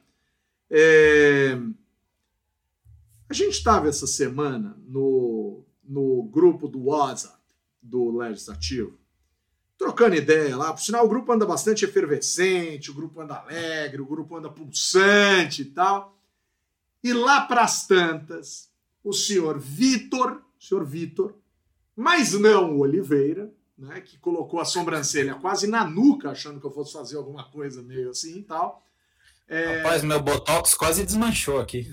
É... 0.68 1.58
A 3.26 3.32
gente 3.32 3.54
estava 3.54 3.88
essa 3.88 4.06
semana 4.06 4.78
no, 4.86 5.64
no 5.82 6.24
grupo 6.24 6.68
do 6.68 6.88
WhatsApp 6.88 7.38
do 7.80 8.14
Legislativo, 8.14 8.99
trocando 9.80 10.14
ideia 10.14 10.54
lá. 10.54 10.74
Por 10.74 10.82
sinal, 10.82 11.06
o 11.06 11.08
grupo 11.08 11.32
anda 11.32 11.46
bastante 11.46 11.86
efervescente, 11.86 12.90
o 12.90 12.94
grupo 12.94 13.18
anda 13.22 13.36
alegre, 13.36 14.02
o 14.02 14.06
grupo 14.06 14.36
anda 14.36 14.50
pulsante 14.50 15.62
e 15.62 15.64
tal. 15.64 16.14
E 17.02 17.14
lá 17.14 17.40
para 17.40 17.62
as 17.62 17.86
tantas, 17.86 18.68
o 19.02 19.14
senhor 19.14 19.58
Vitor, 19.58 20.42
o 20.60 20.62
senhor 20.62 20.84
Vitor, 20.84 21.34
mas 21.96 22.34
não 22.34 22.76
o 22.76 22.80
Oliveira, 22.80 23.50
né, 23.76 24.02
que 24.02 24.18
colocou 24.18 24.60
a 24.60 24.66
sobrancelha 24.66 25.34
quase 25.36 25.66
na 25.66 25.82
nuca, 25.82 26.30
achando 26.30 26.60
que 26.60 26.66
eu 26.66 26.70
fosse 26.70 26.92
fazer 26.92 27.16
alguma 27.16 27.44
coisa 27.44 27.82
meio 27.82 28.10
assim 28.10 28.36
e 28.36 28.42
tal. 28.42 28.84
É... 29.48 29.78
Rapaz, 29.78 30.02
meu 30.02 30.20
Botox 30.20 30.74
quase 30.74 31.06
desmanchou 31.06 31.58
aqui. 31.58 31.90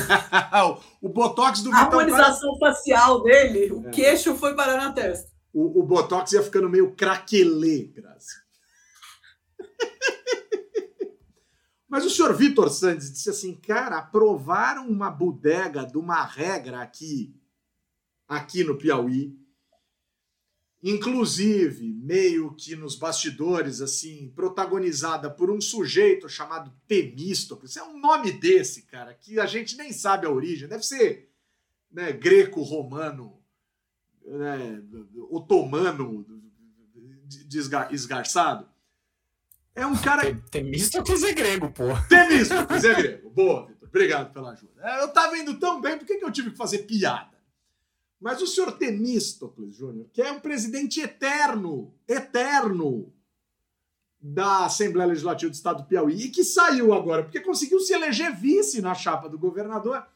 o 1.02 1.10
Botox 1.10 1.60
do 1.60 1.70
A 1.72 1.76
harmonização 1.76 2.56
quase... 2.56 2.78
facial 2.78 3.22
dele, 3.22 3.70
o 3.70 3.86
é. 3.86 3.90
queixo 3.90 4.34
foi 4.34 4.56
parar 4.56 4.78
na 4.78 4.92
testa. 4.92 5.31
O, 5.52 5.80
o 5.80 5.82
Botox 5.82 6.32
ia 6.32 6.42
ficando 6.42 6.68
meio 6.68 6.94
craquelê, 6.94 7.84
Graça. 7.84 8.42
Mas 11.88 12.06
o 12.06 12.10
senhor 12.10 12.34
Vitor 12.34 12.70
Santos 12.70 13.12
disse 13.12 13.28
assim, 13.28 13.54
cara, 13.54 13.98
aprovaram 13.98 14.88
uma 14.88 15.10
bodega 15.10 15.84
de 15.84 15.98
uma 15.98 16.24
regra 16.24 16.80
aqui 16.80 17.36
aqui 18.26 18.64
no 18.64 18.78
Piauí. 18.78 19.36
Inclusive, 20.82 21.92
meio 21.92 22.54
que 22.54 22.74
nos 22.74 22.96
bastidores, 22.96 23.80
assim, 23.80 24.32
protagonizada 24.34 25.30
por 25.30 25.48
um 25.48 25.60
sujeito 25.60 26.28
chamado 26.28 26.72
Temístocles. 26.88 27.76
É 27.76 27.84
um 27.84 28.00
nome 28.00 28.32
desse, 28.32 28.82
cara, 28.82 29.14
que 29.14 29.38
a 29.38 29.46
gente 29.46 29.76
nem 29.76 29.92
sabe 29.92 30.26
a 30.26 30.30
origem. 30.30 30.66
Deve 30.66 30.82
ser 30.82 31.30
né, 31.90 32.10
greco-romano, 32.10 33.40
né, 34.26 34.82
otomano, 35.30 36.26
esgarçado. 37.90 38.68
É 39.74 39.86
um 39.86 39.96
cara. 39.96 40.34
Temístocles 40.50 41.22
é 41.22 41.32
grego, 41.32 41.70
pô. 41.70 41.84
Temístocles 42.08 42.84
é 42.84 42.94
grego. 42.94 43.30
Boa, 43.30 43.66
Vitor. 43.66 43.88
Obrigado 43.88 44.32
pela 44.32 44.52
ajuda. 44.52 44.82
Eu 45.00 45.08
tava 45.08 45.36
indo 45.38 45.58
tão 45.58 45.80
bem, 45.80 45.98
por 45.98 46.06
que, 46.06 46.16
que 46.16 46.24
eu 46.24 46.32
tive 46.32 46.50
que 46.50 46.56
fazer 46.56 46.80
piada? 46.80 47.32
Mas 48.20 48.40
o 48.40 48.46
senhor 48.46 48.72
Temístocles 48.72 49.74
Júnior, 49.74 50.06
que 50.12 50.22
é 50.22 50.30
um 50.30 50.38
presidente 50.38 51.00
eterno, 51.00 51.92
eterno 52.06 53.12
da 54.20 54.66
Assembleia 54.66 55.08
Legislativa 55.08 55.50
do 55.50 55.54
Estado 55.54 55.82
do 55.82 55.88
Piauí 55.88 56.26
e 56.26 56.28
que 56.28 56.44
saiu 56.44 56.94
agora 56.94 57.24
porque 57.24 57.40
conseguiu 57.40 57.80
se 57.80 57.92
eleger 57.92 58.32
vice 58.36 58.80
na 58.80 58.94
chapa 58.94 59.28
do 59.28 59.36
governador, 59.36 60.06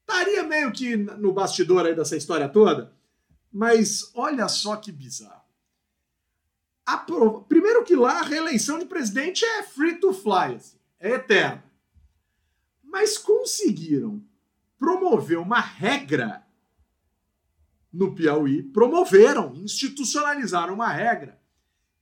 estaria 0.00 0.42
meio 0.42 0.72
que 0.72 0.96
no 0.96 1.32
bastidor 1.32 1.84
aí 1.84 1.94
dessa 1.94 2.16
história 2.16 2.48
toda. 2.48 2.90
Mas 3.52 4.10
olha 4.14 4.48
só 4.48 4.76
que 4.76 4.90
bizarro. 4.90 5.42
Primeiro 7.48 7.84
que 7.84 7.94
lá 7.94 8.20
a 8.20 8.24
reeleição 8.24 8.78
de 8.78 8.86
presidente 8.86 9.44
é 9.44 9.62
free 9.62 9.96
to 9.96 10.12
fly, 10.12 10.56
assim, 10.56 10.78
é 10.98 11.12
eterna. 11.12 11.64
Mas 12.82 13.18
conseguiram 13.18 14.22
promover 14.78 15.38
uma 15.38 15.60
regra 15.60 16.44
no 17.92 18.14
Piauí 18.14 18.62
promoveram, 18.62 19.54
institucionalizaram 19.54 20.74
uma 20.74 20.88
regra 20.90 21.38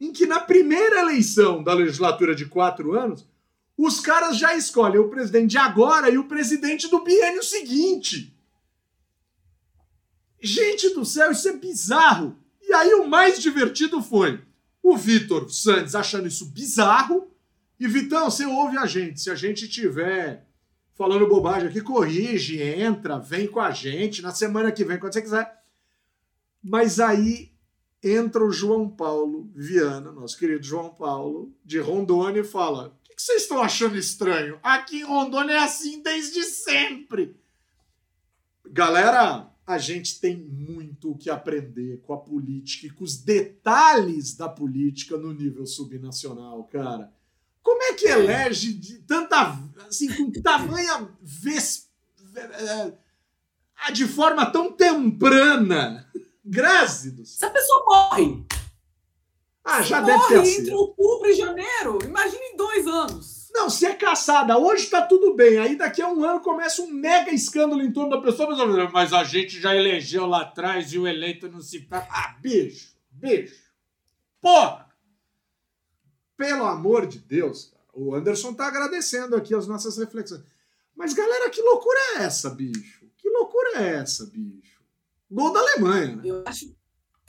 em 0.00 0.12
que 0.12 0.24
na 0.24 0.40
primeira 0.40 1.00
eleição 1.00 1.62
da 1.62 1.74
legislatura 1.74 2.34
de 2.34 2.46
quatro 2.46 2.98
anos, 2.98 3.26
os 3.76 4.00
caras 4.00 4.38
já 4.38 4.54
escolhem 4.54 5.00
o 5.00 5.08
presidente 5.08 5.50
de 5.50 5.58
agora 5.58 6.08
e 6.08 6.16
o 6.16 6.24
presidente 6.24 6.88
do 6.88 7.02
biênio 7.02 7.42
seguinte. 7.42 8.34
Gente 10.42 10.94
do 10.94 11.04
céu, 11.04 11.30
isso 11.30 11.48
é 11.48 11.56
bizarro. 11.56 12.36
E 12.62 12.72
aí 12.72 12.94
o 12.94 13.06
mais 13.06 13.40
divertido 13.40 14.02
foi 14.02 14.40
O 14.82 14.96
Vitor 14.96 15.50
Santos 15.50 15.94
achando 15.94 16.28
isso 16.28 16.46
bizarro. 16.46 17.30
E 17.78 17.88
Vitão, 17.88 18.30
você 18.30 18.44
ouve 18.44 18.76
a 18.76 18.86
gente. 18.86 19.20
Se 19.20 19.30
a 19.30 19.34
gente 19.34 19.66
tiver 19.66 20.46
falando 20.94 21.26
bobagem 21.26 21.68
aqui, 21.68 21.80
corrige, 21.80 22.60
entra, 22.60 23.18
vem 23.18 23.46
com 23.46 23.58
a 23.58 23.70
gente 23.70 24.20
na 24.20 24.34
semana 24.34 24.70
que 24.70 24.84
vem, 24.84 24.98
quando 24.98 25.14
você 25.14 25.22
quiser. 25.22 25.62
Mas 26.62 27.00
aí 27.00 27.50
entra 28.02 28.44
o 28.44 28.52
João 28.52 28.88
Paulo 28.88 29.50
Viana, 29.54 30.12
nosso 30.12 30.38
querido 30.38 30.62
João 30.62 30.90
Paulo, 30.90 31.54
de 31.64 31.78
Rondônia, 31.78 32.40
e 32.40 32.44
fala: 32.44 32.88
O 32.88 33.16
que 33.16 33.22
vocês 33.22 33.42
estão 33.42 33.62
achando 33.62 33.96
estranho? 33.96 34.58
Aqui 34.62 35.00
em 35.00 35.04
Rondônia 35.04 35.54
é 35.54 35.58
assim 35.58 36.02
desde 36.02 36.42
sempre. 36.44 37.34
Galera, 38.66 39.49
a 39.70 39.78
gente 39.78 40.18
tem 40.18 40.36
muito 40.36 41.12
o 41.12 41.16
que 41.16 41.30
aprender 41.30 42.00
com 42.00 42.12
a 42.12 42.18
política 42.18 42.88
e 42.88 42.90
com 42.90 43.04
os 43.04 43.16
detalhes 43.16 44.34
da 44.34 44.48
política 44.48 45.16
no 45.16 45.32
nível 45.32 45.64
subnacional, 45.64 46.64
cara. 46.64 47.12
Como 47.62 47.80
é 47.84 47.94
que 47.94 48.08
elege 48.08 48.72
de 48.72 48.98
tanta, 48.98 49.56
assim, 49.86 50.12
com 50.12 50.32
tamanha 50.42 51.08
vez, 51.22 51.88
de 53.92 54.08
forma 54.08 54.44
tão 54.50 54.72
temprana, 54.72 56.10
grávidos? 56.44 57.38
Se 57.38 57.44
a 57.44 57.50
pessoa 57.50 57.84
morre. 57.86 58.44
Ah, 59.62 59.82
já 59.82 60.00
deve 60.00 60.26
ter 60.26 60.36
Morre 60.36 60.46
sido. 60.46 60.60
entre 60.62 60.74
outubro 60.74 61.30
e 61.30 61.34
janeiro. 61.34 61.98
Imagina 62.02 62.42
em 62.42 62.56
dois 62.56 62.86
anos. 62.88 63.39
Não, 63.52 63.68
se 63.68 63.84
é 63.84 63.94
caçada, 63.94 64.56
hoje 64.56 64.86
tá 64.86 65.02
tudo 65.02 65.34
bem. 65.34 65.58
Aí 65.58 65.76
daqui 65.76 66.00
a 66.00 66.08
um 66.08 66.24
ano 66.24 66.40
começa 66.40 66.82
um 66.82 66.90
mega 66.90 67.30
escândalo 67.30 67.82
em 67.82 67.92
torno 67.92 68.10
da 68.10 68.20
pessoa. 68.20 68.48
Mas, 68.66 68.92
mas 68.92 69.12
a 69.12 69.24
gente 69.24 69.60
já 69.60 69.74
elegeu 69.74 70.26
lá 70.26 70.42
atrás 70.42 70.92
e 70.92 70.98
o 70.98 71.06
eleito 71.06 71.48
não 71.48 71.60
se. 71.60 71.86
Ah, 71.90 72.36
bicho, 72.40 72.94
bicho. 73.10 73.70
Porra! 74.40 74.88
Pelo 76.36 76.64
amor 76.64 77.06
de 77.06 77.18
Deus, 77.18 77.66
cara. 77.66 77.80
O 77.92 78.14
Anderson 78.14 78.54
tá 78.54 78.66
agradecendo 78.66 79.36
aqui 79.36 79.54
as 79.54 79.66
nossas 79.66 79.98
reflexões. 79.98 80.42
Mas, 80.96 81.12
galera, 81.12 81.50
que 81.50 81.60
loucura 81.60 81.98
é 82.16 82.22
essa, 82.22 82.50
bicho? 82.50 83.04
Que 83.18 83.28
loucura 83.28 83.82
é 83.82 83.96
essa, 83.96 84.26
bicho? 84.26 84.80
Gol 85.30 85.52
da 85.52 85.60
Alemanha, 85.60 86.16
né? 86.16 86.22
Eu 86.24 86.42
acho. 86.46 86.74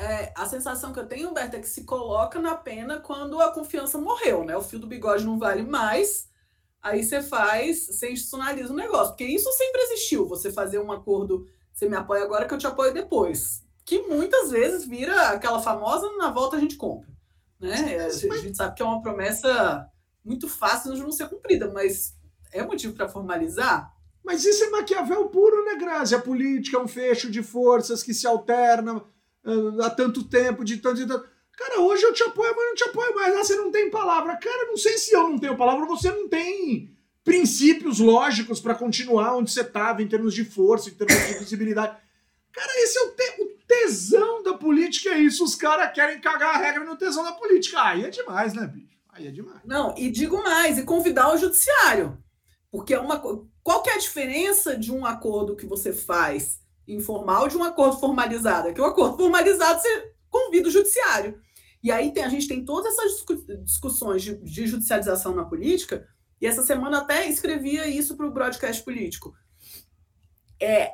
É, 0.02 0.34
a 0.36 0.48
sensação 0.48 0.92
que 0.92 1.00
eu 1.00 1.08
tenho, 1.08 1.30
Humberto, 1.30 1.56
é 1.56 1.60
que 1.60 1.70
se 1.70 1.84
coloca 1.84 2.40
na 2.40 2.56
pena 2.56 3.00
quando 3.00 3.40
a 3.40 3.52
confiança 3.52 4.00
morreu, 4.00 4.44
né? 4.44 4.58
O 4.58 4.62
fio 4.62 4.80
do 4.80 4.88
bigode 4.88 5.24
não 5.24 5.38
vale 5.38 5.62
mais. 5.62 6.28
Aí 6.82 7.04
você 7.04 7.22
faz, 7.22 7.86
você 7.86 8.12
institucionaliza 8.12 8.74
o 8.74 8.76
negócio. 8.76 9.10
Porque 9.10 9.26
isso 9.26 9.52
sempre 9.54 9.82
existiu. 9.84 10.28
Você 10.28 10.52
fazer 10.52 10.80
um 10.80 10.92
acordo, 10.92 11.46
você 11.72 11.88
me 11.88 11.96
apoia 11.96 12.24
agora 12.24 12.48
que 12.48 12.54
eu 12.54 12.58
te 12.58 12.66
apoio 12.66 12.92
depois. 12.92 13.64
Que 13.86 14.02
muitas 14.02 14.50
vezes 14.50 14.86
vira 14.86 15.30
aquela 15.30 15.62
famosa, 15.62 16.10
na 16.18 16.32
volta 16.32 16.58
a 16.58 16.60
gente 16.60 16.78
compra. 16.78 17.08
Né? 17.60 18.04
A 18.04 18.10
gente 18.10 18.34
a 18.34 18.38
gente 18.38 18.58
sabe 18.58 18.76
que 18.76 18.82
é 18.82 18.86
uma 18.86 19.04
promessa 19.04 19.88
muito 20.26 20.50
fácil 20.50 20.96
de 20.96 21.02
não 21.02 21.12
ser 21.12 21.30
cumprida, 21.30 21.72
mas 21.72 22.16
é 22.52 22.64
motivo 22.64 22.96
para 22.96 23.08
formalizar? 23.08 23.94
Mas 24.24 24.46
isso 24.46 24.64
é 24.64 24.70
Maquiavel 24.72 25.30
puro, 25.30 25.64
né, 25.66 25.76
Grazi? 25.76 26.16
A 26.16 26.20
política 26.20 26.78
é 26.78 26.80
um 26.80 26.88
fecho 26.88 27.30
de 27.30 27.44
forças 27.44 28.02
que 28.02 28.16
se 28.16 28.26
alternam 28.26 29.04
há 29.84 29.90
tanto 29.90 30.24
tempo, 30.24 30.64
de 30.64 30.78
tanto 30.78 31.02
e 31.02 31.08
tanto. 31.08 31.28
Cara, 31.58 31.80
hoje 31.82 32.04
eu 32.04 32.14
te 32.14 32.24
apoio, 32.24 32.54
mas 32.56 32.66
não 32.66 32.76
te 32.76 32.84
apoio 32.86 33.16
mais. 33.16 33.36
Ah, 33.36 33.44
você 33.44 33.56
não 33.56 33.72
tem 33.72 33.90
palavra. 33.90 34.36
Cara, 34.38 34.68
não 34.68 34.78
sei 34.78 34.98
se 34.98 35.14
eu 35.14 35.28
não 35.30 35.38
tenho 35.38 35.58
palavra, 35.58 35.86
você 35.86 36.10
não 36.10 36.28
tem 36.28 36.96
princípios 37.24 38.00
lógicos 38.00 38.60
para 38.60 38.74
continuar 38.74 39.36
onde 39.36 39.52
você 39.52 39.62
estava 39.62 40.02
em 40.02 40.08
termos 40.08 40.34
de 40.34 40.44
força, 40.44 40.90
em 40.90 40.94
termos 40.94 41.16
de 41.28 41.40
visibilidade. 41.40 41.96
Cara, 42.52 42.72
esse 42.84 42.98
é 42.98 43.02
o, 43.04 43.10
te- 43.12 43.42
o 43.42 43.46
tesão 43.68 44.42
da 44.44 44.54
política, 44.56 45.10
é 45.12 45.20
isso. 45.20 45.44
Os 45.44 45.56
caras 45.56 45.94
querem 45.94 46.20
cagar 46.20 46.56
a 46.56 46.58
regra 46.58 46.84
no 46.84 46.96
tesão 46.98 47.24
da 47.24 47.32
política. 47.34 47.82
Aí 47.84 48.04
é 48.06 48.10
demais, 48.10 48.54
né, 48.54 48.66
bicho? 48.68 48.92
Aí 49.10 49.28
é 49.28 49.32
demais. 49.32 49.60
Não, 49.66 49.94
e 49.98 50.10
digo 50.10 50.42
mais, 50.42 50.78
e 50.78 50.84
convidar 50.84 51.34
o 51.34 51.38
judiciário. 51.38 52.18
Porque 52.72 52.94
é 52.94 53.00
uma 53.00 53.20
qual 53.62 53.84
que 53.84 53.90
é 53.90 53.96
a 53.96 54.00
diferença 54.00 54.76
de 54.76 54.92
um 54.92 55.06
acordo 55.06 55.56
que 55.56 55.66
você 55.66 55.94
faz 55.94 56.60
informal 56.88 57.48
de 57.48 57.58
um 57.58 57.64
acordo 57.64 58.00
formalizado? 58.00 58.68
É 58.68 58.74
que 58.74 58.82
o 58.82 58.86
acordo 58.86 59.18
formalizado 59.18 59.82
você 59.82 60.14
convida 60.30 60.68
o 60.68 60.72
judiciário. 60.72 61.40
E 61.84 61.92
aí 61.92 62.14
tem, 62.14 62.24
a 62.24 62.30
gente 62.30 62.48
tem 62.48 62.64
todas 62.64 62.94
essas 62.94 63.12
discu- 63.14 63.64
discussões 63.64 64.22
de, 64.22 64.36
de 64.38 64.68
judicialização 64.68 65.34
na 65.34 65.46
política, 65.46 66.08
e 66.40 66.48
essa 66.48 66.64
semana 66.64 67.00
até 67.00 67.28
escrevia 67.28 67.88
isso 67.88 68.16
para 68.16 68.28
o 68.28 68.32
broadcast 68.32 68.84
político. 68.84 69.34
É, 70.60 70.92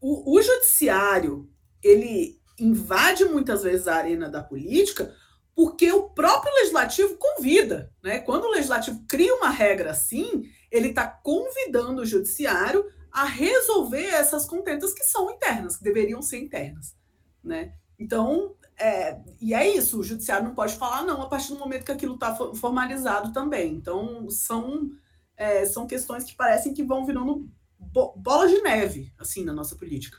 o, 0.00 0.36
o 0.36 0.42
judiciário, 0.42 1.48
ele 1.82 2.40
invade 2.58 3.24
muitas 3.24 3.62
vezes 3.62 3.88
a 3.88 3.96
arena 3.96 4.28
da 4.28 4.42
política 4.42 5.14
porque 5.54 5.92
o 5.92 6.10
próprio 6.10 6.52
legislativo 6.54 7.16
convida, 7.16 7.92
né? 8.02 8.20
Quando 8.20 8.44
o 8.44 8.50
legislativo 8.50 9.04
cria 9.06 9.34
uma 9.34 9.50
regra 9.50 9.90
assim, 9.90 10.44
ele 10.70 10.88
está 10.88 11.06
convidando 11.06 12.02
o 12.02 12.06
judiciário 12.06 12.84
a 13.12 13.24
resolver 13.24 14.06
essas 14.06 14.46
contentas 14.46 14.94
que 14.94 15.04
são 15.04 15.30
internas, 15.30 15.76
que 15.76 15.84
deveriam 15.84 16.22
ser 16.22 16.38
internas, 16.38 16.96
né? 17.44 17.74
Então, 17.98 18.56
é, 18.76 19.20
e 19.40 19.54
é 19.54 19.68
isso, 19.68 20.00
o 20.00 20.02
judiciário 20.02 20.46
não 20.46 20.54
pode 20.54 20.74
falar 20.74 21.04
não 21.04 21.22
a 21.22 21.28
partir 21.28 21.50
do 21.50 21.58
momento 21.58 21.84
que 21.84 21.92
aquilo 21.92 22.14
está 22.14 22.34
formalizado 22.54 23.32
também. 23.32 23.74
Então, 23.74 24.28
são, 24.30 24.90
é, 25.36 25.64
são 25.66 25.86
questões 25.86 26.24
que 26.24 26.34
parecem 26.34 26.72
que 26.72 26.82
vão 26.82 27.04
virando 27.04 27.48
bo 27.78 28.14
bola 28.16 28.48
de 28.48 28.60
neve, 28.62 29.12
assim, 29.18 29.44
na 29.44 29.52
nossa 29.52 29.76
política. 29.76 30.18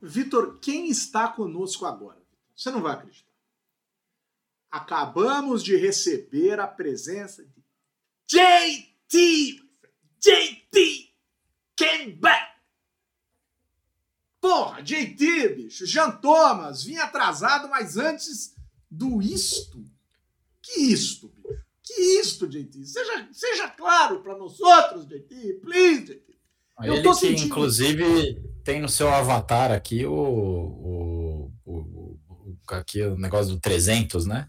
Vitor, 0.00 0.60
quem 0.60 0.88
está 0.88 1.28
conosco 1.28 1.84
agora? 1.84 2.22
Você 2.54 2.70
não 2.70 2.80
vai 2.80 2.92
acreditar. 2.92 3.26
Acabamos 4.70 5.64
de 5.64 5.76
receber 5.76 6.60
a 6.60 6.66
presença 6.66 7.44
de 7.44 7.64
JT! 8.28 9.62
JT! 10.20 11.05
Came 11.76 12.12
back! 12.12 12.46
Porra, 14.40 14.82
JT, 14.82 15.48
bicho! 15.56 15.86
Jean 15.86 16.10
Thomas, 16.12 16.84
vim 16.84 16.96
atrasado, 16.96 17.68
mas 17.68 17.96
antes 17.96 18.54
do 18.90 19.20
isto. 19.20 19.84
Que 20.62 20.80
isto, 20.80 21.28
bicho? 21.28 21.64
Que 21.82 22.00
isto, 22.20 22.48
JT? 22.48 22.84
Seja, 22.84 23.28
seja 23.32 23.68
claro 23.68 24.20
para 24.20 24.36
nós 24.36 24.58
outros, 24.60 25.06
JT, 25.06 25.60
please, 25.62 26.02
JT. 26.04 26.22
Eu 26.82 26.94
Ele 26.94 27.02
tô 27.02 27.12
que, 27.14 27.20
sentindo- 27.20 27.46
inclusive, 27.46 28.42
tem 28.64 28.80
no 28.82 28.88
seu 28.88 29.08
avatar 29.08 29.72
aqui 29.72 30.04
o, 30.04 30.12
o, 30.12 31.52
o, 31.64 31.72
o- 31.74 32.18
o- 32.28 32.56
aqui 32.74 33.02
o 33.02 33.16
negócio 33.16 33.54
do 33.54 33.60
300, 33.60 34.26
né? 34.26 34.48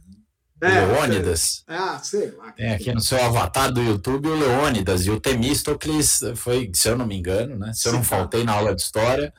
O 0.61 0.65
Leônidas. 0.67 1.63
Ah, 1.67 1.99
sei 2.03 2.31
lá. 2.37 2.51
Tem 2.51 2.71
aqui 2.73 2.91
no 2.93 2.99
seu 3.01 3.21
avatar 3.23 3.71
do 3.71 3.81
YouTube 3.81 4.27
o 4.29 4.35
Leônidas 4.35 5.05
e 5.05 5.11
o 5.11 5.19
Temístocles 5.19 6.21
foi, 6.35 6.71
se 6.73 6.89
eu 6.89 6.97
não 6.97 7.05
me 7.05 7.15
engano, 7.17 7.55
né? 7.57 7.71
Se 7.73 7.87
eu 7.87 7.93
não 7.93 8.03
faltei 8.03 8.43
na 8.43 8.53
aula 8.53 8.73
de 8.73 8.81
história, 8.81 9.31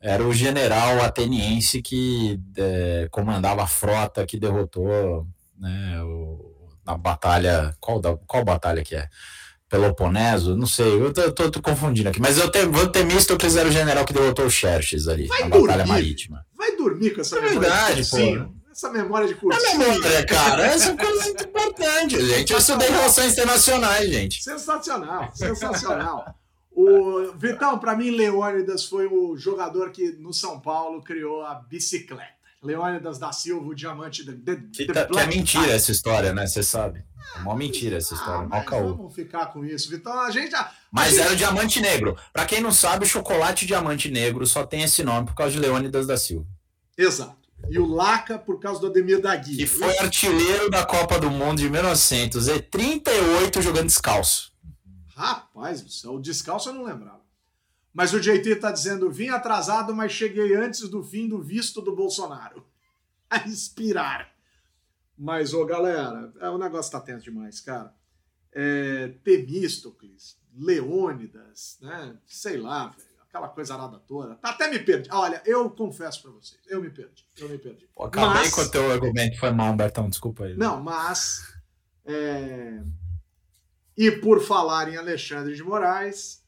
era 0.00 0.22
o 0.26 0.32
general 0.32 1.00
ateniense 1.02 1.80
que 1.80 2.40
é, 2.56 3.08
comandava 3.10 3.62
a 3.62 3.66
frota 3.68 4.26
que 4.26 4.38
derrotou 4.38 5.26
né, 5.58 6.02
o, 6.02 6.68
na 6.84 6.96
batalha. 6.96 7.74
Qual, 7.80 8.00
da, 8.00 8.16
qual 8.26 8.44
batalha 8.44 8.82
que 8.82 8.96
é? 8.96 9.08
Peloponeso? 9.68 10.56
Não 10.56 10.66
sei, 10.66 11.00
eu 11.00 11.12
tô, 11.12 11.32
tô- 11.32 11.50
tô 11.50 11.62
confundindo 11.62 12.08
aqui. 12.08 12.20
Mas 12.20 12.36
eu 12.38 12.50
te, 12.50 12.58
o 12.60 12.88
Temístocles 12.88 13.56
era 13.56 13.68
o 13.68 13.72
general 13.72 14.04
que 14.04 14.12
derrotou 14.12 14.46
o 14.46 14.50
Xerxes 14.50 15.08
ali, 15.08 15.26
Vai 15.26 15.40
na 15.42 15.48
batalha 15.48 15.66
dormir. 15.78 15.88
marítima. 15.88 16.44
Vai 16.56 16.76
dormir 16.76 17.10
com 17.14 17.20
essa 17.20 17.38
É 17.38 17.40
verdade, 17.40 18.02
de 18.02 18.10
cursinho. 18.10 18.54
Essa 18.74 18.90
memória 18.90 19.28
de 19.28 19.34
É 19.34 19.36
cursinho. 19.36 19.78
memória, 19.78 20.26
cara. 20.26 20.66
Essa 20.66 20.88
é 20.88 20.92
uma 20.92 21.04
coisa 21.04 21.22
muito 21.24 21.44
importante, 21.44 22.26
gente. 22.26 22.52
Eu 22.52 22.58
estudei 22.58 22.88
relações 22.90 23.32
internacionais, 23.32 24.10
gente. 24.10 24.42
Sensacional, 24.42 25.30
sensacional. 25.32 26.34
O 26.72 27.30
Vitão, 27.38 27.78
para 27.78 27.94
mim, 27.96 28.10
Leônidas 28.10 28.84
foi 28.84 29.06
o 29.06 29.36
jogador 29.36 29.90
que 29.92 30.10
no 30.18 30.32
São 30.34 30.58
Paulo 30.58 31.00
criou 31.02 31.46
a 31.46 31.54
bicicleta. 31.54 32.34
Leônidas 32.60 33.18
da 33.18 33.30
Silva, 33.30 33.64
o 33.68 33.74
diamante 33.74 34.24
the, 34.24 34.56
Que, 34.72 34.86
tá- 34.86 35.04
que 35.04 35.18
é 35.18 35.26
mentira 35.26 35.70
essa 35.70 35.92
história, 35.92 36.32
né? 36.32 36.46
Você 36.46 36.62
sabe. 36.62 37.04
É 37.36 37.40
uma 37.40 37.54
mentira 37.54 37.98
essa 37.98 38.14
história, 38.14 38.40
Ah, 38.40 38.48
mal 38.48 38.58
mas 38.60 38.68
caô. 38.68 38.94
vamos 38.96 39.14
ficar 39.14 39.46
com 39.52 39.64
isso, 39.64 39.88
Vitão. 39.90 40.18
A 40.18 40.30
gente 40.30 40.50
já. 40.50 40.72
Mas 40.90 41.12
a 41.12 41.20
era 41.20 41.26
o 41.26 41.30
gente- 41.30 41.38
diamante 41.38 41.80
negro. 41.80 42.16
Pra 42.32 42.44
quem 42.46 42.60
não 42.62 42.72
sabe, 42.72 43.04
o 43.04 43.08
chocolate 43.08 43.66
diamante 43.66 44.10
negro 44.10 44.44
só 44.46 44.64
tem 44.66 44.82
esse 44.82 45.04
nome 45.04 45.26
por 45.26 45.34
causa 45.36 45.52
de 45.52 45.60
Leônidas 45.60 46.06
da 46.06 46.16
Silva. 46.16 46.46
Exato. 46.96 47.43
E 47.70 47.78
o 47.78 47.86
Laca 47.86 48.38
por 48.38 48.60
causa 48.60 48.80
do 48.80 48.88
Ademir 48.88 49.20
da 49.20 49.34
Guia. 49.36 49.56
Que 49.56 49.66
foi 49.66 49.98
artilheiro 49.98 50.70
da 50.70 50.84
Copa 50.84 51.18
do 51.18 51.30
Mundo 51.30 51.58
de 51.58 51.70
1938 51.70 53.62
jogando 53.62 53.86
descalço. 53.86 54.52
Rapaz 55.08 55.80
do 55.80 55.90
céu, 55.90 56.14
o 56.14 56.20
descalço 56.20 56.68
eu 56.68 56.74
não 56.74 56.84
lembrava. 56.84 57.22
Mas 57.92 58.12
o 58.12 58.20
JT 58.20 58.56
tá 58.56 58.72
dizendo: 58.72 59.10
vim 59.10 59.28
atrasado, 59.28 59.94
mas 59.94 60.10
cheguei 60.10 60.54
antes 60.56 60.88
do 60.88 61.02
fim 61.02 61.28
do 61.28 61.40
visto 61.40 61.80
do 61.80 61.94
Bolsonaro. 61.94 62.66
A 63.30 63.48
inspirar. 63.48 64.34
Mas, 65.16 65.54
ô 65.54 65.64
galera, 65.64 66.32
é, 66.40 66.48
o 66.48 66.58
negócio 66.58 66.90
tá 66.90 67.00
tenso 67.00 67.24
demais, 67.24 67.60
cara. 67.60 67.94
É, 68.52 69.08
Temístocles, 69.22 70.36
Leônidas, 70.56 71.78
né? 71.80 72.16
Sei 72.26 72.56
lá, 72.56 72.88
velho. 72.88 73.03
Aquela 73.34 73.48
coisa 73.48 73.74
arada 73.74 73.98
toda. 73.98 74.36
Tá, 74.36 74.50
até 74.50 74.70
me 74.70 74.78
perdi. 74.78 75.08
Olha, 75.10 75.42
eu 75.44 75.68
confesso 75.68 76.22
para 76.22 76.30
vocês, 76.30 76.60
eu 76.68 76.80
me 76.80 76.88
perdi. 76.88 77.26
Eu 77.36 77.48
me 77.48 77.58
perdi. 77.58 77.88
Pô, 77.92 78.04
acabei 78.04 78.28
mas... 78.28 78.54
com 78.54 78.60
o 78.60 78.70
teu 78.70 78.92
argumento, 78.92 79.38
foi 79.38 79.50
mal, 79.50 79.74
Bertão, 79.74 80.08
desculpa 80.08 80.44
aí. 80.44 80.56
Não, 80.56 80.80
mas. 80.80 81.52
É... 82.06 82.80
E 83.96 84.10
por 84.12 84.40
falar 84.40 84.88
em 84.88 84.96
Alexandre 84.96 85.54
de 85.54 85.62
Moraes, 85.64 86.42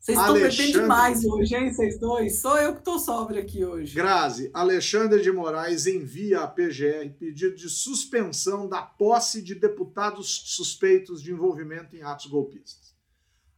vocês 0.00 0.18
estão 0.18 0.34
bebendo 0.34 0.72
demais 0.72 1.24
hoje, 1.24 1.54
hein, 1.54 1.72
vocês 1.72 1.98
dois? 1.98 2.40
Sou 2.40 2.58
eu 2.58 2.72
que 2.72 2.80
estou 2.80 2.98
sóbrio 2.98 3.40
aqui 3.40 3.64
hoje. 3.64 3.94
Grazi, 3.94 4.50
Alexandre 4.52 5.22
de 5.22 5.30
Moraes 5.30 5.86
envia 5.86 6.40
à 6.40 6.48
PGR 6.48 7.08
pedido 7.18 7.54
de 7.54 7.68
suspensão 7.68 8.68
da 8.68 8.82
posse 8.82 9.40
de 9.40 9.54
deputados 9.54 10.42
suspeitos 10.46 11.22
de 11.22 11.32
envolvimento 11.32 11.96
em 11.96 12.02
atos 12.02 12.26
golpistas. 12.26 12.94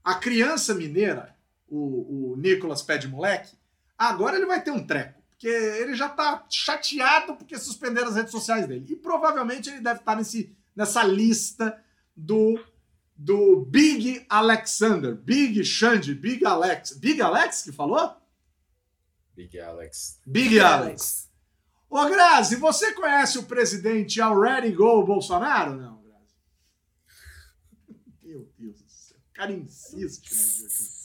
A 0.05 0.15
criança 0.15 0.75
mineira, 0.75 1.37
o, 1.69 2.33
o 2.33 2.37
Nicolas 2.37 2.83
Pé 2.83 2.99
de 2.99 3.09
Moleque, 3.09 3.57
agora 3.97 4.37
ele 4.37 4.47
vai 4.47 4.63
ter 4.63 4.71
um 4.71 4.87
treco, 4.87 5.21
porque 5.31 5.49
ele 5.49 5.95
já 5.95 6.07
está 6.07 6.45
chateado 6.51 7.37
porque 7.37 7.59
suspenderam 7.59 8.09
as 8.09 8.17
redes 8.17 8.33
sociais 8.33 8.67
dele. 8.67 8.87
E 8.89 8.97
provavelmente 8.97 9.69
ele 9.69 9.81
deve 9.81 10.01
estar 10.01 10.17
nesse, 10.17 10.55
nessa 10.75 11.03
lista 11.03 11.79
do 12.17 12.59
do 13.19 13.65
Big 13.65 14.27
Alexander, 14.29 15.15
Big 15.15 15.65
Xande, 15.65 16.15
Big 16.15 16.45
Alex. 16.45 16.93
Big 16.99 17.21
Alex 17.23 17.63
que 17.63 17.73
falou? 17.73 18.15
Big 19.35 19.59
Alex. 19.59 20.21
Big 20.27 20.61
Alex. 20.61 21.31
Ô, 21.89 22.05
Grazi, 22.07 22.57
você 22.57 22.93
conhece 22.93 23.39
o 23.39 23.45
presidente 23.45 24.21
Already 24.21 24.73
Go 24.73 25.05
Bolsonaro? 25.05 25.77
Não, 25.77 26.03
Grazi. 26.03 26.37
Meu 28.23 28.51
Deus 28.59 28.83
do 28.83 28.91
céu. 28.91 29.19
O 29.19 29.35
cara 29.35 29.53
insiste 29.53 30.31
oh. 30.33 30.96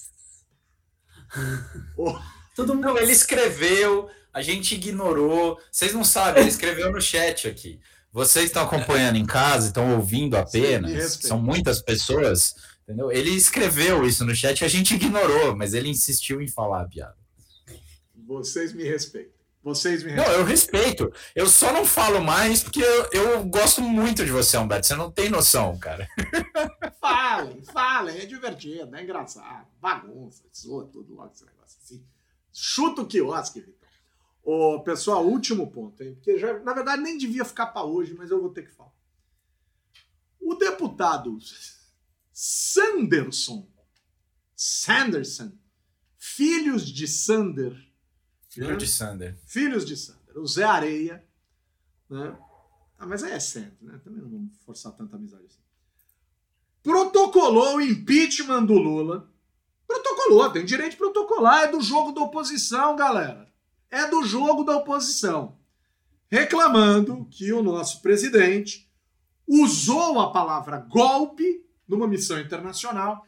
Todo 2.56 2.76
mundo... 2.76 2.86
Não, 2.86 2.98
ele 2.98 3.12
escreveu, 3.12 4.10
a 4.34 4.42
gente 4.42 4.76
ignorou. 4.76 5.60
Vocês 5.72 5.94
não 5.94 6.04
sabem, 6.04 6.42
ele 6.42 6.50
escreveu 6.50 6.92
no 6.92 7.02
chat 7.02 7.48
aqui. 7.48 7.80
Vocês 8.12 8.46
estão 8.46 8.64
acompanhando 8.64 9.16
em 9.16 9.26
casa, 9.26 9.68
estão 9.68 9.96
ouvindo 9.96 10.36
apenas, 10.36 11.14
são 11.22 11.42
muitas 11.42 11.82
pessoas, 11.82 12.54
entendeu? 12.84 13.10
Ele 13.10 13.30
escreveu 13.30 14.06
isso 14.06 14.26
no 14.26 14.36
chat 14.36 14.66
a 14.66 14.68
gente 14.68 14.96
ignorou, 14.96 15.56
mas 15.56 15.74
ele 15.74 15.88
insistiu 15.88 16.42
em 16.42 16.48
falar 16.48 16.82
a 16.82 16.88
piada. 16.88 17.16
Vocês 18.28 18.74
me 18.74 18.84
respeitam. 18.84 19.41
Vocês 19.64 20.04
me 20.04 20.12
respeitam. 20.12 20.34
Não, 20.34 20.40
eu 20.40 20.46
respeito. 20.46 21.14
Eu 21.36 21.48
só 21.48 21.72
não 21.72 21.86
falo 21.86 22.24
mais 22.24 22.64
porque 22.64 22.82
eu, 22.82 23.10
eu 23.12 23.44
gosto 23.46 23.82
muito 23.82 24.26
de 24.26 24.32
você, 24.32 24.58
Humberto. 24.58 24.88
Você 24.88 24.96
não 24.96 25.12
tem 25.12 25.30
noção, 25.30 25.78
cara. 25.78 26.08
Falem, 27.00 27.64
falem. 27.64 28.18
É 28.20 28.26
divertido, 28.26 28.96
é 28.96 29.04
engraçado. 29.04 29.68
Bagunça, 29.80 30.44
soa 30.52 30.86
tudo 30.86 31.16
logo 31.16 31.32
esse 31.34 31.46
negócio 31.46 31.80
assim. 31.84 32.06
Chuta 32.54 33.02
o 33.02 33.08
quiosque, 33.08 33.60
Vitor. 33.60 33.90
Ô, 34.44 34.82
pessoal, 34.82 35.26
último 35.26 35.72
ponto, 35.72 36.02
hein? 36.04 36.16
Porque 36.16 36.38
já, 36.38 36.60
na 36.60 36.74
verdade 36.74 37.02
nem 37.02 37.18
devia 37.18 37.46
ficar 37.46 37.68
para 37.68 37.84
hoje, 37.84 38.14
mas 38.16 38.32
eu 38.32 38.42
vou 38.42 38.52
ter 38.52 38.64
que 38.64 38.72
falar. 38.72 38.94
O 40.40 40.56
deputado 40.56 41.38
Sanderson, 42.34 43.68
Sanderson, 44.56 45.52
filhos 46.18 46.88
de 46.88 47.08
Sander. 47.08 47.91
Filho 48.52 48.72
né? 48.72 48.76
de 48.76 48.88
Sander. 48.88 49.38
Filhos 49.46 49.86
de 49.86 49.98
Sander. 49.98 50.38
O 50.38 50.46
Zé 50.46 50.64
Areia, 50.64 51.24
né? 52.10 52.38
Ah, 53.00 53.08
mas 53.08 53.24
aí 53.24 53.32
é 53.32 53.40
certo, 53.40 53.84
né? 53.84 54.00
Também 54.04 54.22
não 54.22 54.30
vamos 54.30 54.58
forçar 54.66 54.92
tanta 54.94 55.16
amizade 55.16 55.46
assim. 55.46 55.60
Protocolou 56.84 57.78
o 57.78 57.82
impeachment 57.82 58.66
do 58.66 58.74
Lula. 58.74 59.30
Protocolou, 59.88 60.52
tem 60.52 60.64
direito 60.64 60.92
de 60.92 60.98
protocolar, 60.98 61.64
é 61.64 61.68
do 61.68 61.82
jogo 61.82 62.12
da 62.12 62.22
oposição, 62.22 62.96
galera 62.96 63.52
é 63.92 64.08
do 64.08 64.24
jogo 64.24 64.64
da 64.64 64.78
oposição, 64.78 65.58
reclamando 66.30 67.28
que 67.30 67.52
o 67.52 67.62
nosso 67.62 68.02
presidente 68.02 68.90
usou 69.46 70.18
a 70.22 70.32
palavra 70.32 70.78
golpe 70.78 71.66
numa 71.86 72.08
missão 72.08 72.40
internacional 72.40 73.28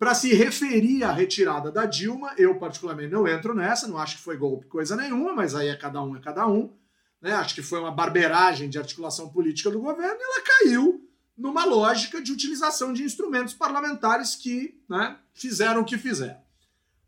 para 0.00 0.14
se 0.14 0.32
referir 0.32 1.04
à 1.04 1.12
retirada 1.12 1.70
da 1.70 1.84
Dilma. 1.84 2.32
Eu, 2.38 2.58
particularmente, 2.58 3.12
não 3.12 3.28
entro 3.28 3.54
nessa, 3.54 3.86
não 3.86 3.98
acho 3.98 4.16
que 4.16 4.22
foi 4.22 4.34
golpe 4.34 4.66
coisa 4.66 4.96
nenhuma, 4.96 5.34
mas 5.34 5.54
aí 5.54 5.68
é 5.68 5.76
cada 5.76 6.02
um, 6.02 6.16
é 6.16 6.20
cada 6.20 6.48
um. 6.48 6.72
Né? 7.20 7.34
Acho 7.34 7.54
que 7.54 7.62
foi 7.62 7.78
uma 7.78 7.90
barberagem 7.90 8.70
de 8.70 8.78
articulação 8.78 9.28
política 9.28 9.70
do 9.70 9.78
governo 9.78 10.18
e 10.18 10.22
ela 10.22 10.42
caiu 10.42 11.06
numa 11.36 11.66
lógica 11.66 12.22
de 12.22 12.32
utilização 12.32 12.94
de 12.94 13.02
instrumentos 13.02 13.52
parlamentares 13.52 14.34
que 14.34 14.82
né, 14.88 15.18
fizeram 15.34 15.82
o 15.82 15.84
que 15.84 15.98
fizeram. 15.98 16.40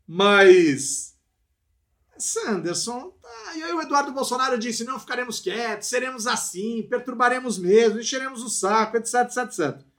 Mas 0.07 1.15
Sanderson, 2.15 3.11
tá. 3.19 3.55
e 3.55 3.63
aí 3.63 3.73
o 3.73 3.81
Eduardo 3.81 4.11
Bolsonaro 4.11 4.59
disse: 4.59 4.83
não 4.83 4.99
ficaremos 4.99 5.39
quietos, 5.39 5.87
seremos 5.87 6.27
assim, 6.27 6.85
perturbaremos 6.87 7.57
mesmo, 7.57 7.99
encheremos 7.99 8.43
o 8.43 8.49
saco, 8.49 8.97
etc, 8.97 9.15
etc, 9.21 9.37
etc. 9.45 9.92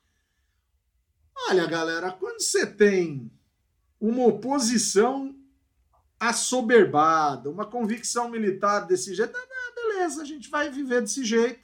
Olha, 1.48 1.66
galera, 1.66 2.12
quando 2.12 2.40
você 2.40 2.66
tem 2.66 3.30
uma 4.00 4.24
oposição 4.26 5.34
assoberbada, 6.18 7.50
uma 7.50 7.66
convicção 7.66 8.30
militar 8.30 8.86
desse 8.86 9.14
jeito, 9.14 9.36
ah, 9.36 9.74
beleza, 9.74 10.22
a 10.22 10.24
gente 10.24 10.48
vai 10.48 10.70
viver 10.70 11.02
desse 11.02 11.24
jeito. 11.24 11.60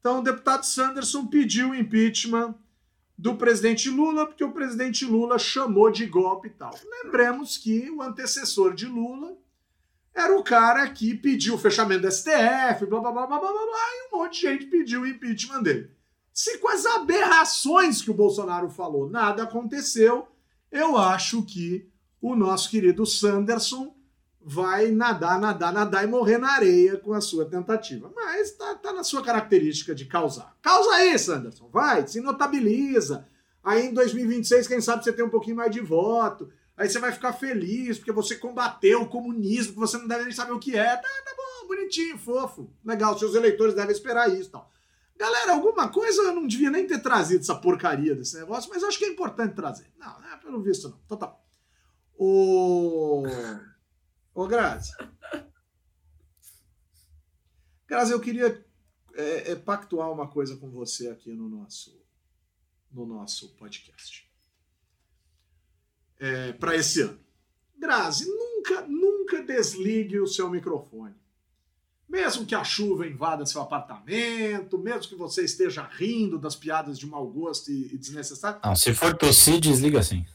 Então, 0.00 0.18
o 0.18 0.22
deputado 0.22 0.64
Sanderson 0.64 1.26
pediu 1.26 1.70
o 1.70 1.74
impeachment 1.74 2.54
do 3.16 3.36
presidente 3.36 3.88
Lula, 3.88 4.26
porque 4.26 4.42
o 4.42 4.52
presidente 4.52 5.04
Lula 5.04 5.38
chamou 5.38 5.90
de 5.90 6.06
golpe 6.06 6.48
e 6.48 6.50
tal. 6.50 6.74
Lembremos 7.04 7.56
que 7.56 7.88
o 7.90 8.02
antecessor 8.02 8.74
de 8.74 8.86
Lula 8.86 9.36
era 10.14 10.36
o 10.36 10.42
cara 10.42 10.88
que 10.90 11.14
pediu 11.14 11.54
o 11.54 11.58
fechamento 11.58 12.02
do 12.02 12.10
STF, 12.10 12.84
blá 12.86 13.00
blá 13.00 13.12
blá 13.12 13.26
blá 13.26 13.38
blá 13.38 13.52
blá, 13.52 13.66
blá 13.66 13.88
e 13.94 14.08
um 14.08 14.18
monte 14.18 14.34
de 14.34 14.40
gente 14.40 14.66
pediu 14.66 15.02
o 15.02 15.06
impeachment 15.06 15.62
dele. 15.62 15.90
Se 16.32 16.58
com 16.58 16.68
as 16.68 16.86
aberrações 16.86 18.00
que 18.00 18.10
o 18.10 18.14
Bolsonaro 18.14 18.70
falou 18.70 19.08
nada 19.10 19.42
aconteceu, 19.42 20.26
eu 20.70 20.96
acho 20.96 21.42
que 21.42 21.86
o 22.20 22.34
nosso 22.34 22.70
querido 22.70 23.04
Sanderson 23.04 23.94
vai 24.40 24.90
nadar, 24.90 25.38
nadar, 25.38 25.72
nadar 25.72 26.04
e 26.04 26.06
morrer 26.06 26.38
na 26.38 26.52
areia 26.52 26.96
com 26.96 27.12
a 27.12 27.20
sua 27.20 27.44
tentativa. 27.44 28.10
Mas 28.14 28.52
tá, 28.52 28.74
tá 28.74 28.92
na 28.92 29.04
sua 29.04 29.22
característica 29.22 29.94
de 29.94 30.06
causar. 30.06 30.56
Causa 30.62 30.90
aí, 30.94 31.18
Sanderson, 31.18 31.68
vai, 31.68 32.06
se 32.06 32.20
notabiliza. 32.20 33.28
Aí 33.62 33.86
em 33.86 33.94
2026, 33.94 34.66
quem 34.66 34.80
sabe 34.80 35.04
você 35.04 35.12
tem 35.12 35.24
um 35.24 35.30
pouquinho 35.30 35.56
mais 35.56 35.70
de 35.70 35.80
voto. 35.80 36.50
Aí 36.76 36.88
você 36.88 36.98
vai 36.98 37.12
ficar 37.12 37.34
feliz 37.34 37.98
porque 37.98 38.10
você 38.10 38.34
combateu 38.36 39.02
o 39.02 39.08
comunismo, 39.08 39.74
que 39.74 39.78
você 39.78 39.98
não 39.98 40.08
deve 40.08 40.24
nem 40.24 40.32
saber 40.32 40.52
o 40.52 40.58
que 40.58 40.76
é. 40.76 40.96
Tá, 40.96 41.02
tá 41.02 41.34
bom, 41.36 41.68
bonitinho, 41.68 42.18
fofo. 42.18 42.72
Legal, 42.84 43.16
seus 43.18 43.34
eleitores 43.34 43.74
devem 43.74 43.92
esperar 43.92 44.28
isso 44.28 44.50
tal. 44.50 44.71
Galera, 45.22 45.52
alguma 45.52 45.88
coisa 45.88 46.20
eu 46.20 46.34
não 46.34 46.48
devia 46.48 46.68
nem 46.68 46.84
ter 46.84 47.00
trazido 47.00 47.42
essa 47.42 47.54
porcaria 47.54 48.12
desse 48.12 48.36
negócio, 48.40 48.68
mas 48.68 48.82
acho 48.82 48.98
que 48.98 49.04
é 49.04 49.08
importante 49.08 49.54
trazer. 49.54 49.88
Não, 49.96 50.20
não 50.20 50.32
é 50.32 50.36
pelo 50.36 50.60
visto 50.60 50.88
não. 50.88 51.00
Então 51.06 51.16
tá. 51.16 51.38
Ô. 52.18 53.22
Ô, 54.34 54.48
Grazi. 54.48 54.90
Grazi, 57.86 58.10
eu 58.10 58.18
queria 58.18 58.66
é, 59.14 59.52
é, 59.52 59.54
pactuar 59.54 60.10
uma 60.10 60.26
coisa 60.26 60.56
com 60.56 60.68
você 60.68 61.08
aqui 61.08 61.32
no 61.32 61.48
nosso, 61.48 62.04
no 62.90 63.06
nosso 63.06 63.54
podcast 63.54 64.28
é, 66.18 66.52
para 66.52 66.74
esse 66.74 67.00
ano. 67.00 67.20
Grazi, 67.78 68.26
nunca, 68.26 68.80
nunca 68.88 69.40
desligue 69.40 70.18
o 70.18 70.26
seu 70.26 70.50
microfone. 70.50 71.14
Mesmo 72.12 72.44
que 72.44 72.54
a 72.54 72.62
chuva 72.62 73.06
invada 73.06 73.46
seu 73.46 73.62
apartamento, 73.62 74.76
mesmo 74.76 75.08
que 75.08 75.14
você 75.14 75.46
esteja 75.46 75.88
rindo 75.90 76.38
das 76.38 76.54
piadas 76.54 76.98
de 76.98 77.06
mau 77.06 77.26
gosto 77.26 77.72
e, 77.72 77.86
e 77.86 77.96
desnecessárias. 77.96 78.60
Não, 78.62 78.76
se 78.76 78.92
for 78.92 79.16
tossir, 79.16 79.58
desliga 79.58 80.00
assim. 80.00 80.26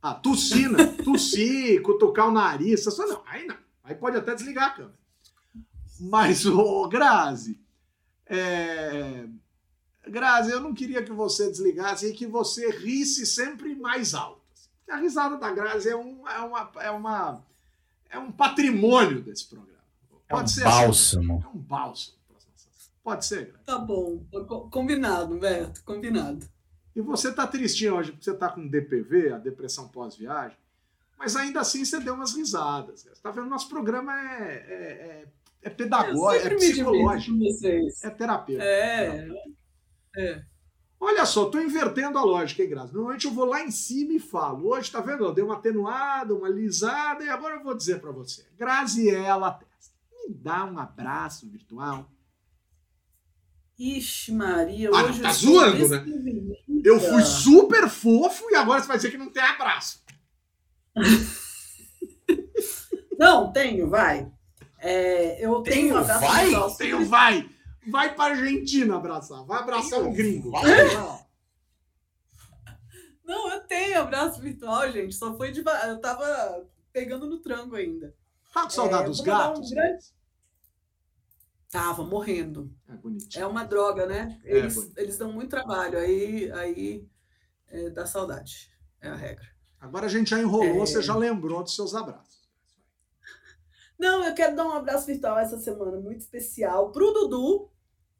Ah, 0.00 0.14
tossir, 0.14 0.70
né? 0.70 0.86
tossir, 1.02 1.82
cutucar 1.82 2.28
o 2.28 2.30
nariz, 2.30 2.84
só 2.84 3.04
não. 3.08 3.24
Aí 3.26 3.44
não. 3.44 3.56
Aí 3.82 3.96
pode 3.96 4.18
até 4.18 4.36
desligar 4.36 4.68
a 4.68 4.70
câmera. 4.70 4.94
Mas, 5.98 6.46
ô, 6.46 6.86
Grazi, 6.86 7.60
é... 8.24 9.26
Grazi, 10.06 10.52
eu 10.52 10.60
não 10.60 10.72
queria 10.72 11.02
que 11.02 11.10
você 11.10 11.50
desligasse 11.50 12.06
e 12.06 12.12
que 12.12 12.24
você 12.24 12.70
risse 12.70 13.26
sempre 13.26 13.74
mais 13.74 14.14
alto. 14.14 14.40
A 14.88 14.96
risada 14.96 15.36
da 15.36 15.50
Grazi 15.50 15.88
é, 15.88 15.96
um, 15.96 16.28
é, 16.28 16.38
uma, 16.38 16.70
é, 16.76 16.90
uma, 16.92 17.44
é 18.10 18.18
um 18.18 18.30
patrimônio 18.30 19.20
desse 19.20 19.48
programa. 19.48 19.69
Pode 20.30 20.42
é 20.42 20.44
um 20.44 20.48
ser 20.48 20.64
bálsamo. 20.64 21.34
Assim, 21.34 21.44
é 21.44 21.48
um 21.48 21.58
bálsamo. 21.58 22.20
Pode 23.02 23.26
ser, 23.26 23.46
Grazi. 23.46 23.64
Tá 23.64 23.78
bom. 23.78 24.20
Combinado, 24.70 25.38
Beto. 25.38 25.82
Combinado. 25.84 26.46
E 26.94 27.00
você 27.00 27.32
tá 27.32 27.46
tristinho 27.46 27.96
hoje 27.96 28.12
porque 28.12 28.24
você 28.24 28.34
tá 28.34 28.48
com 28.48 28.66
DPV, 28.66 29.32
a 29.32 29.38
depressão 29.38 29.88
pós-viagem, 29.88 30.56
mas 31.18 31.36
ainda 31.36 31.60
assim 31.60 31.84
você 31.84 31.98
deu 32.00 32.14
umas 32.14 32.34
risadas. 32.34 33.02
Você 33.02 33.22
tá 33.22 33.30
vendo? 33.30 33.48
Nosso 33.48 33.68
programa 33.68 34.12
é, 34.12 34.52
é, 34.52 34.74
é, 34.74 35.24
é 35.62 35.70
pedagógico, 35.70 36.46
é 36.46 36.56
psicológico. 36.56 37.38
É 38.02 38.10
terapêutico. 38.10 38.64
É. 38.64 39.28
é. 40.16 40.42
Olha 41.00 41.24
só, 41.24 41.46
tô 41.46 41.58
invertendo 41.58 42.18
a 42.18 42.22
lógica, 42.22 42.62
hein, 42.62 42.68
Graça? 42.68 42.92
Normalmente 42.92 43.24
eu 43.24 43.32
vou 43.32 43.46
lá 43.46 43.62
em 43.62 43.70
cima 43.70 44.12
e 44.12 44.18
falo. 44.18 44.68
Hoje, 44.68 44.92
tá 44.92 45.00
vendo? 45.00 45.24
Eu 45.24 45.32
dei 45.32 45.42
uma 45.42 45.54
atenuada, 45.54 46.34
uma 46.34 46.48
lisada, 46.48 47.24
e 47.24 47.28
agora 47.30 47.56
eu 47.56 47.62
vou 47.62 47.74
dizer 47.74 48.00
para 48.00 48.12
você. 48.12 48.44
Graziela 48.58 49.52
Testa, 49.52 49.89
me 50.28 50.34
dá 50.34 50.64
um 50.64 50.78
abraço 50.78 51.48
virtual. 51.48 52.10
Ixi, 53.78 54.32
Maria, 54.32 54.90
Ah, 54.92 55.04
hoje 55.04 55.22
tá 55.22 55.32
zoando, 55.32 55.88
né? 55.88 56.04
Eu 56.84 57.00
fui 57.00 57.22
super 57.22 57.88
fofo 57.88 58.50
e 58.50 58.54
agora 58.54 58.80
você 58.82 58.88
vai 58.88 58.96
dizer 58.96 59.10
que 59.10 59.18
não 59.18 59.30
tem 59.30 59.42
abraço. 59.42 60.04
Não, 63.18 63.52
tenho, 63.52 63.88
vai. 63.88 64.32
É, 64.78 65.44
eu 65.44 65.60
tenho 65.60 65.76
Tenho, 65.76 65.94
um 65.94 65.98
abraço 65.98 66.20
vai? 66.20 66.44
virtual 66.46 66.76
Tem 66.76 66.94
um 66.94 67.04
vai. 67.04 67.50
Vai 67.88 68.14
pra 68.14 68.24
Argentina 68.26 68.96
abraçar. 68.96 69.44
Vai 69.44 69.58
abraçar 69.58 70.00
um 70.00 70.12
gringo. 70.12 70.50
Vai. 70.50 70.64
Não, 73.22 73.50
eu 73.52 73.60
tenho 73.60 74.00
abraço 74.00 74.40
virtual, 74.40 74.90
gente. 74.90 75.14
Só 75.14 75.36
foi 75.36 75.52
de. 75.52 75.60
Eu 75.60 76.00
tava 76.00 76.66
pegando 76.92 77.28
no 77.28 77.40
tranco 77.40 77.76
ainda. 77.76 78.14
Tá 78.52 78.64
com 78.64 78.70
saudade 78.70 79.04
É, 79.04 79.06
dos 79.06 79.20
mandar 79.20 79.50
um 79.50 79.54
gatos? 79.54 79.70
grande- 79.70 80.04
Tava 81.70 82.02
morrendo. 82.04 82.74
É 82.88 82.94
bonitinho. 82.96 83.44
É 83.44 83.46
uma 83.46 83.64
droga, 83.64 84.04
né? 84.06 84.40
É, 84.44 84.58
Eles, 84.58 84.92
eles 84.96 85.16
dão 85.18 85.32
muito 85.32 85.50
trabalho, 85.50 85.98
aí, 85.98 86.50
aí 86.52 87.08
é, 87.68 87.90
dá 87.90 88.04
saudade. 88.06 88.72
É 89.00 89.08
a 89.08 89.14
regra. 89.14 89.46
Agora 89.78 90.06
a 90.06 90.08
gente 90.08 90.30
já 90.30 90.38
enrolou, 90.40 90.66
É. 90.82 90.86
você 90.86 91.00
já 91.00 91.14
lembrou 91.16 91.62
dos 91.62 91.74
seus 91.76 91.94
abraços. 91.94 92.40
Não, 93.98 94.24
eu 94.24 94.34
quero 94.34 94.56
dar 94.56 94.64
um 94.66 94.72
abraço 94.72 95.06
virtual 95.06 95.38
essa 95.38 95.58
semana 95.58 95.98
muito 96.00 96.20
especial 96.20 96.90
pro 96.90 97.12
Dudu, 97.12 97.70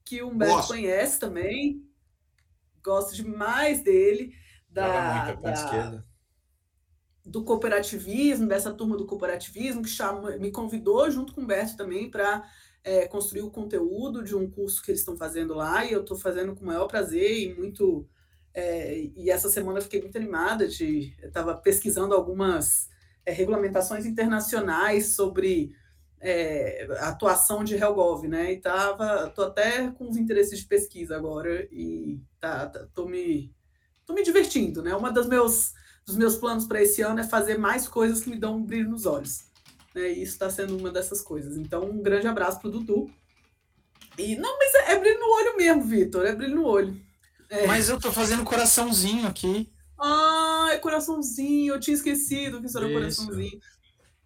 que 0.05 0.23
o 0.23 0.29
Humberto 0.29 0.55
Gosto. 0.57 0.69
conhece 0.69 1.19
também. 1.19 1.85
Gosto 2.85 3.15
demais 3.17 3.83
dele. 3.83 4.33
Joga 4.69 4.83
Da, 4.83 5.33
da- 5.35 5.53
esquerda. 5.53 6.07
Do 7.25 7.45
cooperativismo, 7.45 8.47
dessa 8.49 8.73
turma 8.73 8.97
do 8.97 9.07
cooperativismo, 9.07 9.83
que 9.83 9.89
chama, 9.89 10.37
me 10.39 10.51
convidou 10.51 11.11
junto 11.11 11.35
com 11.35 11.41
o 11.41 11.45
Humberto 11.45 11.77
também 11.77 12.11
para 12.11 12.45
construir 13.11 13.43
o 13.43 13.51
conteúdo 13.51 14.23
de 14.25 14.35
um 14.35 14.51
curso 14.51 14.83
que 14.83 14.91
eles 14.91 15.01
estão 15.01 15.15
fazendo 15.17 15.55
lá, 15.55 15.85
e 15.85 15.93
eu 15.93 16.01
estou 16.01 16.17
fazendo 16.17 16.55
com 16.55 16.63
o 16.65 16.67
maior 16.67 16.87
prazer 16.87 17.39
e 17.39 17.55
muito. 17.55 18.09
é, 18.55 18.99
e 19.17 19.31
essa 19.31 19.49
semana 19.51 19.79
eu 19.79 19.83
fiquei 19.83 20.01
muito 20.01 20.17
animada 20.17 20.67
de. 20.67 21.15
Estava 21.23 21.55
pesquisando 21.57 22.15
algumas 22.15 22.89
é, 23.25 23.33
regulamentações 23.33 24.07
internacionais 24.07 25.15
sobre 25.15 25.73
é, 26.21 26.87
atuação 27.01 27.65
de 27.65 27.77
Helgov, 27.77 28.27
né? 28.29 28.53
E 28.53 28.61
tava, 28.61 29.31
tô 29.31 29.43
até 29.43 29.91
com 29.93 30.09
os 30.09 30.17
interesses 30.17 30.59
de 30.61 30.67
pesquisa 30.67 31.17
agora 31.17 31.67
e 31.71 32.21
tá, 32.41 32.67
tá- 32.67 32.87
tô 32.95 33.07
me 33.07 33.55
tô 34.07 34.13
me 34.15 34.23
divertindo, 34.23 34.83
né? 34.83 34.95
Uma 34.95 35.13
das 35.13 35.27
meus 35.29 35.73
dos 36.11 36.19
meus 36.19 36.37
planos 36.37 36.67
para 36.67 36.83
esse 36.83 37.01
ano 37.03 37.21
é 37.21 37.25
fazer 37.25 37.57
mais 37.57 37.87
coisas 37.87 38.23
que 38.23 38.31
me 38.31 38.37
dão 38.37 38.57
um 38.57 38.65
brilho 38.65 38.91
nos 38.91 39.07
olhos. 39.07 39.45
Né? 39.95 40.13
E 40.13 40.23
isso 40.23 40.33
está 40.33 40.51
sendo 40.51 40.77
uma 40.77 40.91
dessas 40.91 41.23
coisas. 41.23 41.57
Então, 41.57 41.85
um 41.85 42.03
grande 42.03 42.27
abraço 42.27 42.61
pro 42.61 42.71
Dudu. 42.71 43.11
E 44.19 44.37
não, 44.37 44.59
mas 44.59 44.75
é, 44.75 44.93
é 44.93 44.99
brilho 44.99 45.21
no 45.21 45.33
olho 45.33 45.57
mesmo, 45.57 45.83
Vitor, 45.83 46.27
é 46.27 46.35
brilho 46.35 46.57
no 46.57 46.67
olho. 46.67 47.01
É. 47.49 47.67
Mas 47.67 47.89
eu 47.89 47.99
tô 47.99 48.13
fazendo 48.13 48.45
coraçãozinho 48.45 49.27
aqui. 49.27 49.73
Ai, 49.99 50.79
coraçãozinho, 50.79 51.75
eu 51.75 51.81
tinha 51.81 51.95
esquecido 51.95 52.61
que 52.61 52.67
isso 52.67 52.79
era 52.79 52.87
Isso. 52.87 52.95
coraçãozinho. 52.95 53.61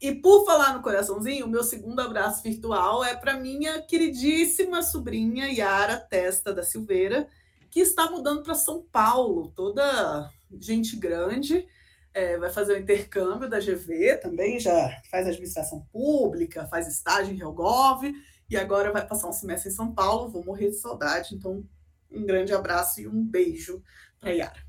E 0.01 0.15
por 0.15 0.45
falar 0.45 0.75
no 0.75 0.83
coraçãozinho, 0.83 1.47
o 1.47 1.49
meu 1.49 1.63
segundo 1.63 2.01
abraço 2.01 2.43
virtual 2.43 3.05
é 3.05 3.15
para 3.15 3.39
minha 3.39 3.81
queridíssima 3.83 4.83
sobrinha 4.83 5.47
Yara 5.47 5.99
Testa 5.99 6.53
da 6.53 6.63
Silveira, 6.63 7.29
que 7.75 7.81
está 7.81 8.09
mudando 8.09 8.45
para 8.45 8.55
São 8.55 8.83
Paulo, 8.83 9.51
toda 9.51 10.31
gente 10.61 10.95
grande, 10.95 11.67
é, 12.15 12.39
vai 12.39 12.49
fazer 12.49 12.75
o 12.75 12.79
intercâmbio 12.79 13.51
da 13.51 13.59
GV 13.59 14.19
também, 14.19 14.61
já 14.61 15.03
faz 15.11 15.27
administração 15.27 15.85
pública, 15.93 16.69
faz 16.69 16.87
estágio 16.87 17.35
em 17.35 17.41
Helgov, 17.41 18.05
e 18.49 18.57
agora 18.57 18.93
vai 18.93 19.05
passar 19.05 19.29
um 19.29 19.33
semestre 19.33 19.73
em 19.73 19.75
São 19.75 19.93
Paulo, 19.93 20.31
vou 20.31 20.45
morrer 20.45 20.71
de 20.71 20.77
saudade, 20.77 21.35
então 21.35 21.69
um 22.13 22.25
grande 22.25 22.55
abraço 22.55 23.01
e 23.01 23.09
um 23.09 23.27
beijo 23.27 23.83
para 24.21 24.31
Yara. 24.31 24.65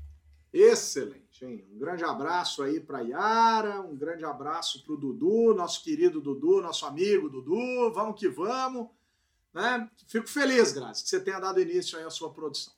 Excelente, 0.52 1.44
hein? 1.44 1.64
Um 1.72 1.78
grande 1.78 2.02
abraço 2.02 2.60
aí 2.64 2.80
para 2.80 3.02
Yara, 3.02 3.82
um 3.82 3.96
grande 3.96 4.24
abraço 4.24 4.84
para 4.84 4.94
o 4.94 4.96
Dudu, 4.96 5.54
nosso 5.54 5.84
querido 5.84 6.20
Dudu, 6.20 6.60
nosso 6.60 6.84
amigo 6.84 7.28
Dudu. 7.28 7.92
Vamos 7.92 8.18
que 8.18 8.28
vamos. 8.28 8.88
Né? 9.54 9.88
Fico 10.08 10.28
feliz, 10.28 10.72
Graça, 10.72 11.04
que 11.04 11.08
você 11.08 11.20
tenha 11.20 11.38
dado 11.38 11.60
início 11.60 11.96
aí 11.96 12.04
à 12.04 12.10
sua 12.10 12.32
produção. 12.32 12.75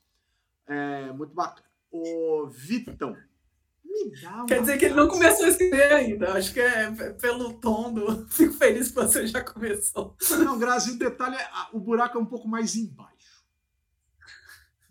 É 0.68 1.12
muito 1.12 1.34
bacana. 1.34 1.66
O 1.90 2.46
Vitão, 2.48 3.16
me 3.82 4.12
dá 4.20 4.36
uma... 4.36 4.46
Quer 4.46 4.60
dizer 4.60 4.78
que 4.78 4.84
ele 4.84 4.94
não 4.94 5.08
começou 5.08 5.46
a 5.46 5.48
escrever 5.48 5.92
ainda. 5.92 6.34
Acho 6.34 6.52
que 6.52 6.60
é 6.60 6.90
pelo 7.12 7.54
tom 7.54 7.92
do. 7.92 8.28
Fico 8.28 8.54
feliz 8.54 8.88
que 8.88 8.94
você 8.94 9.26
já 9.26 9.42
começou. 9.42 10.14
Não, 10.38 10.58
Grazi, 10.58 10.92
o 10.92 10.98
detalhe 10.98 11.36
é 11.36 11.48
o 11.72 11.80
buraco 11.80 12.18
é 12.18 12.20
um 12.20 12.26
pouco 12.26 12.46
mais 12.46 12.76
embaixo. 12.76 13.08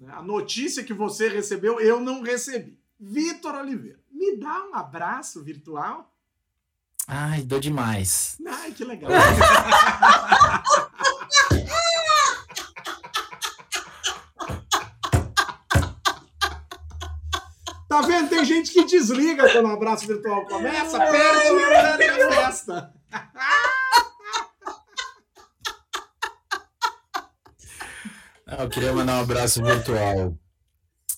A 0.10 0.22
notícia 0.22 0.84
que 0.84 0.94
você 0.94 1.28
recebeu, 1.28 1.80
eu 1.80 2.00
não 2.00 2.22
recebi. 2.22 2.80
Vitor 3.00 3.56
Oliveira, 3.56 4.00
me 4.12 4.38
dá 4.38 4.66
um 4.66 4.76
abraço 4.76 5.44
virtual? 5.44 6.14
Ai, 7.08 7.44
dou 7.44 7.60
demais. 7.60 8.38
Ai, 8.46 8.72
que 8.72 8.84
legal. 8.84 9.12
Tá 17.98 18.02
vendo? 18.08 18.30
Tem 18.30 18.46
gente 18.46 18.72
que 18.72 18.84
desliga 18.86 19.52
quando 19.52 19.66
o 19.66 19.72
abraço 19.72 20.06
virtual 20.06 20.46
começa, 20.46 21.00
perde 21.00 21.50
durante 21.50 22.04
a 22.04 22.32
festa. 22.32 22.94
Ah, 28.46 28.64
Eu 28.64 28.70
queria 28.70 28.94
mandar 28.94 29.18
um 29.20 29.24
abraço 29.24 29.64
virtual 29.64 30.38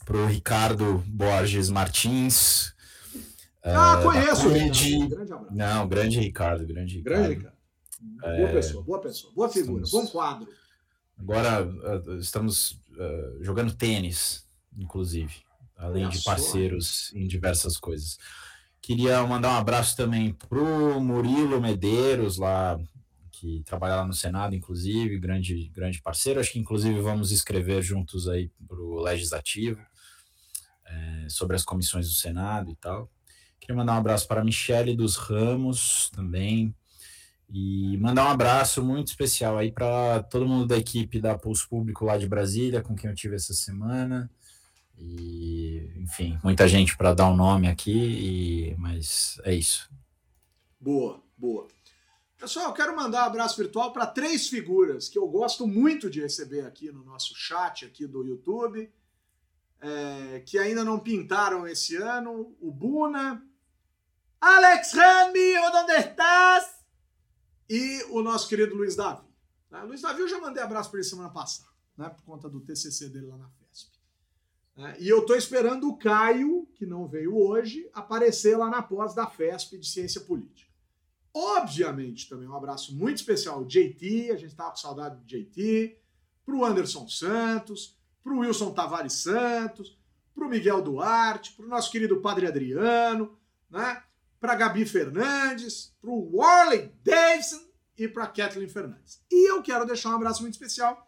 pro 0.06 0.26
Ricardo 0.26 1.04
Borges 1.08 1.70
Martins. 1.70 2.74
Ah, 3.64 3.98
eh, 4.00 4.04
conheço. 4.04 4.48
da. 4.50 4.56
Cred. 4.56 5.08
Grande 5.08 5.34
abraço. 5.34 5.56
Não, 5.56 5.88
grande 5.88 6.20
Ricardo, 6.20 6.66
grande 6.66 6.98
Ricardo. 6.98 7.20
Grande, 7.20 7.36
Ricardo. 7.36 7.58
Boa 8.38 8.50
pessoa, 8.52 8.84
boa 8.84 9.02
pessoa. 9.02 9.34
Boa 9.34 9.50
figura, 9.50 9.84
Estamos- 9.84 10.06
bom 10.06 10.12
quadro. 10.12 10.48
Agora 11.20 11.70
eh, 11.84 12.16
estamos 12.20 12.80
eh, 12.98 13.38
jogando 13.42 13.74
tênis, 13.76 14.48
inclusive, 14.78 15.44
além 15.80 16.06
Olha 16.06 16.12
de 16.12 16.22
parceiros 16.22 17.12
em 17.16 17.26
diversas 17.26 17.78
coisas. 17.78 18.18
Queria 18.82 19.26
mandar 19.26 19.52
um 19.52 19.58
abraço 19.58 19.96
também 19.96 20.34
pro 20.34 21.00
Murilo 21.00 21.60
Medeiros, 21.62 22.38
lá 22.38 22.80
que 23.32 23.64
trabalha 23.64 23.96
lá 23.96 24.06
no 24.06 24.14
Senado, 24.14 24.54
inclusive, 24.54 25.18
grande, 25.18 25.70
grande 25.70 26.02
parceiro. 26.02 26.40
Acho 26.40 26.52
que 26.52 26.60
inclusive 26.60 27.00
vamos 27.00 27.32
escrever 27.32 27.82
juntos 27.82 28.28
aí 28.28 28.52
para 28.68 28.78
o 28.78 29.02
Legislativo 29.02 29.80
eh, 30.86 31.28
sobre 31.30 31.56
as 31.56 31.64
comissões 31.64 32.08
do 32.08 32.14
Senado 32.14 32.70
e 32.70 32.76
tal. 32.76 33.10
Queria 33.60 33.76
mandar 33.76 33.94
um 33.94 34.00
abraço 34.00 34.28
para 34.28 34.42
a 34.42 34.44
Michele 34.44 34.96
dos 34.96 35.16
Ramos 35.16 36.10
também. 36.14 36.76
E 37.52 37.98
mandar 37.98 38.26
um 38.26 38.30
abraço 38.30 38.84
muito 38.84 39.08
especial 39.08 39.58
aí 39.58 39.72
para 39.72 40.22
todo 40.24 40.48
mundo 40.48 40.68
da 40.68 40.78
equipe 40.78 41.20
da 41.20 41.38
Pulso 41.38 41.68
Público 41.68 42.06
lá 42.06 42.18
de 42.18 42.28
Brasília, 42.28 42.82
com 42.82 42.96
quem 42.96 43.10
eu 43.10 43.16
tive 43.16 43.36
essa 43.36 43.54
semana. 43.54 44.30
E, 45.00 45.94
enfim, 45.96 46.38
muita 46.44 46.68
gente 46.68 46.98
para 46.98 47.14
dar 47.14 47.30
um 47.30 47.36
nome 47.36 47.70
aqui, 47.70 47.92
e, 47.92 48.76
mas 48.78 49.40
é 49.46 49.56
isso. 49.56 49.90
Boa, 50.80 51.24
boa. 51.38 51.68
Pessoal, 52.38 52.74
quero 52.74 52.96
mandar 52.96 53.24
um 53.24 53.28
abraço 53.28 53.58
virtual 53.58 53.94
para 53.94 54.06
três 54.06 54.48
figuras 54.48 55.08
que 55.08 55.18
eu 55.18 55.28
gosto 55.28 55.66
muito 55.66 56.10
de 56.10 56.22
receber 56.22 56.66
aqui 56.66 56.92
no 56.92 57.04
nosso 57.04 57.34
chat 57.36 57.86
aqui 57.86 58.06
do 58.06 58.24
YouTube, 58.24 58.92
é, 59.82 60.42
que 60.46 60.58
ainda 60.58 60.84
não 60.84 61.00
pintaram 61.00 61.66
esse 61.68 61.96
ano. 61.96 62.56
O 62.60 62.72
Buna, 62.72 63.46
Alex 64.40 64.94
Rami, 64.94 65.58
onde 65.60 65.94
estás? 65.94 66.80
E 67.70 68.04
o 68.10 68.22
nosso 68.22 68.48
querido 68.48 68.76
Luiz 68.76 68.96
Davi. 68.96 69.28
Né? 69.70 69.82
Luiz 69.84 70.02
Davi 70.02 70.22
eu 70.22 70.28
já 70.28 70.40
mandei 70.40 70.64
abraço 70.64 70.90
para 70.90 71.00
ele 71.00 71.08
semana 71.08 71.30
passada, 71.30 71.70
né? 71.98 72.10
por 72.10 72.24
conta 72.24 72.50
do 72.50 72.62
TCC 72.62 73.10
dele 73.10 73.28
lá 73.28 73.38
na 73.38 73.50
FESP. 73.50 73.99
Né? 74.80 74.96
E 74.98 75.10
eu 75.10 75.20
estou 75.20 75.36
esperando 75.36 75.90
o 75.90 75.98
Caio, 75.98 76.66
que 76.74 76.86
não 76.86 77.06
veio 77.06 77.36
hoje, 77.36 77.90
aparecer 77.94 78.58
lá 78.58 78.70
na 78.70 78.82
pós 78.82 79.14
da 79.14 79.28
FESP 79.28 79.78
de 79.78 79.86
Ciência 79.86 80.22
Política. 80.22 80.72
Obviamente, 81.34 82.30
também 82.30 82.48
um 82.48 82.56
abraço 82.56 82.96
muito 82.96 83.18
especial 83.18 83.58
ao 83.58 83.66
JT, 83.66 84.32
a 84.32 84.38
gente 84.38 84.52
estava 84.52 84.70
com 84.70 84.78
saudade 84.78 85.18
do 85.18 85.26
JT, 85.26 86.00
para 86.46 86.56
o 86.56 86.64
Anderson 86.64 87.10
Santos, 87.10 88.00
para 88.24 88.32
o 88.32 88.40
Wilson 88.40 88.72
Tavares 88.72 89.14
Santos, 89.14 90.00
para 90.34 90.48
o 90.48 90.50
Miguel 90.50 90.82
Duarte, 90.82 91.52
para 91.52 91.66
o 91.66 91.70
nosso 91.70 91.92
querido 91.92 92.22
Padre 92.22 92.48
Adriano, 92.48 93.38
né? 93.70 94.02
para 94.40 94.56
Gabi 94.56 94.86
Fernandes, 94.86 95.94
para 96.02 96.10
o 96.10 96.38
Warley 96.38 96.90
Davidson 97.04 97.68
e 97.98 98.08
para 98.08 98.28
Kathleen 98.28 98.70
Fernandes. 98.70 99.22
E 99.30 99.52
eu 99.52 99.62
quero 99.62 99.86
deixar 99.86 100.12
um 100.12 100.16
abraço 100.16 100.42
muito 100.42 100.54
especial 100.54 101.06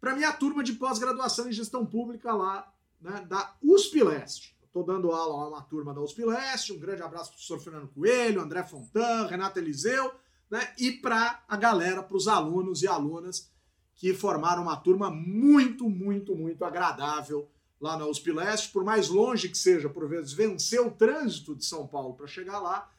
para 0.00 0.14
minha 0.14 0.32
turma 0.32 0.62
de 0.62 0.74
pós-graduação 0.74 1.48
em 1.48 1.52
gestão 1.52 1.84
pública 1.84 2.32
lá 2.32 2.72
né, 3.00 3.24
da 3.28 3.54
USP 3.62 4.02
Leste. 4.02 4.56
Estou 4.64 4.84
dando 4.84 5.10
aula 5.10 5.44
a 5.44 5.48
uma 5.48 5.62
turma 5.62 5.92
da 5.92 6.00
USP 6.00 6.24
Leste. 6.24 6.72
Um 6.72 6.78
grande 6.78 7.02
abraço 7.02 7.30
para 7.30 7.34
o 7.34 7.38
professor 7.38 7.58
Fernando 7.58 7.88
Coelho, 7.88 8.40
André 8.40 8.62
Fontan, 8.62 9.26
Renato 9.26 9.58
Eliseu, 9.58 10.12
né, 10.50 10.72
e 10.78 10.92
para 10.92 11.42
a 11.48 11.56
galera, 11.56 12.02
para 12.02 12.16
os 12.16 12.28
alunos 12.28 12.82
e 12.82 12.88
alunas 12.88 13.50
que 13.96 14.14
formaram 14.14 14.62
uma 14.62 14.76
turma 14.76 15.10
muito, 15.10 15.88
muito, 15.88 16.34
muito 16.34 16.64
agradável 16.64 17.48
lá 17.80 17.96
na 17.96 18.06
USP 18.06 18.32
Leste. 18.32 18.70
Por 18.70 18.84
mais 18.84 19.08
longe 19.08 19.48
que 19.48 19.58
seja, 19.58 19.88
por 19.88 20.08
vezes, 20.08 20.32
vencer 20.32 20.80
o 20.80 20.90
trânsito 20.90 21.54
de 21.54 21.64
São 21.64 21.86
Paulo 21.86 22.14
para 22.14 22.26
chegar 22.26 22.60
lá. 22.60 22.90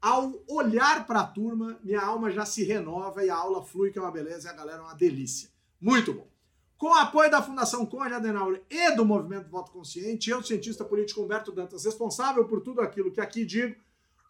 Ao 0.00 0.42
olhar 0.48 1.06
para 1.06 1.20
a 1.20 1.26
turma, 1.26 1.78
minha 1.84 2.00
alma 2.00 2.30
já 2.30 2.46
se 2.46 2.64
renova 2.64 3.22
e 3.24 3.28
a 3.28 3.36
aula 3.36 3.62
flui, 3.62 3.90
que 3.90 3.98
é 3.98 4.02
uma 4.02 4.10
beleza, 4.10 4.48
e 4.48 4.50
a 4.50 4.54
galera 4.54 4.78
é 4.78 4.82
uma 4.82 4.94
delícia. 4.94 5.50
Muito 5.78 6.14
bom. 6.14 6.29
Com 6.80 6.94
apoio 6.94 7.30
da 7.30 7.42
Fundação 7.42 7.84
Conde 7.84 8.14
Adenauer 8.14 8.62
e 8.70 8.96
do 8.96 9.04
Movimento 9.04 9.50
Voto 9.50 9.70
Consciente, 9.70 10.30
eu, 10.30 10.42
cientista 10.42 10.82
político 10.82 11.20
Humberto 11.20 11.52
Dantas, 11.52 11.84
responsável 11.84 12.46
por 12.46 12.62
tudo 12.62 12.80
aquilo 12.80 13.12
que 13.12 13.20
aqui 13.20 13.44
digo, 13.44 13.76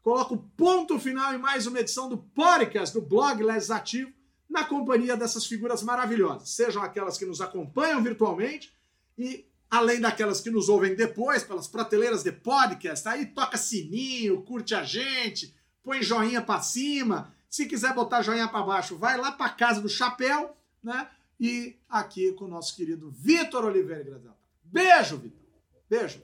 coloco 0.02 0.36
ponto 0.56 0.98
final 0.98 1.32
em 1.32 1.38
mais 1.38 1.68
uma 1.68 1.78
edição 1.78 2.08
do 2.08 2.18
podcast 2.18 2.92
do 2.92 3.06
blog 3.06 3.40
Legislativo, 3.40 4.12
na 4.48 4.64
companhia 4.64 5.16
dessas 5.16 5.46
figuras 5.46 5.80
maravilhosas, 5.84 6.50
sejam 6.50 6.82
aquelas 6.82 7.16
que 7.16 7.24
nos 7.24 7.40
acompanham 7.40 8.02
virtualmente 8.02 8.74
e 9.16 9.46
além 9.70 10.00
daquelas 10.00 10.40
que 10.40 10.50
nos 10.50 10.68
ouvem 10.68 10.96
depois 10.96 11.44
pelas 11.44 11.68
prateleiras 11.68 12.24
de 12.24 12.32
podcast, 12.32 13.08
aí 13.08 13.26
toca 13.26 13.56
sininho, 13.56 14.42
curte 14.42 14.74
a 14.74 14.82
gente, 14.82 15.54
põe 15.84 16.02
joinha 16.02 16.42
para 16.42 16.60
cima, 16.60 17.32
se 17.48 17.66
quiser 17.66 17.94
botar 17.94 18.22
joinha 18.22 18.48
para 18.48 18.66
baixo, 18.66 18.98
vai 18.98 19.16
lá 19.16 19.30
para 19.30 19.50
casa 19.50 19.80
do 19.80 19.88
chapéu, 19.88 20.56
né? 20.82 21.08
E 21.40 21.78
aqui 21.88 22.32
com 22.34 22.44
o 22.44 22.48
nosso 22.48 22.76
querido 22.76 23.10
Vitor 23.10 23.64
Oliveira 23.64 24.04
Gradel. 24.04 24.36
Beijo, 24.62 25.16
Vitor. 25.16 25.40
Beijo. 25.88 26.22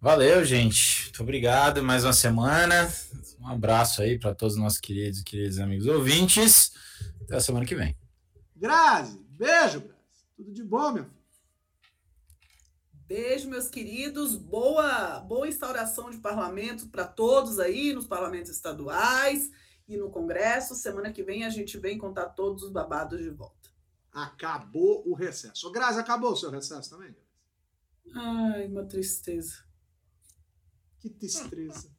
Valeu, 0.00 0.44
gente. 0.44 1.04
Muito 1.04 1.22
obrigado. 1.22 1.80
Mais 1.84 2.02
uma 2.02 2.12
semana. 2.12 2.92
Um 3.38 3.46
abraço 3.46 4.02
aí 4.02 4.18
para 4.18 4.34
todos 4.34 4.56
os 4.56 4.60
nossos 4.60 4.80
queridos 4.80 5.20
e 5.20 5.24
queridos 5.24 5.60
amigos 5.60 5.86
ouvintes. 5.86 6.72
Até 7.22 7.36
a 7.36 7.40
semana 7.40 7.64
que 7.64 7.76
vem. 7.76 7.96
Grazi, 8.56 9.18
beijo, 9.30 9.80
Grazi. 9.80 9.94
Tudo 10.36 10.52
de 10.52 10.64
bom, 10.64 10.90
meu 10.90 11.04
filho. 11.04 11.22
Beijo, 13.06 13.48
meus 13.48 13.68
queridos. 13.68 14.34
Boa, 14.34 15.20
boa 15.20 15.46
instauração 15.46 16.10
de 16.10 16.18
parlamento 16.18 16.88
para 16.88 17.04
todos 17.04 17.60
aí 17.60 17.92
nos 17.92 18.06
parlamentos 18.06 18.50
estaduais 18.50 19.52
e 19.86 19.96
no 19.96 20.10
Congresso. 20.10 20.74
Semana 20.74 21.12
que 21.12 21.22
vem 21.22 21.44
a 21.44 21.50
gente 21.50 21.78
vem 21.78 21.96
contar 21.96 22.30
todos 22.30 22.64
os 22.64 22.70
babados 22.72 23.20
de 23.20 23.30
volta. 23.30 23.61
Acabou 24.12 25.08
o 25.08 25.14
recesso. 25.14 25.66
Ô, 25.66 25.70
Grazi, 25.70 25.98
acabou 25.98 26.32
o 26.32 26.36
seu 26.36 26.50
recesso 26.50 26.90
também? 26.90 27.16
Ai, 28.14 28.66
uma 28.66 28.84
tristeza. 28.84 29.64
Que 31.00 31.08
tristeza. 31.10 31.91